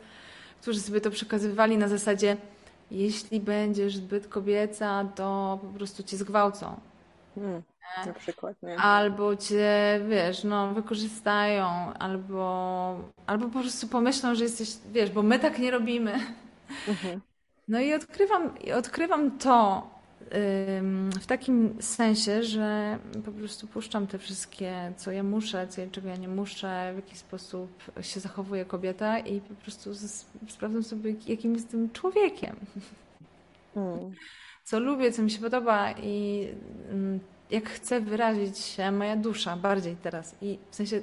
którzy 0.62 0.81
sobie 0.81 1.00
to 1.00 1.11
przekazywali 1.11 1.79
na 1.79 1.88
zasadzie 1.88 2.37
jeśli 2.90 3.40
będziesz 3.40 3.96
zbyt 3.96 4.29
kobieca, 4.29 5.05
to 5.14 5.59
po 5.62 5.79
prostu 5.79 6.02
cię 6.02 6.16
zgwałcą. 6.16 6.81
Hmm. 7.35 7.62
Na 8.06 8.12
przykład, 8.12 8.62
nie? 8.62 8.76
Albo 8.76 9.37
cię, 9.37 10.00
wiesz, 10.08 10.44
no, 10.44 10.74
wykorzystają, 10.74 11.66
albo, 11.98 12.98
albo 13.26 13.48
po 13.48 13.60
prostu 13.60 13.88
pomyślą, 13.88 14.34
że 14.34 14.44
jesteś, 14.44 14.68
wiesz, 14.92 15.10
bo 15.10 15.22
my 15.22 15.38
tak 15.38 15.58
nie 15.58 15.70
robimy. 15.70 16.12
Mhm. 16.88 17.20
No 17.68 17.80
i 17.80 17.94
odkrywam, 17.94 18.54
odkrywam 18.74 19.38
to 19.38 19.87
w 21.20 21.26
takim 21.26 21.76
sensie, 21.80 22.42
że 22.42 22.98
po 23.24 23.32
prostu 23.32 23.66
puszczam 23.66 24.06
te 24.06 24.18
wszystkie, 24.18 24.92
co 24.96 25.12
ja 25.12 25.22
muszę, 25.22 25.68
co, 25.68 25.82
czego 25.92 26.08
ja 26.08 26.16
nie 26.16 26.28
muszę, 26.28 26.92
w 26.92 26.96
jaki 26.96 27.16
sposób 27.16 27.70
się 28.00 28.20
zachowuje 28.20 28.64
kobieta 28.64 29.18
i 29.18 29.40
po 29.40 29.54
prostu 29.54 29.90
sprawdzam 30.48 30.82
sobie, 30.82 31.14
jakim 31.26 31.54
jestem 31.54 31.90
człowiekiem. 31.90 32.56
Hmm. 33.74 34.12
Co 34.64 34.80
lubię, 34.80 35.12
co 35.12 35.22
mi 35.22 35.30
się 35.30 35.40
podoba 35.40 35.92
i 35.92 36.48
jak 37.51 37.69
chce 37.69 38.01
wyrazić 38.01 38.59
się 38.59 38.92
moja 38.92 39.17
dusza 39.17 39.57
bardziej 39.57 39.97
teraz. 39.97 40.35
I 40.42 40.59
w 40.71 40.77
sensie, 40.77 41.03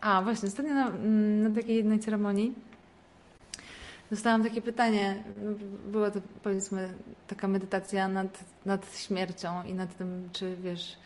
a 0.00 0.22
właśnie, 0.22 0.48
ostatnio 0.48 0.74
na, 0.74 0.90
na 1.48 1.54
takiej 1.54 1.76
jednej 1.76 1.98
ceremonii 1.98 2.54
dostałam 4.10 4.42
takie 4.42 4.62
pytanie. 4.62 5.22
Była 5.86 6.10
to 6.10 6.20
powiedzmy 6.42 6.94
taka 7.26 7.48
medytacja 7.48 8.08
nad, 8.08 8.44
nad 8.66 8.98
śmiercią 8.98 9.62
i 9.64 9.74
nad 9.74 9.96
tym, 9.96 10.28
czy 10.32 10.56
wiesz. 10.56 10.96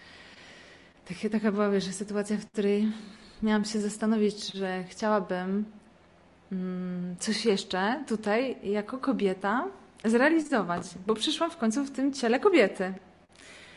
Takie, 1.09 1.31
taka 1.31 1.53
była 1.53 1.70
wiesz, 1.70 1.85
sytuacja, 1.85 2.37
w 2.37 2.47
której 2.47 2.93
miałam 3.43 3.64
się 3.64 3.81
zastanowić, 3.81 4.53
że 4.53 4.85
chciałabym 4.85 5.64
mm, 6.53 7.16
coś 7.18 7.45
jeszcze 7.45 8.05
tutaj 8.09 8.57
jako 8.70 8.99
kobieta 8.99 9.64
zrealizować, 10.05 10.83
bo 11.07 11.14
przyszłam 11.14 11.51
w 11.51 11.57
końcu 11.57 11.85
w 11.85 11.91
tym 11.91 12.12
ciele 12.12 12.41
kobiety. 12.41 12.95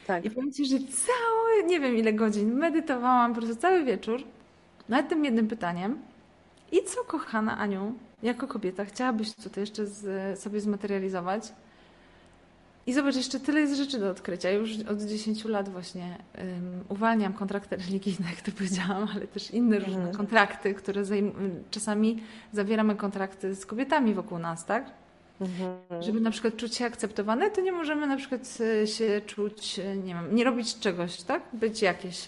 Tak. 0.07 0.25
I 0.25 0.31
powiem 0.31 0.51
Ci, 0.51 0.65
że 0.65 0.77
cały, 0.79 1.63
nie 1.67 1.79
wiem 1.79 1.95
ile 1.95 2.13
godzin 2.13 2.53
medytowałam, 2.53 3.33
po 3.33 3.41
prostu 3.41 3.55
cały 3.55 3.83
wieczór 3.83 4.23
nad 4.89 5.09
tym 5.09 5.25
jednym 5.25 5.47
pytaniem. 5.47 5.99
I 6.71 6.83
co, 6.83 7.03
kochana 7.03 7.57
Aniu, 7.57 7.93
jako 8.23 8.47
kobieta, 8.47 8.85
chciałabyś 8.85 9.35
tutaj 9.35 9.61
jeszcze 9.61 9.85
z, 9.85 10.39
sobie 10.39 10.61
zmaterializować? 10.61 11.53
I 12.87 12.93
zobacz, 12.93 13.15
jeszcze 13.15 13.39
tyle 13.39 13.61
jest 13.61 13.75
rzeczy 13.75 13.99
do 13.99 14.09
odkrycia. 14.09 14.49
Już 14.49 14.79
od 14.79 15.01
10 15.01 15.45
lat 15.45 15.69
właśnie 15.69 16.17
um, 16.37 16.83
uwalniam 16.89 17.33
kontrakty 17.33 17.75
religijne, 17.75 18.29
jak 18.29 18.41
to 18.41 18.51
powiedziałam, 18.51 19.07
ale 19.15 19.27
też 19.27 19.51
inne 19.51 19.79
różne 19.79 19.95
mhm. 19.95 20.15
kontrakty, 20.15 20.73
które 20.73 21.03
czasami 21.71 22.23
zawieramy 22.53 22.95
kontrakty 22.95 23.55
z 23.55 23.65
kobietami 23.65 24.13
wokół 24.13 24.39
nas, 24.39 24.65
tak? 24.65 24.91
Mhm. 25.41 26.03
Żeby 26.03 26.21
na 26.21 26.31
przykład 26.31 26.55
czuć 26.57 26.75
się 26.75 26.85
akceptowane, 26.85 27.51
to 27.51 27.61
nie 27.61 27.71
możemy 27.71 28.07
na 28.07 28.17
przykład 28.17 28.57
e, 28.83 28.87
się 28.87 29.21
czuć, 29.25 29.79
e, 29.79 29.95
nie 29.95 30.13
wiem, 30.13 30.35
nie 30.35 30.43
robić 30.43 30.79
czegoś, 30.79 31.21
tak? 31.21 31.43
Być 31.53 31.81
jakieś, 31.81 32.27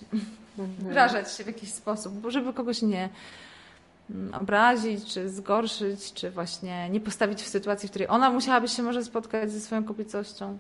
mhm. 0.60 0.90
wyrażać 0.90 1.34
się 1.34 1.44
w 1.44 1.48
jakiś 1.48 1.74
sposób, 1.74 2.14
bo 2.14 2.32
żeby 2.32 2.54
kogoś 2.54 2.82
nie 2.82 3.10
mm, 4.10 4.34
obrazić, 4.34 5.14
czy 5.14 5.30
zgorszyć, 5.30 6.14
czy 6.14 6.32
właśnie 6.32 6.90
nie 6.90 7.00
postawić 7.00 7.42
w 7.42 7.48
sytuacji, 7.48 7.88
w 7.88 7.92
której 7.92 8.08
ona 8.08 8.30
musiałaby 8.30 8.68
się 8.68 8.84
może 8.84 9.04
spotkać 9.04 9.52
ze 9.52 9.60
swoją 9.60 9.84
kobiecością. 9.84 10.58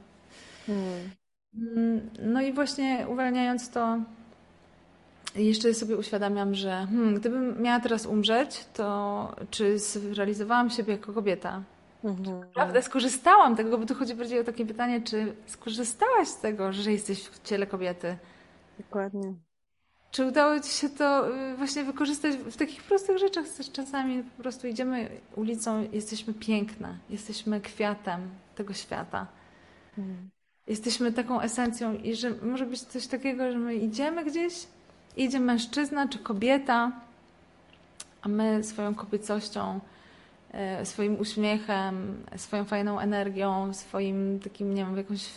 Mhm. 0.69 1.09
Mm, 1.55 2.09
no 2.19 2.41
i 2.41 2.53
właśnie 2.53 3.05
uwalniając 3.09 3.69
to, 3.69 3.97
jeszcze 5.35 5.73
sobie 5.73 5.97
uświadamiam, 5.97 6.55
że 6.55 6.69
hmm, 6.69 7.15
gdybym 7.15 7.61
miała 7.61 7.79
teraz 7.79 8.05
umrzeć, 8.05 8.65
to 8.73 9.35
czy 9.49 9.79
zrealizowałam 9.79 10.69
siebie 10.69 10.93
jako 10.93 11.13
kobieta? 11.13 11.61
Mhm. 12.07 12.41
Prawda, 12.53 12.81
skorzystałam 12.81 13.55
tego, 13.55 13.77
bo 13.77 13.85
tu 13.85 13.95
chodzi 13.95 14.15
bardziej 14.15 14.39
o 14.39 14.43
takie 14.43 14.65
pytanie, 14.65 15.01
czy 15.01 15.33
skorzystałaś 15.45 16.27
z 16.27 16.37
tego, 16.39 16.73
że 16.73 16.91
jesteś 16.91 17.23
w 17.23 17.43
ciele 17.43 17.67
kobiety? 17.67 18.17
Dokładnie. 18.79 19.33
Czy 20.11 20.25
udało 20.25 20.59
Ci 20.59 20.69
się 20.69 20.89
to 20.89 21.35
y, 21.35 21.55
właśnie 21.57 21.83
wykorzystać 21.83 22.35
w 22.35 22.57
takich 22.57 22.83
prostych 22.83 23.17
rzeczach? 23.17 23.45
Czasami 23.73 24.23
po 24.23 24.41
prostu 24.41 24.67
idziemy 24.67 25.09
ulicą, 25.35 25.87
jesteśmy 25.93 26.33
piękne, 26.33 26.97
jesteśmy 27.09 27.61
kwiatem 27.61 28.21
tego 28.55 28.73
świata. 28.73 29.27
Mhm. 29.97 30.29
Jesteśmy 30.67 31.11
taką 31.13 31.41
esencją 31.41 31.93
i 31.93 32.15
że 32.15 32.29
może 32.29 32.65
być 32.65 32.81
coś 32.81 33.07
takiego, 33.07 33.51
że 33.51 33.57
my 33.57 33.75
idziemy 33.75 34.25
gdzieś, 34.25 34.67
idzie 35.17 35.39
mężczyzna 35.39 36.07
czy 36.07 36.19
kobieta, 36.19 36.91
a 38.21 38.27
my 38.27 38.63
swoją 38.63 38.95
kobiecością 38.95 39.79
swoim 40.83 41.19
uśmiechem, 41.19 42.23
swoją 42.35 42.65
fajną 42.65 42.99
energią, 42.99 43.73
swoim 43.73 44.39
takim, 44.39 44.73
nie 44.73 44.85
wiem, 44.85 44.97
jakąś, 44.97 45.29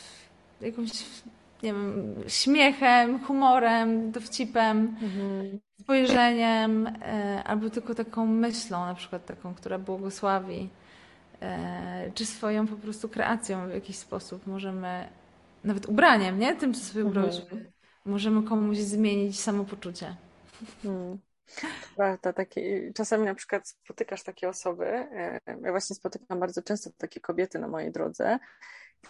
jakąś 0.61 0.90
nie 1.62 1.72
wiem, 1.72 2.14
śmiechem, 2.28 3.24
humorem, 3.24 4.12
dowcipem, 4.12 4.96
mhm. 5.02 5.58
spojrzeniem, 5.80 6.86
e, 6.86 7.42
albo 7.44 7.70
tylko 7.70 7.94
taką 7.94 8.26
myślą, 8.26 8.86
na 8.86 8.94
przykład 8.94 9.26
taką, 9.26 9.54
która 9.54 9.78
błogosławi, 9.78 10.68
e, 11.42 12.11
czy 12.14 12.26
swoją 12.26 12.66
po 12.66 12.76
prostu 12.76 13.08
kreacją 13.08 13.68
w 13.68 13.74
jakiś 13.74 13.96
sposób 13.96 14.46
możemy, 14.46 15.08
nawet 15.64 15.88
ubraniem, 15.88 16.38
nie? 16.38 16.56
Tym, 16.56 16.74
co 16.74 16.80
sobie 16.80 17.00
mhm. 17.00 17.08
ubrałyśmy, 17.08 17.72
możemy 18.04 18.42
komuś 18.42 18.78
zmienić 18.78 19.40
samopoczucie. 19.40 20.16
Mhm. 20.84 21.18
Prawda, 21.96 22.32
takie, 22.32 22.92
czasami 22.94 23.24
na 23.24 23.34
przykład 23.34 23.68
spotykasz 23.68 24.22
takie 24.22 24.48
osoby, 24.48 25.09
ja 25.46 25.70
właśnie 25.70 25.96
spotykam 25.96 26.40
bardzo 26.40 26.62
często 26.62 26.90
takie 26.98 27.20
kobiety 27.20 27.59
na 27.59 27.68
mojej 27.68 27.92
drodze, 27.92 28.38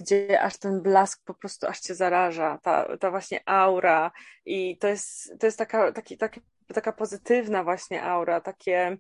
gdzie 0.01 0.41
aż 0.41 0.57
ten 0.57 0.82
blask 0.82 1.24
po 1.24 1.34
prostu 1.34 1.66
aż 1.66 1.80
cię 1.80 1.95
zaraża, 1.95 2.59
ta, 2.62 2.97
ta 2.99 3.11
właśnie 3.11 3.41
aura 3.49 4.12
i 4.45 4.78
to 4.78 4.88
jest, 4.88 5.34
to 5.41 5.47
jest 5.47 5.59
taka, 5.59 5.93
taki, 5.93 6.18
taki, 6.18 6.41
taka 6.75 6.93
pozytywna 6.93 7.64
właśnie 7.64 8.03
aura, 8.03 8.41
takie 8.41 8.97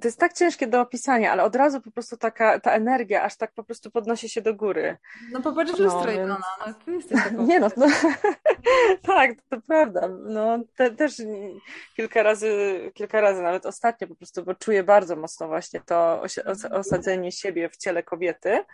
to 0.00 0.08
jest 0.08 0.18
tak 0.18 0.32
ciężkie 0.32 0.66
do 0.66 0.80
opisania, 0.80 1.32
ale 1.32 1.44
od 1.44 1.56
razu 1.56 1.80
po 1.80 1.90
prostu 1.90 2.16
taka 2.16 2.60
ta 2.60 2.72
energia 2.72 3.22
aż 3.22 3.36
tak 3.36 3.52
po 3.52 3.64
prostu 3.64 3.90
podnosi 3.90 4.28
się 4.28 4.42
do 4.42 4.54
góry. 4.54 4.96
No 5.32 5.42
popatrz 5.42 5.72
no, 5.78 5.84
lustro, 5.84 6.12
więc... 6.12 6.28
no, 6.28 6.38
ty 6.84 6.92
jesteś 6.92 7.24
taką 7.24 7.46
Nie 7.46 7.60
no, 7.60 7.70
no 7.76 7.86
tak, 9.14 9.30
to 9.50 9.60
prawda. 9.60 10.08
No 10.08 10.58
te, 10.76 10.90
też 10.90 11.22
kilka 11.96 12.22
razy, 12.22 12.80
kilka 12.94 13.20
razy, 13.20 13.42
nawet 13.42 13.66
ostatnio 13.66 14.08
po 14.08 14.14
prostu, 14.14 14.44
bo 14.44 14.54
czuję 14.54 14.82
bardzo 14.82 15.16
mocno 15.16 15.48
właśnie 15.48 15.80
to 15.80 16.22
osadzenie 16.70 17.32
siebie 17.32 17.68
w 17.68 17.76
ciele 17.76 18.02
kobiety. 18.02 18.64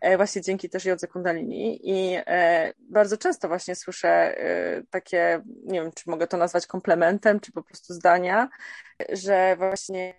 E, 0.00 0.16
właśnie 0.16 0.42
dzięki 0.42 0.68
też 0.68 0.84
Jodze 0.84 1.08
Kundalini 1.08 1.90
i 1.90 2.16
e, 2.26 2.72
bardzo 2.78 3.16
często 3.16 3.48
właśnie 3.48 3.74
słyszę 3.74 4.08
e, 4.08 4.82
takie, 4.90 5.42
nie 5.64 5.82
wiem, 5.82 5.92
czy 5.92 6.10
mogę 6.10 6.26
to 6.26 6.36
nazwać 6.36 6.66
komplementem, 6.66 7.40
czy 7.40 7.52
po 7.52 7.62
prostu 7.62 7.94
zdania, 7.94 8.48
że 9.12 9.56
właśnie 9.56 10.14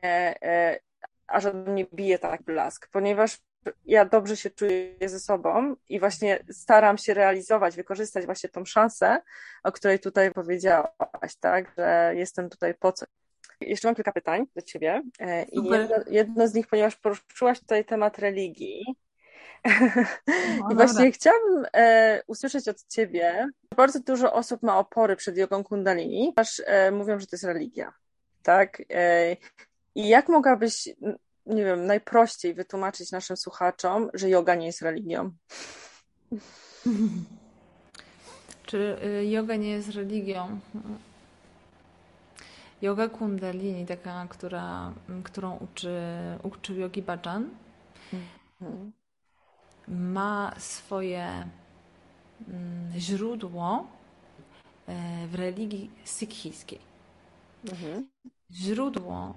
aż 1.27 1.45
od 1.45 1.67
mnie 1.67 1.85
bije 1.93 2.19
tak 2.19 2.43
blask, 2.43 2.87
ponieważ 2.91 3.37
ja 3.85 4.05
dobrze 4.05 4.37
się 4.37 4.49
czuję 4.49 4.95
ze 5.05 5.19
sobą 5.19 5.75
i 5.89 5.99
właśnie 5.99 6.43
staram 6.51 6.97
się 6.97 7.13
realizować, 7.13 7.75
wykorzystać 7.75 8.25
właśnie 8.25 8.49
tą 8.49 8.65
szansę, 8.65 9.21
o 9.63 9.71
której 9.71 9.99
tutaj 9.99 10.31
powiedziałaś, 10.31 11.35
tak, 11.39 11.73
że 11.77 12.13
jestem 12.15 12.49
tutaj 12.49 12.73
po 12.73 12.91
co. 12.91 13.05
Jeszcze 13.61 13.87
mam 13.87 13.95
kilka 13.95 14.11
pytań 14.11 14.45
do 14.55 14.61
Ciebie. 14.61 15.01
I 15.51 15.63
jedno, 15.63 15.95
jedno, 16.07 16.47
z 16.47 16.53
nich, 16.53 16.67
ponieważ 16.67 16.95
poruszyłaś 16.95 17.59
tutaj 17.59 17.85
temat 17.85 18.19
religii, 18.19 18.85
no, 20.59 20.71
I 20.71 20.75
właśnie 20.75 21.11
chciałabym 21.11 21.65
e, 21.73 22.21
usłyszeć 22.27 22.67
od 22.67 22.87
Ciebie, 22.87 23.49
bardzo 23.75 23.99
dużo 23.99 24.33
osób 24.33 24.63
ma 24.63 24.79
opory 24.79 25.15
przed 25.15 25.37
jogą 25.37 25.63
kundalini, 25.63 26.33
aż 26.35 26.61
e, 26.65 26.91
mówią, 26.91 27.19
że 27.19 27.27
to 27.27 27.35
jest 27.35 27.43
religia, 27.43 27.93
tak? 28.43 28.81
E, 28.89 29.35
I 29.95 30.07
jak 30.07 30.29
mogłabyś, 30.29 30.89
nie 31.45 31.65
wiem, 31.65 31.85
najprościej 31.85 32.53
wytłumaczyć 32.53 33.11
naszym 33.11 33.37
słuchaczom, 33.37 34.09
że 34.13 34.29
yoga 34.29 34.55
nie 34.55 34.65
jest 34.65 34.81
religią? 34.81 35.31
Czy 38.65 38.97
y, 39.03 39.25
yoga 39.25 39.55
nie 39.55 39.69
jest 39.69 39.89
religią? 39.89 40.59
Yoga 42.81 43.09
kundalini, 43.09 43.85
taka, 43.85 44.27
która, 44.29 44.93
którą 45.23 45.57
uczy, 45.57 45.99
uczył 46.43 46.75
yogi 46.75 47.01
Bhajan, 47.01 47.49
mhm 48.13 48.91
ma 49.87 50.53
swoje 50.57 51.47
mm, 52.47 52.91
źródło 52.99 53.87
e, 54.87 55.27
w 55.27 55.35
religii 55.35 55.91
sikhijskiej. 56.05 56.79
Mhm. 57.71 58.07
Źródło 58.51 59.33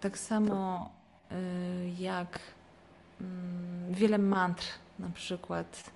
tak 0.00 0.18
samo 0.18 0.90
e, 1.30 1.34
jak 1.98 2.40
mm, 3.20 3.94
wiele 3.94 4.18
mantr, 4.18 4.64
na 4.98 5.10
przykład 5.10 5.90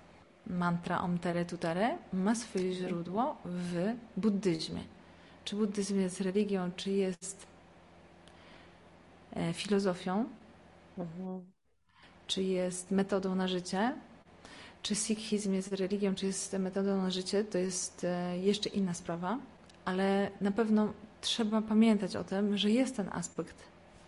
mantra 0.47 1.01
Om 1.01 1.19
Tere 1.19 1.45
Tutere, 1.45 1.97
ma 2.13 2.35
swoje 2.35 2.73
źródło 2.73 3.37
w 3.45 3.93
buddyzmie. 4.17 4.81
Czy 5.45 5.55
buddyzm 5.55 5.99
jest 5.99 6.21
religią, 6.21 6.71
czy 6.75 6.91
jest 6.91 7.47
e, 9.35 9.53
filozofią, 9.53 10.25
mhm 10.97 11.52
czy 12.33 12.43
jest 12.43 12.91
metodą 12.91 13.35
na 13.35 13.47
życie, 13.47 13.93
czy 14.81 14.95
sikhizm 14.95 15.53
jest 15.53 15.73
religią, 15.73 16.15
czy 16.15 16.25
jest 16.25 16.53
metodą 16.53 16.97
na 16.97 17.09
życie, 17.09 17.43
to 17.43 17.57
jest 17.57 18.03
e, 18.03 18.37
jeszcze 18.37 18.69
inna 18.69 18.93
sprawa, 18.93 19.37
ale 19.85 20.31
na 20.41 20.51
pewno 20.51 20.93
trzeba 21.21 21.61
pamiętać 21.61 22.15
o 22.15 22.23
tym, 22.23 22.57
że 22.57 22.71
jest 22.71 22.95
ten 22.95 23.09
aspekt 23.11 23.55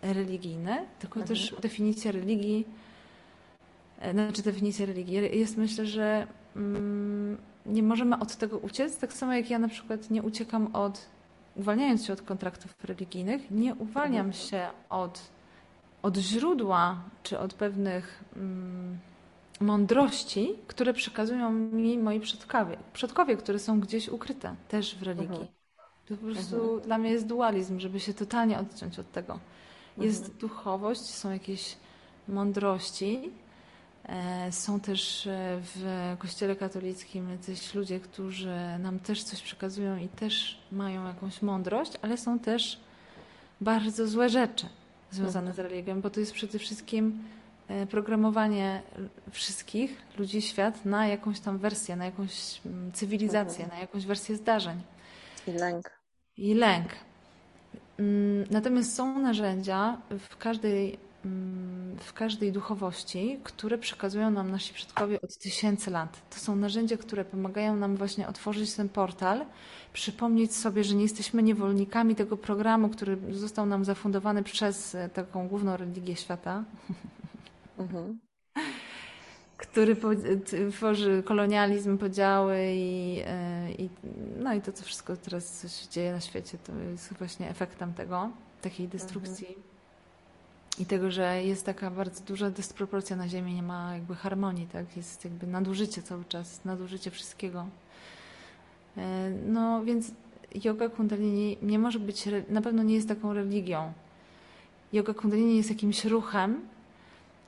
religijny, 0.02 0.86
tylko 1.00 1.20
mhm. 1.20 1.28
też 1.28 1.56
definicja 1.62 2.12
religii, 2.12 2.68
e, 4.00 4.12
znaczy 4.12 4.42
definicja 4.42 4.86
religii 4.86 5.40
jest 5.40 5.58
myślę, 5.58 5.86
że 5.86 6.28
mm, 6.56 7.38
nie 7.66 7.84
możemy 7.84 8.20
od 8.20 8.36
tego 8.36 8.58
uciec, 8.58 8.98
tak 8.98 9.14
samo 9.14 9.34
jak 9.34 9.50
ja 9.50 9.60
na 9.60 9.68
przykład 9.68 10.10
nie 10.10 10.24
uciekam 10.24 10.76
od, 10.76 11.06
uwalniając 11.56 12.06
się 12.06 12.14
od 12.14 12.22
kontraktów 12.22 12.76
religijnych, 12.84 13.52
nie 13.52 13.76
uwalniam 13.76 14.26
mhm. 14.26 14.48
się 14.50 14.68
od 14.90 15.35
od 16.06 16.18
źródła 16.18 17.01
czy 17.24 17.39
od 17.39 17.53
pewnych 17.53 18.24
mm, 18.36 18.99
mądrości, 19.60 20.56
które 20.68 20.93
przekazują 20.93 21.51
mi 21.51 21.97
moi 21.97 22.20
przodkowie, 22.20 22.78
przodkowie, 22.93 23.38
które 23.38 23.60
są 23.60 23.80
gdzieś 23.80 24.10
ukryte 24.10 24.56
też 24.68 24.95
w 24.95 25.03
religii. 25.03 25.28
Mhm. 25.28 25.47
To 26.06 26.16
po 26.18 26.26
prostu 26.26 26.56
mhm. 26.56 26.82
dla 26.82 26.97
mnie 26.97 27.10
jest 27.10 27.28
dualizm, 27.28 27.80
żeby 27.80 27.99
się 27.99 28.14
totalnie 28.14 28.60
odciąć 28.60 28.99
od 28.99 29.12
tego. 29.12 29.39
Jest 29.97 30.22
mhm. 30.24 30.39
duchowość, 30.39 31.01
są 31.01 31.32
jakieś 31.32 31.78
mądrości. 32.28 33.32
E, 34.03 34.51
są 34.51 34.80
też 34.80 35.28
e, 35.28 35.60
w 35.62 36.16
Kościele 36.20 36.56
katolickim 36.56 37.30
jacyś 37.30 37.74
ludzie, 37.76 37.99
którzy 37.99 38.58
nam 38.80 38.99
też 38.99 39.24
coś 39.24 39.41
przekazują 39.41 39.97
i 39.97 40.08
też 40.08 40.60
mają 40.72 41.08
jakąś 41.08 41.41
mądrość, 41.41 41.91
ale 42.01 42.18
są 42.18 42.39
też 42.39 42.80
bardzo 43.62 44.08
złe 44.08 44.30
rzeczy 44.30 44.66
związane 45.16 45.53
z 45.53 45.59
religią, 45.59 46.01
bo 46.01 46.09
to 46.09 46.20
jest 46.20 46.34
przede 46.34 46.59
wszystkim 46.59 47.24
e, 47.68 47.86
programowanie 47.86 48.82
wszystkich 49.32 50.01
ludzi 50.18 50.41
świat 50.41 50.86
na 50.86 51.07
jakąś 51.07 51.39
tam 51.39 51.57
wersję, 51.57 51.95
na 51.95 52.05
jakąś 52.05 52.61
mm, 52.66 52.91
cywilizację, 52.91 53.63
mhm. 53.63 53.70
na 53.70 53.82
jakąś 53.82 54.05
wersję 54.05 54.36
zdarzeń. 54.36 54.82
I 55.47 55.51
lęk. 55.51 55.91
I 56.38 56.53
lęk. 56.53 56.89
Mm, 57.99 58.47
natomiast 58.51 58.95
są 58.95 59.20
narzędzia 59.20 59.97
w 60.20 60.38
każdej, 60.38 60.99
w 62.00 62.14
każdej 62.14 62.52
duchowości, 62.52 63.40
które 63.44 63.78
przekazują 63.78 64.32
nam 64.32 64.52
nasi 64.52 64.74
przodkowie 64.74 65.22
od 65.22 65.38
tysięcy 65.38 65.92
lat. 65.92 66.30
To 66.30 66.40
są 66.40 66.56
narzędzia, 66.56 66.98
które 66.98 67.26
pomagają 67.26 67.76
nam 67.76 67.96
właśnie 67.96 68.28
otworzyć 68.28 68.74
ten 68.74 68.90
portal, 68.90 69.46
przypomnieć 69.94 70.56
sobie, 70.56 70.84
że 70.84 70.96
nie 70.96 71.04
jesteśmy 71.04 71.44
niewolnikami 71.44 72.16
tego 72.16 72.38
programu, 72.38 72.90
który 72.90 73.18
został 73.32 73.66
nam 73.66 73.86
zafundowany 73.86 74.44
przez 74.44 74.96
e, 74.96 75.10
taką 75.10 75.48
główną 75.48 75.78
religię 75.78 76.16
świata. 76.16 76.64
Mhm 77.78 78.20
który 79.58 79.98
tworzy 80.72 81.24
kolonializm, 81.26 81.98
podziały 81.98 82.58
i, 82.74 83.22
e, 83.26 83.72
i, 83.72 83.90
no 84.40 84.54
i 84.54 84.62
to, 84.62 84.72
co 84.72 84.84
wszystko 84.84 85.18
teraz 85.18 85.80
się 85.82 85.90
dzieje 85.90 86.12
na 86.12 86.20
świecie, 86.20 86.58
to 86.58 86.74
jest 86.92 87.14
właśnie 87.14 87.50
efektem 87.50 87.94
tego, 87.94 88.30
takiej 88.62 88.88
destrukcji. 88.88 89.48
Mhm. 89.48 89.75
I 90.80 90.86
tego, 90.86 91.12
że 91.12 91.44
jest 91.44 91.66
taka 91.66 91.92
bardzo 91.92 92.24
duża 92.24 92.50
dysproporcja 92.50 93.16
na 93.16 93.28
Ziemi, 93.28 93.54
nie 93.54 93.64
ma 93.64 93.94
jakby 93.94 94.16
harmonii, 94.16 94.68
tak? 94.68 94.98
Jest 94.98 95.24
jakby 95.24 95.48
nadużycie 95.48 96.02
cały 96.02 96.26
czas, 96.26 96.66
nadużycie 96.66 97.12
wszystkiego. 97.12 97.66
E, 98.98 99.30
no 99.48 99.86
więc 99.86 100.12
yoga 100.64 100.90
kundalini 100.90 101.58
nie 101.62 101.80
może 101.80 102.00
być, 102.00 102.24
na 102.50 102.62
pewno 102.62 102.84
nie 102.84 102.96
jest 102.96 103.08
taką 103.08 103.34
religią. 103.34 103.94
Yoga 104.94 105.14
kundalini 105.14 105.58
jest 105.58 105.70
jakimś 105.70 106.06
ruchem, 106.06 106.62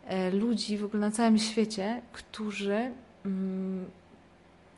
E, 0.07 0.31
ludzi 0.31 0.77
w 0.77 0.85
ogóle 0.85 1.01
na 1.01 1.11
całym 1.11 1.37
świecie, 1.37 2.01
którzy 2.13 2.91
mm, 3.25 3.85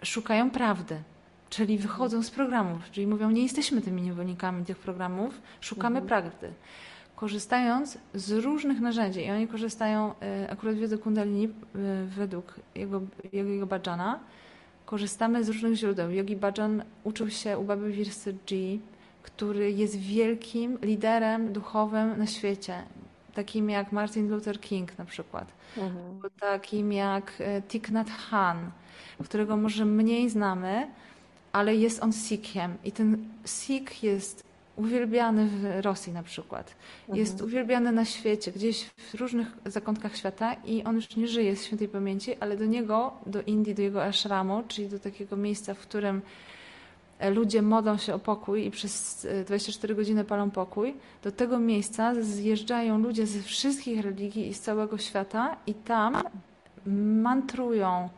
szukają 0.04 0.52
prawdy, 0.52 1.02
czyli 1.50 1.78
wychodzą 1.78 2.24
z 2.24 2.32
programów, 2.32 2.91
czyli 2.91 3.08
mówią, 3.08 3.32
nie 3.32 3.43
jesteśmy 3.43 3.82
tymi 3.82 4.02
niewolnikami 4.02 4.66
tych 4.66 4.78
programów, 4.78 5.41
szukamy 5.62 6.00
mhm. 6.00 6.08
prawdy. 6.08 6.54
Korzystając 7.20 7.97
z 8.13 8.32
różnych 8.32 8.80
narzędzi 8.80 9.26
i 9.26 9.32
oni 9.32 9.47
korzystają, 9.47 10.13
e, 10.22 10.51
akurat 10.51 10.76
wiedzy 10.76 10.97
Kundalini 10.97 11.45
e, 11.45 11.49
według 12.05 12.55
jego, 12.76 13.01
jego 13.34 13.65
Bhajana, 13.65 14.20
korzystamy 14.86 15.43
z 15.43 15.49
różnych 15.49 15.76
źródeł. 15.76 16.11
Yogi 16.11 16.36
Bhajan 16.36 16.84
uczył 17.03 17.30
się 17.30 17.57
u 17.57 17.63
Baby 17.63 17.91
Virsy 17.91 18.36
G, 18.47 18.57
który 19.24 19.72
jest 19.72 19.95
wielkim 19.95 20.78
liderem 20.82 21.53
duchowym 21.53 22.20
na 22.20 22.28
świecie 22.28 22.84
takim 23.34 23.70
jak 23.70 23.91
Martin 23.91 24.30
Luther 24.30 24.59
King 24.59 24.97
na 24.97 25.05
przykład, 25.05 25.47
mhm. 25.78 26.32
takim 26.39 26.93
jak 26.93 27.34
e, 27.39 27.61
Thich 27.61 27.91
Nhat 27.91 28.09
Hanh, 28.09 28.72
którego 29.24 29.57
może 29.57 29.86
mniej 29.86 30.30
znamy, 30.30 30.88
ale 31.51 31.76
jest 31.76 32.03
on 32.03 32.13
Sikhem 32.13 32.78
i 32.84 32.91
ten 32.91 33.17
Sikh 33.45 34.03
jest 34.03 34.49
uwielbiany 34.80 35.47
w 35.47 35.86
Rosji 35.86 36.13
na 36.13 36.23
przykład. 36.23 36.75
Mhm. 37.01 37.19
Jest 37.19 37.41
uwielbiany 37.41 37.91
na 37.91 38.05
świecie, 38.05 38.51
gdzieś 38.51 38.86
w 38.86 39.13
różnych 39.13 39.47
zakątkach 39.65 40.17
świata 40.17 40.53
i 40.53 40.84
on 40.84 40.95
już 40.95 41.15
nie 41.15 41.27
żyje 41.27 41.55
z 41.55 41.65
świętej 41.65 41.88
pamięci, 41.88 42.36
ale 42.39 42.57
do 42.57 42.65
niego, 42.65 43.13
do 43.25 43.41
Indii, 43.41 43.75
do 43.75 43.82
jego 43.82 44.03
ashramu, 44.03 44.63
czyli 44.67 44.89
do 44.89 44.99
takiego 44.99 45.38
miejsca, 45.38 45.73
w 45.73 45.80
którym 45.80 46.21
ludzie 47.32 47.61
modlą 47.61 47.97
się 47.97 48.13
o 48.13 48.19
pokój 48.19 48.65
i 48.65 48.71
przez 48.71 49.27
24 49.45 49.93
e, 49.93 49.97
godziny 49.97 50.23
palą 50.23 50.51
pokój, 50.51 50.95
do 51.23 51.32
tego 51.32 51.59
miejsca 51.59 52.13
zjeżdżają 52.21 52.97
ludzie 52.97 53.27
ze 53.27 53.41
wszystkich 53.41 54.01
religii 54.01 54.47
i 54.47 54.53
z 54.53 54.59
całego 54.59 54.97
świata 54.97 55.57
i 55.67 55.73
tam 55.73 56.23
mantrują 57.21 58.09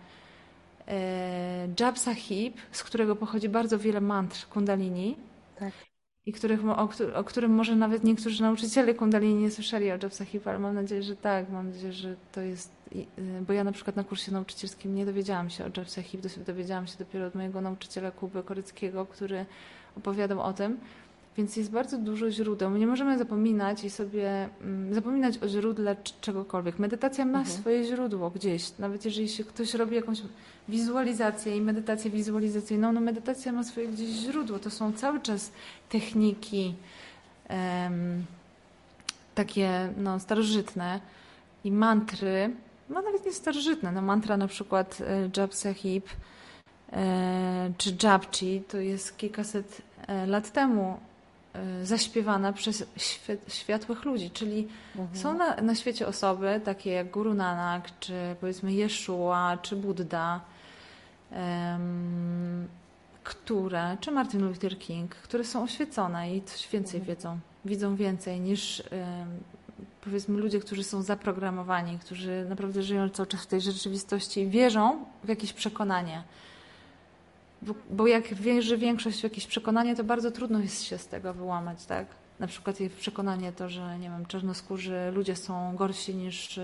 e, 0.88 1.68
Jab 1.80 2.00
Sahib, 2.00 2.58
z 2.72 2.84
którego 2.84 3.16
pochodzi 3.16 3.50
bardzo 3.50 3.80
wiele 3.80 4.02
mantr 4.02 4.48
kundalini. 4.48 5.18
Tak. 5.60 5.91
I 6.26 6.34
których, 6.34 6.66
o, 6.66 6.90
o, 7.14 7.24
którym 7.24 7.52
może 7.52 7.76
nawet 7.76 8.04
niektórzy 8.04 8.42
nauczyciele 8.42 8.94
kundalini 8.94 9.42
nie 9.42 9.52
słyszeli 9.52 9.92
o 9.92 9.98
Jab 10.04 10.14
Sahib, 10.14 10.48
ale 10.48 10.60
mam 10.60 10.76
nadzieję, 10.76 11.04
że 11.04 11.16
tak. 11.16 11.50
Mam 11.50 11.68
nadzieję, 11.68 11.94
że 11.94 12.16
to 12.32 12.42
jest 12.42 12.82
Y, 12.96 13.42
bo 13.48 13.54
ja 13.54 13.64
na 13.64 13.72
przykład 13.72 13.96
na 13.96 14.04
kursie 14.04 14.32
nauczycielskim 14.32 14.96
nie 14.96 15.06
dowiedziałam 15.06 15.50
się 15.50 15.66
o 15.66 15.86
Sahib, 15.86 16.22
dowiedziałam 16.46 16.88
się 16.88 16.98
dopiero 17.00 17.28
od 17.28 17.36
mojego 17.36 17.62
nauczyciela 17.62 18.12
Kuby 18.12 18.44
Koryckiego, 18.44 19.06
który 19.06 19.46
opowiadał 19.98 20.42
o 20.42 20.54
tym. 20.54 20.78
Więc 21.38 21.56
jest 21.56 21.72
bardzo 21.72 21.98
dużo 21.98 22.32
źródeł. 22.32 22.70
My 22.70 22.80
nie 22.80 22.88
możemy 22.88 23.18
zapominać 23.18 23.84
i 23.84 23.90
sobie 23.90 24.50
mm, 24.62 24.94
zapominać 24.94 25.44
o 25.44 25.48
źródle 25.48 25.96
czegokolwiek. 26.22 26.80
Medytacja 26.80 27.26
ma 27.26 27.40
mhm. 27.40 27.58
swoje 27.58 27.84
źródło 27.84 28.30
gdzieś. 28.30 28.78
Nawet 28.80 29.06
jeżeli 29.06 29.30
się 29.30 29.44
ktoś 29.44 29.74
robi 29.74 29.96
jakąś 29.96 30.22
wizualizację 30.72 31.58
i 31.58 31.62
medytację 31.62 32.12
wizualizacyjną, 32.12 32.92
no 32.92 33.02
medytacja 33.02 33.52
ma 33.52 33.64
swoje 33.64 33.88
gdzieś 33.88 34.10
źródło. 34.10 34.60
To 34.60 34.70
są 34.70 34.94
cały 34.94 35.20
czas 35.20 35.52
techniki 35.90 36.76
um, 37.50 38.26
takie 39.36 39.94
no, 39.98 40.20
starożytne 40.20 41.00
i 41.64 41.72
mantry, 41.72 42.56
no 42.90 43.02
nawet 43.02 43.26
nie 43.26 43.34
starożytne. 43.34 43.92
No 43.92 44.02
mantra 44.02 44.38
na 44.38 44.48
przykład 44.48 45.02
e, 45.02 45.30
Jab 45.38 45.54
Sahib 45.54 46.10
e, 46.94 47.72
czy 47.78 47.96
Japchi 48.04 48.62
to 48.68 48.78
jest 48.78 49.18
kilkaset 49.18 49.82
e, 50.08 50.26
lat 50.26 50.52
temu 50.52 50.98
zaśpiewana 51.84 52.54
przez 52.54 52.84
światłych 53.48 54.06
ludzi, 54.06 54.32
czyli 54.32 54.68
mhm. 54.96 55.20
są 55.20 55.34
na, 55.34 55.56
na 55.56 55.76
świecie 55.76 56.08
osoby 56.08 56.62
takie 56.66 56.92
jak 56.92 57.12
Guru 57.12 57.34
Nanak, 57.34 58.00
czy 58.00 58.14
powiedzmy 58.42 58.72
Yeshua, 58.72 59.58
czy 59.62 59.76
Buddha, 59.76 60.42
które, 63.24 63.98
czy 64.00 64.12
Martin 64.12 64.48
Luther 64.48 64.80
King, 64.80 65.16
które 65.16 65.44
są 65.44 65.64
oświecone 65.64 66.36
i 66.36 66.42
coś 66.42 66.70
więcej 66.70 67.00
mhm. 67.00 67.16
wiedzą, 67.16 67.40
widzą 67.66 67.96
więcej 67.96 68.40
niż 68.40 68.84
powiedzmy 70.02 70.38
ludzie, 70.38 70.60
którzy 70.60 70.84
są 70.84 71.02
zaprogramowani, 71.02 72.00
którzy 72.00 72.46
naprawdę 72.50 72.84
żyją 72.84 73.10
cały 73.10 73.28
czas 73.28 73.44
w 73.44 73.48
tej 73.48 73.62
rzeczywistości, 73.62 74.48
wierzą 74.48 75.06
w 75.24 75.30
jakieś 75.30 75.54
przekonanie. 75.54 76.24
Bo, 77.62 77.74
bo 77.90 78.08
jak 78.08 78.34
wierzy 78.34 78.78
większość 78.78 79.20
w 79.20 79.24
jakieś 79.24 79.48
przekonanie, 79.48 79.96
to 79.96 80.04
bardzo 80.04 80.32
trudno 80.32 80.60
jest 80.60 80.84
się 80.84 80.98
z 80.98 81.08
tego 81.08 81.34
wyłamać, 81.34 81.86
tak? 81.86 82.08
Na 82.40 82.48
przykład 82.48 82.78
przekonanie 83.00 83.52
to, 83.52 83.70
że 83.70 84.00
nie 84.00 84.10
wiem, 84.10 84.26
czarnoskórzy 84.26 85.12
ludzie 85.14 85.36
są 85.36 85.76
gorsi 85.76 86.16
niż 86.16 86.60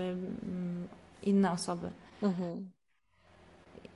inne 1.22 1.52
osoby. 1.52 1.90
Mhm. 2.22 2.70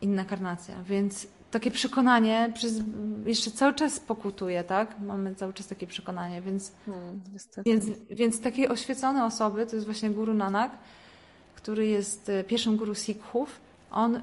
Inna 0.03 0.24
karnacja. 0.24 0.82
Więc 0.82 1.26
takie 1.50 1.70
przekonanie 1.70 2.53
przez, 2.55 2.80
jeszcze 3.26 3.50
cały 3.50 3.74
czas 3.74 4.00
pokutuje, 4.00 4.64
tak? 4.64 5.00
Mamy 5.00 5.34
cały 5.34 5.53
czas 5.53 5.66
takie 5.66 5.86
przekonanie, 5.86 6.42
więc, 6.42 6.72
hmm, 6.86 7.20
więc, 7.66 7.84
więc 8.11 8.40
takie 8.40 8.68
oświecone 8.68 9.24
osoby, 9.24 9.66
to 9.66 9.76
jest 9.76 9.86
właśnie 9.86 10.11
Guru 10.11 10.34
Nanak, 10.34 10.72
który 11.55 11.86
jest 11.86 12.28
e, 12.28 12.44
pierwszym 12.44 12.76
guru 12.76 12.94
Sikhów, 12.94 13.61
on 13.90 14.20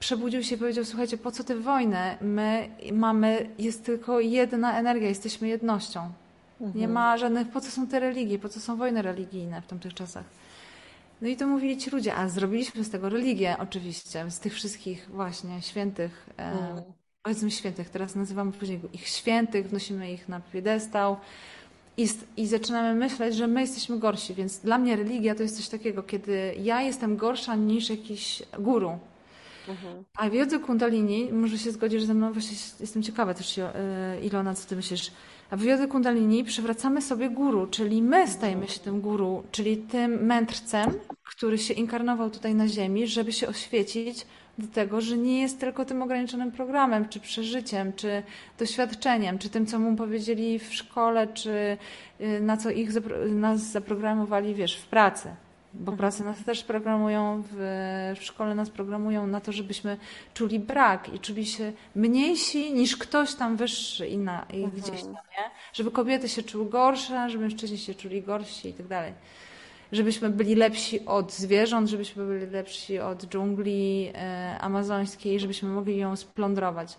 przebudził 0.00 0.42
się 0.42 0.54
i 0.54 0.58
powiedział, 0.58 0.84
słuchajcie, 0.84 1.18
po 1.18 1.30
co 1.30 1.44
tę 1.44 1.60
wojnę? 1.60 2.16
My 2.20 2.68
mamy, 2.92 3.50
jest 3.58 3.84
tylko 3.84 4.20
jedna 4.20 4.78
energia, 4.78 5.08
jesteśmy 5.08 5.48
jednością. 5.48 6.10
Mhm. 6.60 6.80
Nie 6.80 6.88
ma 6.88 7.18
żadnych, 7.18 7.48
po 7.48 7.60
co 7.60 7.70
są 7.70 7.86
te 7.86 8.00
religie, 8.00 8.38
po 8.38 8.48
co 8.48 8.60
są 8.60 8.76
wojny 8.76 9.02
religijne 9.02 9.62
w 9.62 9.66
tamtych 9.66 9.94
czasach? 9.94 10.24
No 11.22 11.28
i 11.28 11.36
to 11.36 11.46
mówili 11.46 11.76
ci 11.76 11.90
ludzie, 11.90 12.14
a 12.14 12.28
zrobiliśmy 12.28 12.84
z 12.84 12.90
tego 12.90 13.08
religię 13.08 13.56
oczywiście, 13.58 14.30
z 14.30 14.40
tych 14.40 14.54
wszystkich 14.54 15.08
właśnie 15.10 15.62
świętych, 15.62 16.26
mm. 16.36 16.82
powiedzmy 17.22 17.50
świętych, 17.50 17.90
teraz 17.90 18.14
nazywamy 18.14 18.52
później 18.52 18.80
ich 18.92 19.08
świętych, 19.08 19.68
wnosimy 19.68 20.12
ich 20.12 20.28
na 20.28 20.40
piedestał 20.40 21.16
i, 21.96 22.08
i 22.36 22.46
zaczynamy 22.46 22.94
myśleć, 22.94 23.34
że 23.34 23.46
my 23.46 23.60
jesteśmy 23.60 23.98
gorsi, 23.98 24.34
więc 24.34 24.58
dla 24.58 24.78
mnie 24.78 24.96
religia 24.96 25.34
to 25.34 25.42
jest 25.42 25.56
coś 25.56 25.68
takiego, 25.68 26.02
kiedy 26.02 26.54
ja 26.62 26.82
jestem 26.82 27.16
gorsza 27.16 27.54
niż 27.54 27.90
jakiś 27.90 28.42
guru. 28.58 28.98
Mhm. 29.68 30.04
A 30.16 30.30
w 30.30 30.34
jodze 30.34 30.58
kundalini, 30.58 31.32
może 31.32 31.58
się 31.58 31.70
zgodzisz 31.70 32.02
ze 32.02 32.14
mną, 32.14 32.32
właśnie 32.32 32.56
jestem 32.80 33.02
ciekawa 33.02 33.34
też 33.34 33.58
e, 33.58 33.72
Ilona, 34.22 34.54
co 34.54 34.68
ty 34.68 34.76
myślisz, 34.76 35.12
a 35.50 35.56
w 35.56 35.62
jodze 35.62 35.88
kundalini 35.88 36.44
przywracamy 36.44 37.02
sobie 37.02 37.30
guru, 37.30 37.66
czyli 37.66 38.02
my 38.02 38.28
stajemy 38.28 38.68
się 38.68 38.80
tym 38.80 39.00
guru, 39.00 39.42
czyli 39.50 39.76
tym 39.76 40.26
mędrcem, 40.26 40.94
który 41.24 41.58
się 41.58 41.74
inkarnował 41.74 42.30
tutaj 42.30 42.54
na 42.54 42.68
ziemi, 42.68 43.06
żeby 43.06 43.32
się 43.32 43.48
oświecić 43.48 44.26
do 44.58 44.66
tego, 44.66 45.00
że 45.00 45.16
nie 45.16 45.40
jest 45.40 45.60
tylko 45.60 45.84
tym 45.84 46.02
ograniczonym 46.02 46.52
programem, 46.52 47.08
czy 47.08 47.20
przeżyciem, 47.20 47.92
czy 47.92 48.22
doświadczeniem, 48.58 49.38
czy 49.38 49.48
tym, 49.48 49.66
co 49.66 49.78
mu 49.78 49.96
powiedzieli 49.96 50.58
w 50.58 50.74
szkole, 50.74 51.26
czy 51.26 51.78
y, 52.20 52.40
na 52.40 52.56
co 52.56 52.70
ich 52.70 52.90
nas 53.30 53.60
zaprogramowali, 53.60 54.54
wiesz, 54.54 54.76
w 54.76 54.86
pracy. 54.86 55.28
Bo 55.80 55.92
pracy 55.92 56.24
nas 56.24 56.44
też 56.44 56.64
programują, 56.64 57.42
w, 57.50 57.56
w, 58.20 58.24
szkole 58.24 58.54
nas 58.54 58.70
programują 58.70 59.26
na 59.26 59.40
to, 59.40 59.52
żebyśmy 59.52 59.96
czuli 60.34 60.58
brak 60.58 61.14
i 61.14 61.18
czuli 61.18 61.46
się 61.46 61.72
mniejsi 61.94 62.74
niż 62.74 62.96
ktoś 62.96 63.34
tam 63.34 63.56
wyższy 63.56 64.06
i, 64.06 64.18
na, 64.18 64.46
i 64.52 64.64
mhm. 64.64 64.82
gdzieś 64.82 65.02
tam, 65.02 65.12
nie? 65.12 65.50
Żeby 65.72 65.90
kobiety 65.90 66.28
się 66.28 66.42
czuły 66.42 66.70
gorsze, 66.70 67.30
żeby 67.30 67.44
mężczyźni 67.44 67.78
się 67.78 67.94
czuli 67.94 68.22
gorsi 68.22 68.68
i 68.68 68.72
tak 68.72 68.86
dalej. 68.86 69.12
Żebyśmy 69.92 70.30
byli 70.30 70.54
lepsi 70.54 71.06
od 71.06 71.32
zwierząt, 71.32 71.88
żebyśmy 71.88 72.26
byli 72.26 72.46
lepsi 72.46 72.98
od 72.98 73.24
dżungli 73.26 74.10
e, 74.14 74.58
amazońskiej, 74.60 75.40
żebyśmy 75.40 75.68
mogli 75.68 75.96
ją 75.96 76.16
splądrować. 76.16 76.96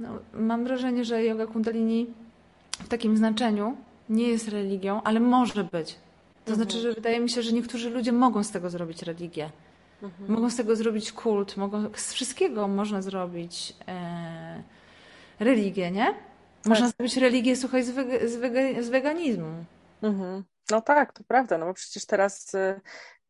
No, 0.00 0.08
mam 0.32 0.64
wrażenie, 0.64 1.04
że 1.04 1.24
yoga 1.24 1.46
kundalini 1.46 2.06
w 2.72 2.88
takim 2.88 3.16
znaczeniu 3.16 3.76
nie 4.08 4.28
jest 4.28 4.48
religią, 4.48 5.02
ale 5.02 5.20
może 5.20 5.64
być. 5.64 5.96
To 6.44 6.54
znaczy, 6.54 6.76
mhm. 6.76 6.82
że 6.82 6.94
wydaje 6.94 7.20
mi 7.20 7.30
się, 7.30 7.42
że 7.42 7.52
niektórzy 7.52 7.90
ludzie 7.90 8.12
mogą 8.12 8.44
z 8.44 8.50
tego 8.50 8.70
zrobić 8.70 9.02
religię. 9.02 9.50
Mhm. 10.02 10.32
Mogą 10.32 10.50
z 10.50 10.56
tego 10.56 10.76
zrobić 10.76 11.12
kult, 11.12 11.56
mogą, 11.56 11.90
z 11.94 12.12
wszystkiego 12.12 12.68
można 12.68 13.02
zrobić 13.02 13.76
e, 13.88 14.62
religię, 15.40 15.90
nie? 15.90 16.14
Można 16.66 16.86
tak. 16.86 16.96
zrobić 16.96 17.16
religię, 17.16 17.56
słuchaj, 17.56 17.82
z, 17.82 17.90
wege, 17.90 18.28
z, 18.28 18.36
wege, 18.36 18.82
z 18.82 18.88
weganizmu. 18.88 19.64
Mhm. 20.02 20.44
No 20.70 20.80
tak, 20.80 21.12
to 21.12 21.24
prawda, 21.24 21.58
no 21.58 21.66
bo 21.66 21.74
przecież 21.74 22.06
teraz 22.06 22.54
y, 22.54 22.80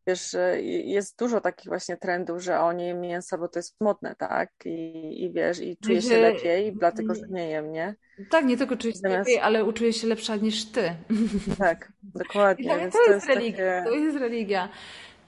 wiesz, 0.07 0.36
jest 0.84 1.18
dużo 1.18 1.40
takich 1.40 1.66
właśnie 1.66 1.96
trendów, 1.96 2.42
że 2.42 2.61
o 2.61 2.72
nie 2.72 2.86
jem 2.86 3.01
mięsa, 3.01 3.38
bo 3.38 3.48
to 3.48 3.59
jest 3.59 3.76
modne, 3.80 4.14
tak? 4.14 4.51
I, 4.64 5.24
i 5.24 5.32
wiesz, 5.32 5.61
i 5.61 5.76
czuję 5.76 6.03
się 6.03 6.20
lepiej, 6.20 6.72
dlatego 6.72 7.14
że 7.14 7.28
nie 7.28 7.48
jem, 7.48 7.72
nie? 7.72 7.94
Tak, 8.30 8.44
nie 8.44 8.57
tylko 8.57 8.76
czuję 8.76 8.92
się 8.92 8.98
Zamiast... 8.98 9.18
lepiej, 9.18 9.38
ale 9.40 9.64
uczuję 9.64 9.92
się 9.92 10.07
lepsza 10.07 10.36
niż 10.36 10.64
ty. 10.64 10.94
Tak, 11.59 11.92
dokładnie. 12.03 12.68
Tak, 12.68 12.78
to, 12.78 12.84
jest, 12.84 12.98
to 13.07 13.12
jest 13.12 13.26
religia. 13.26 13.78
Takie... 13.78 13.90
To 13.90 13.96
jest 13.96 14.18
religia. 14.18 14.68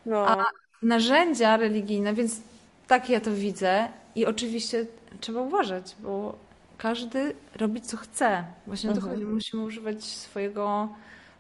No. 0.07 0.29
A 0.29 0.47
narzędzia 0.83 1.57
religijne, 1.57 2.14
więc 2.14 2.41
tak 2.87 3.11
ja 3.11 3.20
to 3.20 3.31
widzę 3.31 3.89
i 4.14 4.27
oczywiście 4.27 4.87
trzeba 5.20 5.43
uważać, 5.43 5.97
bo 6.01 6.39
każdy 6.79 7.35
robi 7.57 7.81
co 7.81 7.97
chce. 7.97 8.45
Właśnie 8.66 8.91
o 8.91 8.93
to 8.93 8.99
mhm. 8.99 9.14
chodzi. 9.14 9.27
Musimy 9.27 9.62
używać 9.62 10.05
swojego 10.05 10.89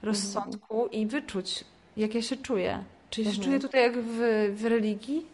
rozsądku 0.02 0.82
mhm. 0.82 0.92
i 0.92 1.06
wyczuć, 1.06 1.64
jak 1.96 2.14
ja 2.14 2.22
się 2.22 2.36
czuję. 2.36 2.84
Czy 3.12 3.24
się 3.24 3.28
mhm. 3.30 3.44
czuję 3.44 3.60
tutaj 3.60 3.82
jak 3.82 3.92
w, 4.02 4.18
w 4.54 4.64
religii? 4.64 5.26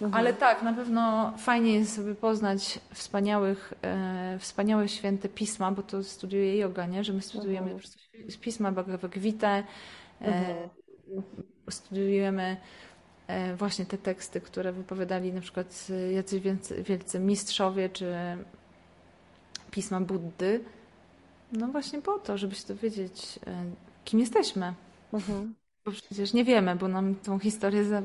Mhm. 0.00 0.14
Ale 0.14 0.34
tak, 0.34 0.62
na 0.62 0.72
pewno 0.72 1.32
fajnie 1.38 1.74
jest 1.74 1.94
sobie 1.96 2.14
poznać 2.14 2.78
wspaniałych, 2.94 3.74
e, 3.82 4.38
wspaniałe 4.38 4.88
święte 4.88 5.28
pisma, 5.28 5.72
bo 5.72 5.82
to 5.82 6.04
studiuje 6.04 6.56
yoga, 6.56 6.86
nie? 6.86 7.04
że 7.04 7.12
my 7.12 7.22
studiujemy 7.22 7.70
mhm. 7.70 7.80
po 7.80 8.40
pisma 8.40 8.72
Bhagavad 8.72 9.18
Gita, 9.18 9.58
e, 9.58 9.64
mhm. 10.20 10.68
studiujemy 11.70 12.56
e, 13.26 13.56
właśnie 13.56 13.86
te 13.86 13.98
teksty, 13.98 14.40
które 14.40 14.72
wypowiadali 14.72 15.32
na 15.32 15.40
przykład 15.40 15.86
jacyś 16.14 16.40
wielcy, 16.40 16.82
wielcy 16.82 17.20
mistrzowie, 17.20 17.88
czy 17.88 18.14
pisma 19.70 20.00
Buddy. 20.00 20.60
No 21.52 21.66
właśnie 21.66 22.02
po 22.02 22.18
to, 22.18 22.38
żeby 22.38 22.54
się 22.54 22.68
dowiedzieć, 22.68 23.38
e, 23.46 23.64
kim 24.04 24.20
jesteśmy. 24.20 24.74
Mhm. 25.12 25.54
Bo 25.84 25.92
przecież 25.92 26.32
nie 26.32 26.44
wiemy, 26.44 26.76
bo 26.76 26.88
nam 26.88 27.14
tą 27.14 27.38
historię 27.38 27.84
za... 27.84 28.02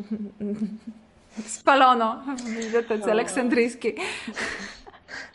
spalono 1.46 2.24
w 2.38 2.44
bibliotece 2.44 3.06
no. 3.06 3.12
aleksandryjskiej. 3.12 3.98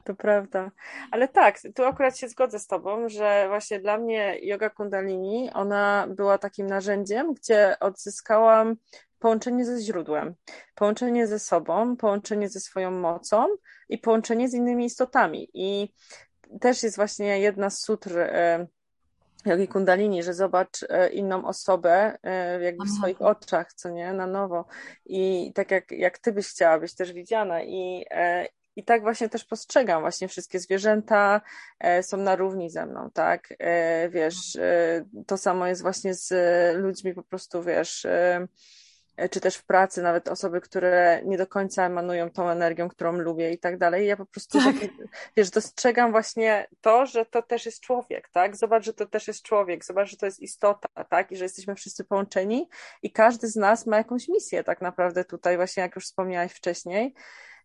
To 0.05 0.15
prawda. 0.15 0.71
Ale 1.11 1.29
tak, 1.29 1.59
tu 1.75 1.85
akurat 1.85 2.19
się 2.19 2.29
zgodzę 2.29 2.59
z 2.59 2.67
Tobą, 2.67 3.09
że 3.09 3.45
właśnie 3.49 3.81
dla 3.81 3.99
mnie 3.99 4.39
yoga 4.43 4.71
kundalini, 4.71 5.51
ona 5.55 6.07
była 6.17 6.39
takim 6.39 6.67
narzędziem, 6.67 7.35
gdzie 7.35 7.77
odzyskałam 7.81 8.77
połączenie 9.19 9.65
ze 9.65 9.81
źródłem, 9.81 10.35
połączenie 10.75 11.27
ze 11.27 11.39
sobą, 11.39 11.97
połączenie 11.97 12.49
ze 12.49 12.61
swoją 12.61 12.91
mocą 12.91 13.47
i 13.89 13.99
połączenie 13.99 14.49
z 14.49 14.55
innymi 14.55 14.85
istotami. 14.85 15.49
I 15.55 15.95
też 16.61 16.83
jest 16.83 16.97
właśnie 16.97 17.41
jedna 17.41 17.71
z 17.71 17.81
sutr 17.81 18.11
e, 19.47 19.51
jogi 19.51 19.69
kundalini, 19.69 20.23
że 20.23 20.35
zobacz 20.35 20.83
e, 20.89 21.09
inną 21.09 21.45
osobę 21.45 22.19
e, 22.23 22.63
jakby 22.63 22.85
w 22.85 22.91
swoich 22.91 23.23
oczach, 23.23 23.73
co 23.73 23.91
nie, 23.91 24.13
na 24.13 24.27
nowo. 24.27 24.65
I 25.07 25.53
tak 25.55 25.71
jak, 25.71 25.93
jak 25.93 26.19
ty 26.19 26.33
byś 26.33 26.49
chciała 26.49 26.79
być 26.79 26.95
też 26.95 27.13
widziana. 27.13 27.63
I, 27.63 28.05
i 28.77 28.85
tak 28.85 29.03
właśnie 29.03 29.29
też 29.29 29.45
postrzegam 29.45 30.01
właśnie 30.01 30.29
wszystkie 30.29 30.59
zwierzęta 30.59 31.41
są 32.03 32.17
na 32.17 32.37
równi 32.37 32.71
ze 32.71 32.87
mną, 32.87 33.11
tak, 33.11 33.49
wiesz, 34.11 34.59
to 35.27 35.37
samo 35.37 35.67
jest 35.67 35.83
właśnie 35.83 36.15
z 36.15 36.33
ludźmi 36.77 37.15
po 37.15 37.23
prostu, 37.23 37.63
wiesz, 37.63 38.05
E, 38.05 38.47
czy 39.31 39.41
też 39.41 39.57
w 39.57 39.65
pracy, 39.65 40.03
nawet 40.03 40.29
osoby, 40.29 40.61
które 40.61 41.23
nie 41.25 41.39
do 41.39 41.47
końca 41.47 41.87
emanują 41.87 42.31
tą 42.31 42.49
energią, 42.49 42.89
którą 42.89 43.13
lubię 43.13 43.53
i 43.53 43.59
tak 43.59 43.79
dalej. 43.79 44.07
Ja 44.07 44.17
po 44.17 44.27
prostu, 44.27 44.59
tak. 44.59 44.77
wiesz, 45.37 45.51
dostrzegam 45.51 46.11
właśnie 46.11 46.67
to, 46.81 47.07
że 47.07 47.27
to 47.27 47.43
też 47.43 47.67
jest 47.67 47.81
człowiek, 47.81 48.29
tak? 48.29 48.57
Zobacz, 48.57 48.85
że 48.85 48.95
to 48.95 49.07
też 49.07 49.29
jest 49.29 49.43
człowiek, 49.43 49.85
zobacz, 49.85 50.11
że 50.11 50.17
to 50.17 50.27
jest 50.27 50.41
istota, 50.41 50.89
tak? 51.09 51.33
I 51.33 51.37
że 51.37 51.45
jesteśmy 51.45 51.75
wszyscy 51.75 52.05
połączeni 52.05 52.69
i 53.03 53.13
każdy 53.13 53.49
z 53.49 53.57
nas 53.57 53.87
ma 53.87 53.97
jakąś 53.97 54.29
misję 54.29 54.65
tak 54.65 54.81
naprawdę 54.81 55.25
tutaj, 55.25 55.57
właśnie 55.57 55.83
jak 55.83 55.97
już 55.97 56.05
wspomniałaś 56.05 56.53
wcześniej. 56.53 57.15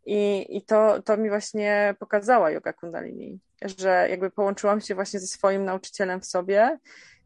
I, 0.05 0.45
i 0.57 0.61
to, 0.61 1.01
to 1.01 1.17
mi 1.17 1.29
właśnie 1.29 1.95
pokazała 1.99 2.51
yoga 2.51 2.73
kundalini, 2.73 3.39
że 3.61 4.07
jakby 4.09 4.31
połączyłam 4.31 4.81
się 4.81 4.95
właśnie 4.95 5.19
ze 5.19 5.27
swoim 5.27 5.65
nauczycielem 5.65 6.21
w 6.21 6.25
sobie 6.25 6.77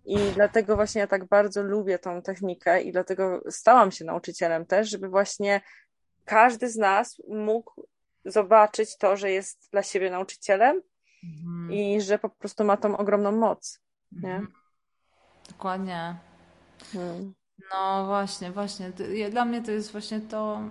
i 0.05 0.17
dlatego 0.35 0.75
właśnie 0.75 1.01
ja 1.01 1.07
tak 1.07 1.25
bardzo 1.25 1.63
lubię 1.63 1.99
tą 1.99 2.21
technikę 2.21 2.81
i 2.81 2.91
dlatego 2.91 3.41
stałam 3.49 3.91
się 3.91 4.05
nauczycielem 4.05 4.65
też, 4.65 4.89
żeby 4.89 5.09
właśnie 5.09 5.61
każdy 6.25 6.69
z 6.69 6.75
nas 6.75 7.21
mógł 7.27 7.87
zobaczyć 8.25 8.97
to, 8.97 9.17
że 9.17 9.31
jest 9.31 9.69
dla 9.71 9.83
siebie 9.83 10.11
nauczycielem 10.11 10.81
mhm. 11.23 11.71
i 11.71 12.01
że 12.01 12.19
po 12.19 12.29
prostu 12.29 12.63
ma 12.63 12.77
tą 12.77 12.97
ogromną 12.97 13.31
moc. 13.31 13.79
Nie? 14.11 14.35
Mhm. 14.35 14.53
Dokładnie. 15.49 16.15
Hmm. 16.93 17.33
No 17.73 18.05
właśnie, 18.05 18.51
właśnie. 18.51 18.91
Dla 19.31 19.45
mnie 19.45 19.61
to 19.61 19.71
jest 19.71 19.91
właśnie 19.91 20.21
to. 20.21 20.61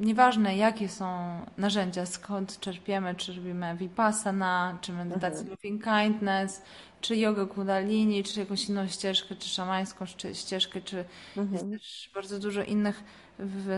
Nieważne 0.00 0.56
jakie 0.56 0.88
są 0.88 1.40
narzędzia, 1.58 2.06
skąd 2.06 2.60
czerpiemy, 2.60 3.14
czy 3.14 3.32
robimy 3.32 3.76
vipassana, 3.76 4.78
czy 4.80 4.92
medytację 4.92 5.40
mhm. 5.40 5.50
loving 5.50 5.84
kindness, 5.84 6.62
czy 7.00 7.16
yoga 7.16 7.46
kundalini, 7.46 8.24
czy 8.24 8.40
jakąś 8.40 8.68
inną 8.68 8.88
ścieżkę, 8.88 9.34
czy 9.34 9.48
szamańską 9.48 10.06
czy 10.16 10.34
ścieżkę, 10.34 10.80
czy 10.80 11.04
mhm. 11.36 11.52
jest 11.52 11.70
też 11.70 12.10
bardzo 12.14 12.38
dużo 12.38 12.62
innych, 12.62 13.04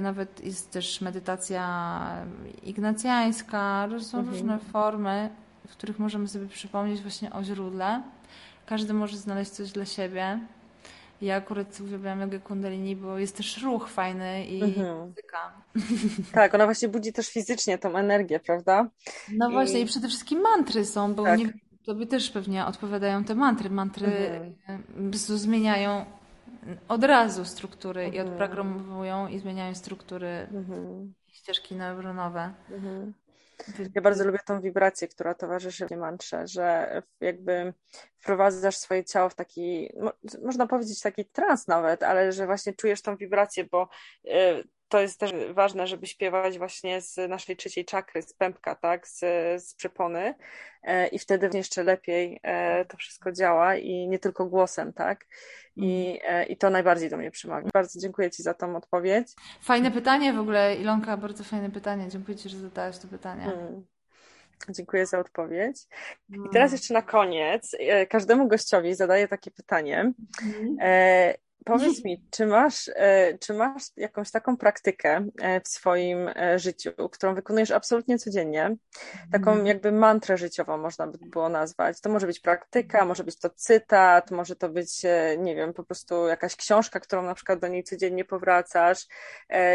nawet 0.02 0.44
jest 0.44 0.70
też 0.70 1.00
medytacja 1.00 2.26
ignacjańska, 2.62 3.88
są 3.98 4.18
mhm. 4.18 4.28
różne 4.28 4.58
formy, 4.58 5.30
w 5.68 5.72
których 5.72 5.98
możemy 5.98 6.28
sobie 6.28 6.46
przypomnieć 6.46 7.00
właśnie 7.00 7.32
o 7.32 7.44
źródle. 7.44 8.02
Każdy 8.66 8.94
może 8.94 9.16
znaleźć 9.16 9.50
coś 9.50 9.72
dla 9.72 9.84
siebie. 9.84 10.40
Ja 11.22 11.36
akurat 11.36 11.80
uwielbiam 11.80 12.20
jogę 12.20 12.40
kundalini, 12.40 12.96
bo 12.96 13.18
jest 13.18 13.36
też 13.36 13.62
ruch 13.62 13.88
fajny 13.88 14.44
i 14.44 14.62
mhm. 14.62 15.08
muzyka. 15.08 15.52
Tak, 16.32 16.54
ona 16.54 16.64
właśnie 16.64 16.88
budzi 16.88 17.12
też 17.12 17.28
fizycznie 17.30 17.78
tą 17.78 17.96
energię, 17.96 18.40
prawda? 18.40 18.88
No 19.32 19.50
I... 19.50 19.52
właśnie 19.52 19.80
i 19.80 19.86
przede 19.86 20.08
wszystkim 20.08 20.40
mantry 20.40 20.84
są, 20.84 21.14
bo 21.14 21.24
tak. 21.24 21.38
nie 21.38 21.52
Tobie 21.84 22.06
też 22.06 22.30
pewnie 22.30 22.66
odpowiadają 22.66 23.24
te 23.24 23.34
mantry. 23.34 23.70
Mantry 23.70 24.06
mhm. 24.66 25.14
zmieniają 25.14 26.04
od 26.88 27.04
razu 27.04 27.44
struktury 27.44 28.04
mhm. 28.04 28.26
i 28.26 28.28
odprogramowują 28.30 29.28
i 29.28 29.38
zmieniają 29.38 29.74
struktury 29.74 30.46
mhm. 30.52 31.14
ścieżki 31.32 31.74
neuronowe. 31.74 32.52
Mhm. 32.70 33.12
Ja 33.94 34.02
bardzo 34.02 34.24
lubię 34.24 34.38
tą 34.46 34.60
wibrację, 34.60 35.08
która 35.08 35.34
towarzyszy 35.34 35.86
tej 35.86 35.98
mantrze, 35.98 36.46
że 36.46 37.02
jakby 37.20 37.74
wprowadzasz 38.18 38.76
swoje 38.76 39.04
ciało 39.04 39.28
w 39.28 39.34
taki, 39.34 39.92
można 40.42 40.66
powiedzieć 40.66 41.00
taki 41.00 41.24
trans 41.24 41.68
nawet, 41.68 42.02
ale 42.02 42.32
że 42.32 42.46
właśnie 42.46 42.72
czujesz 42.72 43.02
tą 43.02 43.16
wibrację, 43.16 43.64
bo 43.64 43.88
y, 44.24 44.64
to 44.90 45.00
jest 45.00 45.20
też 45.20 45.32
ważne, 45.50 45.86
żeby 45.86 46.06
śpiewać 46.06 46.58
właśnie 46.58 47.00
z 47.00 47.30
naszej 47.30 47.56
trzeciej 47.56 47.84
czakry, 47.84 48.22
z 48.22 48.32
pępka, 48.32 48.74
tak, 48.74 49.08
z, 49.08 49.18
z 49.64 49.74
przepony 49.74 50.34
e, 50.82 51.08
i 51.08 51.18
wtedy 51.18 51.50
jeszcze 51.54 51.82
lepiej 51.82 52.40
e, 52.42 52.84
to 52.84 52.96
wszystko 52.96 53.32
działa 53.32 53.76
i 53.76 54.08
nie 54.08 54.18
tylko 54.18 54.46
głosem, 54.46 54.92
tak, 54.92 55.26
i, 55.76 56.18
mhm. 56.22 56.42
e, 56.42 56.44
i 56.44 56.56
to 56.56 56.70
najbardziej 56.70 57.10
do 57.10 57.16
mnie 57.16 57.30
przemawia. 57.30 57.68
Bardzo 57.74 58.00
dziękuję 58.00 58.30
Ci 58.30 58.42
za 58.42 58.54
tą 58.54 58.76
odpowiedź. 58.76 59.28
Fajne 59.60 59.90
pytanie 59.90 60.32
w 60.32 60.38
ogóle, 60.38 60.76
Ilonka, 60.76 61.16
bardzo 61.16 61.44
fajne 61.44 61.70
pytanie. 61.70 62.08
Dziękuję 62.08 62.36
Ci, 62.36 62.48
że 62.48 62.58
zadałaś 62.58 62.98
to 62.98 63.08
pytanie. 63.08 63.44
Hmm. 63.44 63.86
Dziękuję 64.68 65.06
za 65.06 65.18
odpowiedź. 65.18 65.76
I 66.28 66.50
teraz 66.52 66.72
jeszcze 66.72 66.94
na 66.94 67.02
koniec 67.02 67.76
każdemu 68.08 68.48
gościowi 68.48 68.94
zadaję 68.94 69.28
takie 69.28 69.50
pytanie. 69.50 70.12
Powiedz 71.64 72.04
mi, 72.04 72.24
czy 72.30 72.46
masz, 72.46 72.90
e, 72.94 73.38
czy 73.38 73.54
masz 73.54 73.82
jakąś 73.96 74.30
taką 74.30 74.56
praktykę 74.56 75.26
e, 75.40 75.60
w 75.60 75.68
swoim 75.68 76.28
e, 76.28 76.58
życiu, 76.58 76.90
którą 77.12 77.34
wykonujesz 77.34 77.70
absolutnie 77.70 78.18
codziennie, 78.18 78.76
taką 79.32 79.50
mhm. 79.50 79.66
jakby 79.66 79.92
mantrę 79.92 80.36
życiową 80.36 80.78
można 80.78 81.06
by 81.06 81.18
było 81.18 81.48
nazwać. 81.48 82.00
To 82.00 82.10
może 82.10 82.26
być 82.26 82.40
praktyka, 82.40 83.04
może 83.04 83.24
być 83.24 83.38
to 83.38 83.50
cytat, 83.50 84.30
może 84.30 84.56
to 84.56 84.68
być, 84.68 85.02
nie 85.38 85.56
wiem, 85.56 85.74
po 85.74 85.84
prostu 85.84 86.26
jakaś 86.26 86.56
książka, 86.56 87.00
którą 87.00 87.22
na 87.22 87.34
przykład 87.34 87.58
do 87.58 87.68
niej 87.68 87.84
codziennie 87.84 88.24
powracasz, 88.24 89.06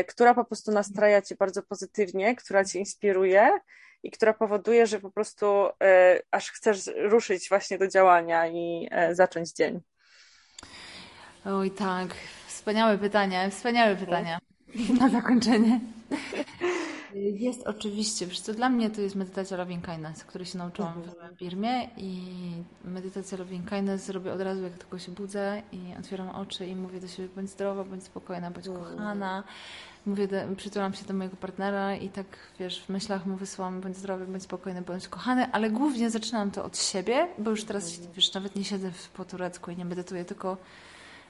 która 0.07 0.33
po 0.33 0.45
prostu 0.45 0.71
nastraja 0.71 1.21
cię 1.21 1.35
bardzo 1.35 1.63
pozytywnie, 1.63 2.35
która 2.35 2.65
cię 2.65 2.79
inspiruje 2.79 3.49
i 4.03 4.11
która 4.11 4.33
powoduje, 4.33 4.87
że 4.87 4.99
po 4.99 5.11
prostu 5.11 5.45
aż 6.31 6.51
chcesz 6.51 6.89
ruszyć 6.95 7.49
właśnie 7.49 7.77
do 7.77 7.87
działania 7.87 8.47
i 8.47 8.89
zacząć 9.11 9.53
dzień. 9.53 9.81
Oj 11.45 11.71
tak, 11.71 12.15
wspaniałe 12.47 12.97
pytanie, 12.97 13.49
wspaniałe 13.51 13.95
pytania 13.95 14.39
na 14.99 15.09
zakończenie. 15.09 15.79
Jest 17.15 17.67
oczywiście, 17.67 18.27
przecież 18.27 18.45
to 18.45 18.53
dla 18.53 18.69
mnie 18.69 18.89
to 18.89 19.01
jest 19.01 19.15
medytacja 19.15 19.57
Loving 19.57 19.85
Kindness, 19.85 20.23
której 20.23 20.45
się 20.45 20.57
nauczyłam 20.57 20.93
w 21.31 21.37
Birmie 21.37 21.89
i 21.97 22.21
medytacja 22.85 23.37
Loving 23.37 23.69
Kindness 23.69 24.05
zrobię 24.05 24.33
od 24.33 24.41
razu, 24.41 24.63
jak 24.63 24.77
tylko 24.77 24.99
się 24.99 25.11
budzę 25.11 25.61
i 25.71 25.79
otwieram 25.99 26.29
oczy 26.29 26.65
i 26.67 26.75
mówię 26.75 26.99
do 26.99 27.07
siebie, 27.07 27.29
bądź 27.35 27.49
zdrowa, 27.49 27.83
bądź 27.83 28.03
spokojna, 28.03 28.51
bądź 28.51 28.65
kochana. 28.67 29.43
Mówię, 30.05 30.27
do, 30.27 30.37
przytulam 30.57 30.93
się 30.93 31.05
do 31.05 31.13
mojego 31.13 31.35
partnera 31.35 31.95
i 31.95 32.09
tak, 32.09 32.25
wiesz, 32.59 32.81
w 32.81 32.89
myślach 32.89 33.25
mu 33.25 33.35
wysyłam, 33.35 33.81
bądź 33.81 33.97
zdrowy, 33.97 34.25
bądź 34.25 34.43
spokojny, 34.43 34.81
bądź 34.81 35.07
kochany, 35.07 35.51
ale 35.51 35.69
głównie 35.69 36.09
zaczynam 36.09 36.51
to 36.51 36.65
od 36.65 36.77
siebie, 36.77 37.27
bo 37.37 37.51
już 37.51 37.63
teraz, 37.63 37.99
wiesz, 38.15 38.33
nawet 38.33 38.55
nie 38.55 38.63
siedzę 38.63 38.91
po 39.13 39.25
turecku 39.25 39.71
i 39.71 39.77
nie 39.77 39.85
medytuję, 39.85 40.25
tylko 40.25 40.57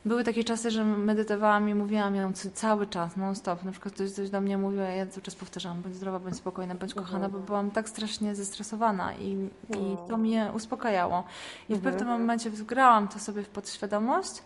były 0.06 0.24
takie 0.24 0.44
czasy, 0.44 0.72
że 0.72 0.86
medytowałam 0.86 1.70
i 1.70 1.76
mówiłam 1.76 2.16
ją 2.16 2.34
cały 2.34 2.88
czas, 2.88 3.18
non 3.18 3.36
stop. 3.36 3.64
Na 3.64 3.72
przykład 3.72 3.94
ktoś 3.94 4.12
coś 4.12 4.30
do 4.30 4.42
mnie 4.42 4.58
mówił, 4.58 4.82
a 4.82 4.88
ja 4.88 5.08
cały 5.08 5.22
czas 5.22 5.36
powtarzałam, 5.36 5.82
bądź 5.82 5.96
zdrowa, 5.96 6.20
bądź 6.20 6.36
spokojna, 6.36 6.76
bądź 6.76 6.94
kochana, 6.94 7.30
bo 7.30 7.40
byłam 7.40 7.72
tak 7.72 7.90
strasznie 7.90 8.36
zestresowana 8.36 9.14
i, 9.14 9.50
i 9.70 9.98
to 10.10 10.18
mnie 10.18 10.52
uspokajało. 10.56 11.24
I 11.70 11.76
w 11.76 11.82
pewnym 11.82 12.08
momencie 12.08 12.50
wgrałam 12.50 13.08
to 13.08 13.20
sobie 13.20 13.44
w 13.44 13.50
podświadomość 13.50 14.44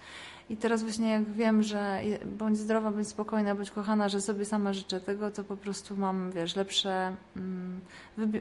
i 0.49 0.57
teraz 0.57 0.84
właśnie 0.84 1.10
jak 1.10 1.24
wiem, 1.24 1.64
że 1.64 2.01
bądź 2.26 2.57
zdrowa, 2.57 2.91
bądź 2.91 3.07
spokojna, 3.07 3.55
bądź 3.55 3.72
kochana, 3.72 4.10
że 4.10 4.22
sobie 4.22 4.45
sama 4.45 4.74
życzę 4.74 5.01
tego, 5.01 5.32
to 5.32 5.43
po 5.43 5.57
prostu 5.57 5.97
mam, 5.97 6.32
wiesz, 6.32 6.55
lepsze 6.55 7.16
mm, 7.38 7.80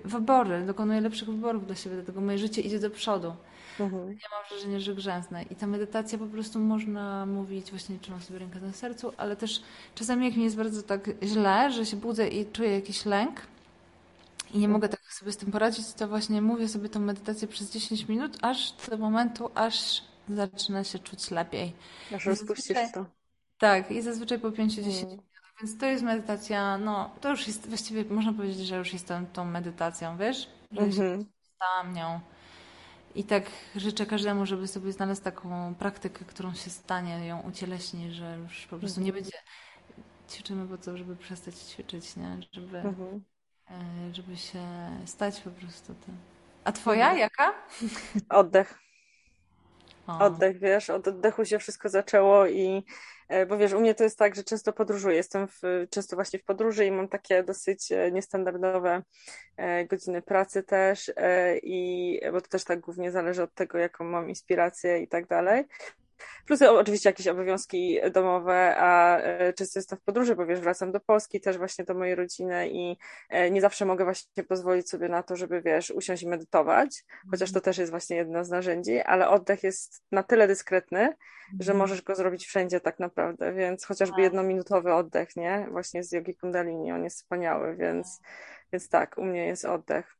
wybory, 0.04 0.66
dokonuję 0.66 1.00
lepszych 1.00 1.28
wyborów 1.28 1.66
dla 1.66 1.74
siebie, 1.74 1.96
dlatego 1.96 2.20
moje 2.20 2.38
życie 2.38 2.60
idzie 2.60 2.78
do 2.78 2.90
przodu. 2.90 3.32
Mhm. 3.80 4.08
Ja 4.08 4.28
mam 4.32 4.48
wrażenie, 4.50 4.80
że 4.80 4.94
grzęznę. 4.94 5.42
I 5.42 5.56
ta 5.56 5.66
medytacja 5.66 6.18
po 6.18 6.26
prostu 6.26 6.58
można 6.58 7.26
mówić, 7.26 7.70
właśnie 7.70 7.98
trzymam 7.98 8.20
sobie 8.20 8.38
rękę 8.38 8.60
na 8.60 8.72
sercu, 8.72 9.12
ale 9.16 9.36
też 9.36 9.62
czasami 9.94 10.26
jak 10.26 10.36
mi 10.36 10.44
jest 10.44 10.56
bardzo 10.56 10.82
tak 10.82 11.10
źle, 11.22 11.72
że 11.72 11.86
się 11.86 11.96
budzę 11.96 12.28
i 12.28 12.46
czuję 12.46 12.70
jakiś 12.70 13.04
lęk 13.04 13.40
i 14.50 14.58
nie 14.58 14.66
mhm. 14.66 14.72
mogę 14.72 14.88
tak 14.88 15.00
sobie 15.12 15.32
z 15.32 15.36
tym 15.36 15.52
poradzić, 15.52 15.92
to 15.92 16.08
właśnie 16.08 16.42
mówię 16.42 16.68
sobie 16.68 16.88
tą 16.88 17.00
medytację 17.00 17.48
przez 17.48 17.70
10 17.70 18.08
minut, 18.08 18.38
aż 18.42 18.72
do 18.90 18.96
momentu, 18.96 19.50
aż 19.54 20.02
zaczyna 20.28 20.84
się 20.84 20.98
czuć 20.98 21.30
lepiej. 21.30 21.72
Aż 22.14 22.26
rozpuścisz 22.26 22.92
to. 22.94 23.04
Tak, 23.58 23.90
i 23.90 24.02
zazwyczaj 24.02 24.38
po 24.38 24.50
5-10 24.50 24.78
mhm. 24.78 24.96
minut. 24.96 25.24
Więc 25.60 25.78
to 25.78 25.86
jest 25.86 26.04
medytacja, 26.04 26.78
no 26.78 27.10
to 27.20 27.30
już 27.30 27.46
jest, 27.46 27.68
właściwie 27.68 28.04
można 28.04 28.32
powiedzieć, 28.32 28.66
że 28.66 28.76
już 28.76 28.92
jestem 28.92 29.26
tą 29.26 29.44
medytacją, 29.44 30.16
wiesz? 30.16 30.48
Że 30.72 30.80
mhm. 30.80 30.92
się 30.92 31.24
stałam 31.56 31.94
nią. 31.94 32.20
I 33.18 33.24
tak 33.24 33.44
życzę 33.76 34.06
każdemu, 34.06 34.46
żeby 34.46 34.68
sobie 34.68 34.92
znaleźć 34.92 35.20
taką 35.20 35.74
praktykę, 35.74 36.24
którą 36.24 36.54
się 36.54 36.70
stanie, 36.70 37.26
ją 37.26 37.40
ucieleśni, 37.40 38.12
że 38.12 38.38
już 38.42 38.66
po 38.66 38.78
prostu 38.78 39.00
nie 39.00 39.06
mhm. 39.06 39.24
będzie 39.24 39.38
ćwiczymy 40.30 40.68
po 40.68 40.78
to, 40.78 40.96
żeby 40.96 41.16
przestać 41.16 41.54
ćwiczyć, 41.54 42.16
nie? 42.16 42.38
Żeby, 42.52 42.78
mhm. 42.78 43.24
E, 43.70 44.14
żeby 44.14 44.36
się 44.36 44.62
stać 45.06 45.40
po 45.40 45.50
prostu 45.50 45.94
tym. 45.94 46.16
A 46.64 46.72
twoja 46.72 47.10
mhm. 47.10 47.18
jaka? 47.18 47.54
Oddech. 48.40 48.78
O. 50.06 50.18
Oddech, 50.18 50.58
wiesz, 50.58 50.90
od 50.90 51.08
oddechu 51.08 51.44
się 51.44 51.58
wszystko 51.58 51.88
zaczęło 51.88 52.46
i 52.46 52.84
bo 53.48 53.58
wiesz, 53.58 53.72
u 53.72 53.80
mnie 53.80 53.94
to 53.94 54.04
jest 54.04 54.18
tak, 54.18 54.34
że 54.34 54.44
często 54.44 54.72
podróżuję, 54.72 55.16
jestem 55.16 55.48
w, 55.48 55.60
często 55.90 56.16
właśnie 56.16 56.38
w 56.38 56.44
podróży 56.44 56.86
i 56.86 56.90
mam 56.90 57.08
takie 57.08 57.42
dosyć 57.42 57.92
e, 57.92 58.12
niestandardowe 58.12 59.02
e, 59.56 59.86
godziny 59.86 60.22
pracy 60.22 60.62
też 60.62 61.12
i 61.62 62.20
bo 62.32 62.40
to 62.40 62.48
też 62.48 62.64
tak 62.64 62.80
głównie 62.80 63.10
zależy 63.10 63.42
od 63.42 63.54
tego, 63.54 63.78
jaką 63.78 64.04
mam 64.04 64.28
inspirację 64.28 64.98
i 64.98 65.08
tak 65.08 65.26
dalej. 65.26 65.64
Plus 66.46 66.62
oczywiście 66.62 67.08
jakieś 67.08 67.26
obowiązki 67.28 67.98
domowe, 68.12 68.76
a 68.76 69.18
e, 69.18 69.52
często 69.52 69.78
jestem 69.78 69.98
w 69.98 70.02
podróży, 70.02 70.36
bo 70.36 70.46
wiesz, 70.46 70.60
wracam 70.60 70.92
do 70.92 71.00
Polski, 71.00 71.40
też 71.40 71.58
właśnie 71.58 71.84
do 71.84 71.94
mojej 71.94 72.14
rodziny 72.14 72.68
i 72.68 72.96
e, 73.28 73.50
nie 73.50 73.60
zawsze 73.60 73.84
mogę 73.84 74.04
właśnie 74.04 74.44
pozwolić 74.44 74.90
sobie 74.90 75.08
na 75.08 75.22
to, 75.22 75.36
żeby 75.36 75.62
wiesz, 75.62 75.90
usiąść 75.90 76.22
i 76.22 76.28
medytować, 76.28 77.04
chociaż 77.30 77.52
to 77.52 77.60
też 77.60 77.78
jest 77.78 77.90
właśnie 77.90 78.16
jedno 78.16 78.44
z 78.44 78.50
narzędzi, 78.50 79.00
ale 79.00 79.28
oddech 79.28 79.62
jest 79.62 80.02
na 80.12 80.22
tyle 80.22 80.48
dyskretny, 80.48 81.00
że 81.60 81.72
mhm. 81.72 81.78
możesz 81.78 82.02
go 82.02 82.14
zrobić 82.14 82.46
wszędzie 82.46 82.80
tak 82.80 82.98
naprawdę, 82.98 83.52
więc 83.52 83.84
chociażby 83.84 84.16
tak. 84.16 84.22
jednominutowy 84.22 84.94
oddech, 84.94 85.36
nie? 85.36 85.68
Właśnie 85.70 86.04
z 86.04 86.12
jogi 86.12 86.34
kundalini, 86.34 86.92
on 86.92 87.04
jest 87.04 87.16
wspaniały, 87.16 87.76
więc, 87.76 88.20
więc 88.72 88.88
tak, 88.88 89.18
u 89.18 89.24
mnie 89.24 89.46
jest 89.46 89.64
oddech. 89.64 90.18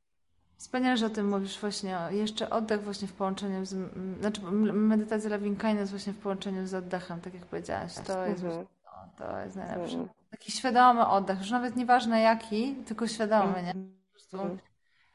Wspaniale, 0.59 0.97
że 0.97 1.07
o 1.07 1.11
tym 1.11 1.29
mówisz 1.29 1.61
właśnie. 1.61 1.99
Jeszcze 2.11 2.51
oddech 2.51 2.83
właśnie 2.83 3.09
w 3.09 3.13
połączeniu 3.13 3.65
z... 3.67 3.77
Znaczy 4.21 4.41
medytacja 4.73 5.31
loving 5.31 5.61
kindness 5.61 5.91
właśnie 5.91 6.13
w 6.13 6.19
połączeniu 6.19 6.67
z 6.67 6.75
oddechem, 6.75 7.21
tak 7.21 7.35
jak 7.35 7.47
powiedziałaś. 7.47 7.95
To 7.95 8.27
jest, 8.27 8.45
mhm. 8.45 8.67
no, 8.85 9.09
to 9.17 9.41
jest 9.41 9.57
najlepsze. 9.57 9.97
Mhm. 9.97 10.09
Taki 10.31 10.53
świadomy 10.53 11.07
oddech, 11.07 11.39
już 11.39 11.51
nawet 11.51 11.77
nieważne 11.77 12.21
jaki, 12.21 12.75
tylko 12.75 13.07
świadomy, 13.07 13.63
nie? 13.63 13.75
Po 13.75 14.13
prostu 14.13 14.37
mhm. 14.41 14.59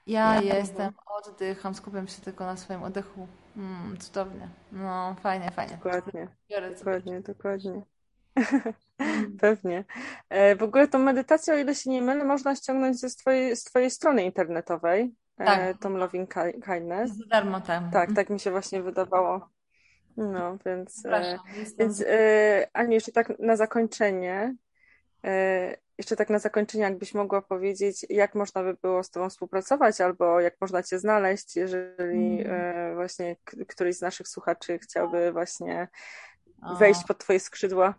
ja 0.08 0.42
jestem, 0.42 0.94
oddycham, 1.06 1.76
skupiam 1.76 2.08
się 2.08 2.22
tylko 2.22 2.46
na 2.46 2.58
swoim 2.58 2.84
oddechu. 2.84 3.28
Mm, 3.58 3.98
cudownie. 3.98 4.50
No, 4.72 5.16
fajnie, 5.22 5.52
fajnie. 5.52 5.76
Dokładnie. 5.76 6.28
dokładnie, 6.78 7.22
dokładnie. 7.22 7.82
Pewnie. 9.42 9.86
E, 10.30 10.56
w 10.56 10.64
ogóle 10.64 10.88
tą 10.88 11.00
medytację, 11.00 11.54
o 11.54 11.58
ile 11.58 11.76
się 11.76 11.90
nie 11.90 12.02
mylę, 12.02 12.26
można 12.26 12.56
ściągnąć 12.56 13.00
ze 13.00 13.10
twojej, 13.10 13.56
z 13.56 13.64
twojej 13.64 13.92
strony 13.92 14.24
internetowej. 14.24 15.16
E, 15.38 15.46
tak. 15.46 15.78
Tom 15.78 15.98
Loving 15.98 16.34
Kindness. 16.66 17.18
Za 17.18 17.26
darmo 17.26 17.62
tam. 17.62 17.92
Tak, 17.92 18.14
tak 18.16 18.30
mi 18.30 18.40
się 18.40 18.52
właśnie 18.52 18.84
wydawało. 18.84 19.50
No, 20.18 20.58
więc, 20.66 21.06
e, 21.06 21.40
więc 21.80 22.02
e, 22.08 22.68
Aniu, 22.74 22.94
jeszcze 22.94 23.12
tak 23.12 23.40
na 23.40 23.56
zakończenie, 23.56 24.56
e, 25.24 25.78
jeszcze 25.98 26.16
tak 26.16 26.30
na 26.30 26.40
zakończenie, 26.40 26.84
jakbyś 26.84 27.14
mogła 27.14 27.42
powiedzieć, 27.42 28.06
jak 28.10 28.36
można 28.36 28.64
by 28.64 28.74
było 28.82 29.04
z 29.04 29.10
Tobą 29.10 29.30
współpracować, 29.30 30.02
albo 30.02 30.40
jak 30.40 30.62
można 30.62 30.84
Cię 30.84 31.00
znaleźć, 31.00 31.56
jeżeli 31.56 32.42
mm. 32.42 32.96
właśnie 32.96 33.36
któryś 33.68 33.96
z 33.96 34.02
naszych 34.02 34.28
słuchaczy 34.28 34.80
chciałby 34.80 35.32
właśnie 35.32 35.88
wejść 36.80 37.04
pod 37.08 37.18
Twoje 37.18 37.40
skrzydła. 37.40 37.94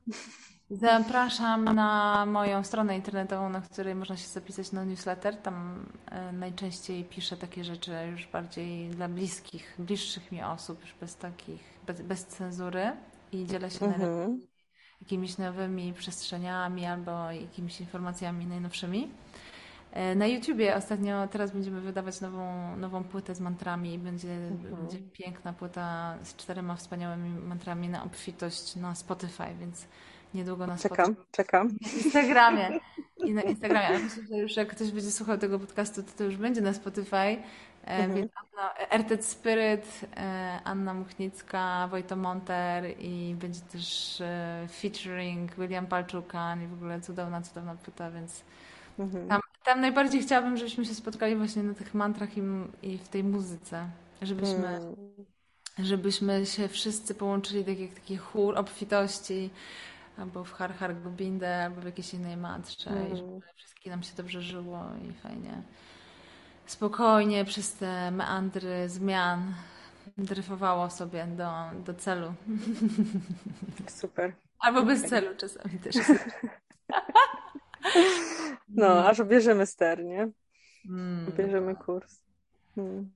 Zapraszam 0.70 1.64
na 1.64 2.24
moją 2.26 2.64
stronę 2.64 2.96
internetową, 2.96 3.48
na 3.48 3.60
której 3.60 3.94
można 3.94 4.16
się 4.16 4.28
zapisać 4.28 4.72
na 4.72 4.84
newsletter. 4.84 5.36
Tam 5.36 5.86
e, 6.06 6.32
najczęściej 6.32 7.04
piszę 7.04 7.36
takie 7.36 7.64
rzeczy 7.64 7.92
już 8.10 8.26
bardziej 8.26 8.90
dla 8.90 9.08
bliskich, 9.08 9.74
bliższych 9.78 10.32
mi 10.32 10.42
osób, 10.42 10.80
już 10.80 10.94
bez 11.00 11.16
takich, 11.16 11.62
bez, 11.86 12.00
bez 12.02 12.26
cenzury 12.26 12.92
i 13.32 13.46
dzielę 13.46 13.70
się 13.70 13.86
mhm. 13.86 14.40
jakimiś 15.00 15.38
nowymi 15.38 15.92
przestrzeniami 15.92 16.86
albo 16.86 17.30
jakimiś 17.30 17.80
informacjami 17.80 18.46
najnowszymi. 18.46 19.10
E, 19.92 20.14
na 20.14 20.26
YouTubie 20.26 20.76
ostatnio, 20.76 21.28
teraz 21.28 21.50
będziemy 21.50 21.80
wydawać 21.80 22.20
nową, 22.20 22.76
nową 22.76 23.04
płytę 23.04 23.34
z 23.34 23.40
mantrami 23.40 23.98
będzie, 23.98 24.32
mhm. 24.32 24.76
będzie 24.76 24.98
piękna 24.98 25.52
płyta 25.52 26.18
z 26.22 26.36
czterema 26.36 26.76
wspaniałymi 26.76 27.30
mantrami 27.30 27.88
na 27.88 28.04
obfitość 28.04 28.76
na 28.76 28.94
Spotify, 28.94 29.54
więc 29.60 29.86
niedługo 30.34 30.66
na 30.66 30.76
Czekam, 30.76 31.06
Spotify. 31.06 31.32
czekam. 31.32 31.66
Na 31.66 31.90
Instagramie. 32.04 32.80
I 33.24 33.34
na 33.34 33.42
Instagramie. 33.42 33.86
Ale 33.86 33.98
myślę, 33.98 34.22
że 34.30 34.36
już 34.36 34.56
jak 34.56 34.68
ktoś 34.68 34.90
będzie 34.90 35.10
słuchał 35.10 35.38
tego 35.38 35.58
podcastu, 35.58 36.02
to 36.02 36.10
to 36.18 36.24
już 36.24 36.36
będzie 36.36 36.60
na 36.60 36.72
Spotify. 36.72 37.16
E, 37.16 37.38
mhm. 37.86 38.14
Więc 38.14 38.32
Anna, 38.90 39.22
Spirit, 39.22 40.00
e, 40.16 40.60
Anna 40.64 40.94
Muchnicka, 40.94 41.88
Wojto 41.90 42.16
Monter 42.16 42.84
i 42.98 43.34
będzie 43.38 43.60
też 43.60 44.20
e, 44.20 44.68
featuring 44.70 45.54
William 45.54 45.86
Palczukan 45.86 46.62
i 46.62 46.66
w 46.66 46.72
ogóle 46.72 47.00
cudowna, 47.00 47.42
cudowna 47.42 47.74
płyta, 47.74 48.10
więc 48.10 48.42
mhm. 48.98 49.28
tam, 49.28 49.40
tam 49.64 49.80
najbardziej 49.80 50.22
chciałabym, 50.22 50.56
żebyśmy 50.56 50.84
się 50.84 50.94
spotkali 50.94 51.36
właśnie 51.36 51.62
na 51.62 51.74
tych 51.74 51.94
mantrach 51.94 52.36
i, 52.36 52.42
i 52.82 52.98
w 52.98 53.08
tej 53.08 53.24
muzyce. 53.24 53.88
Żebyśmy, 54.22 54.68
mhm. 54.68 54.96
żebyśmy 55.78 56.46
się 56.46 56.68
wszyscy 56.68 57.14
połączyli 57.14 57.64
tak 57.64 57.78
jak 57.78 57.94
taki 57.94 58.16
chór 58.16 58.58
obfitości, 58.58 59.50
albo 60.18 60.44
w 60.44 60.52
Har 60.52 60.74
Har 60.74 61.02
Gobindę, 61.02 61.64
albo 61.64 61.80
w 61.80 61.84
jakiejś 61.84 62.14
innej 62.14 62.36
mantrze 62.36 62.90
mm. 62.90 63.12
i 63.12 63.16
żeby 63.16 63.40
wszystkim 63.56 63.90
nam 63.90 64.02
się 64.02 64.16
dobrze 64.16 64.42
żyło 64.42 64.80
i 65.08 65.12
fajnie 65.12 65.62
spokojnie 66.66 67.44
przez 67.44 67.74
te 67.74 68.10
meandry 68.10 68.88
zmian 68.88 69.54
dryfowało 70.18 70.90
sobie 70.90 71.26
do, 71.26 71.50
do 71.84 71.94
celu. 71.94 72.34
Super. 73.88 74.32
Albo 74.58 74.82
bez 74.82 75.02
celu 75.02 75.36
czasami 75.36 75.78
też. 75.78 75.96
No, 78.68 79.08
aż 79.08 79.22
bierzemy 79.22 79.66
ster, 79.66 80.04
nie? 80.04 80.28
Mm, 80.88 81.32
bierzemy 81.36 81.76
kurs. 81.76 82.20
Hmm. 82.74 83.10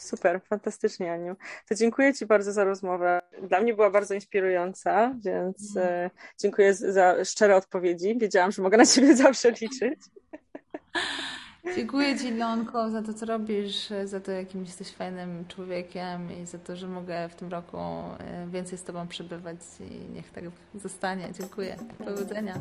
Super, 0.00 0.40
fantastycznie, 0.42 1.12
Aniu. 1.12 1.36
To 1.68 1.74
dziękuję 1.74 2.14
Ci 2.14 2.26
bardzo 2.26 2.52
za 2.52 2.64
rozmowę. 2.64 3.20
Dla 3.42 3.60
mnie 3.60 3.74
była 3.74 3.90
bardzo 3.90 4.14
inspirująca, 4.14 5.14
więc 5.24 5.76
mm. 5.76 6.10
dziękuję 6.38 6.74
za 6.74 7.24
szczere 7.24 7.56
odpowiedzi. 7.56 8.18
Wiedziałam, 8.18 8.52
że 8.52 8.62
mogę 8.62 8.76
na 8.76 8.86
Ciebie 8.86 9.16
zawsze 9.26 9.50
liczyć. 9.50 10.00
Dziękuję 11.76 12.18
Ci, 12.18 12.34
Lonko, 12.34 12.90
za 12.90 13.02
to, 13.02 13.14
co 13.14 13.26
robisz, 13.26 13.88
za 14.04 14.20
to, 14.20 14.32
jakim 14.32 14.64
jesteś 14.64 14.90
fajnym 14.90 15.44
człowiekiem 15.48 16.42
i 16.42 16.46
za 16.46 16.58
to, 16.58 16.76
że 16.76 16.88
mogę 16.88 17.28
w 17.28 17.34
tym 17.34 17.48
roku 17.48 17.78
e, 17.78 18.46
więcej 18.52 18.78
z 18.78 18.82
Tobą 18.82 19.08
przebywać 19.08 19.56
i 19.80 20.14
niech 20.14 20.30
tak 20.30 20.44
zostanie. 20.74 21.28
Dziękuję. 21.40 21.76
Powodzenia. 21.98 22.54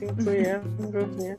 Dziękuję 0.00 0.60
również. 0.92 1.38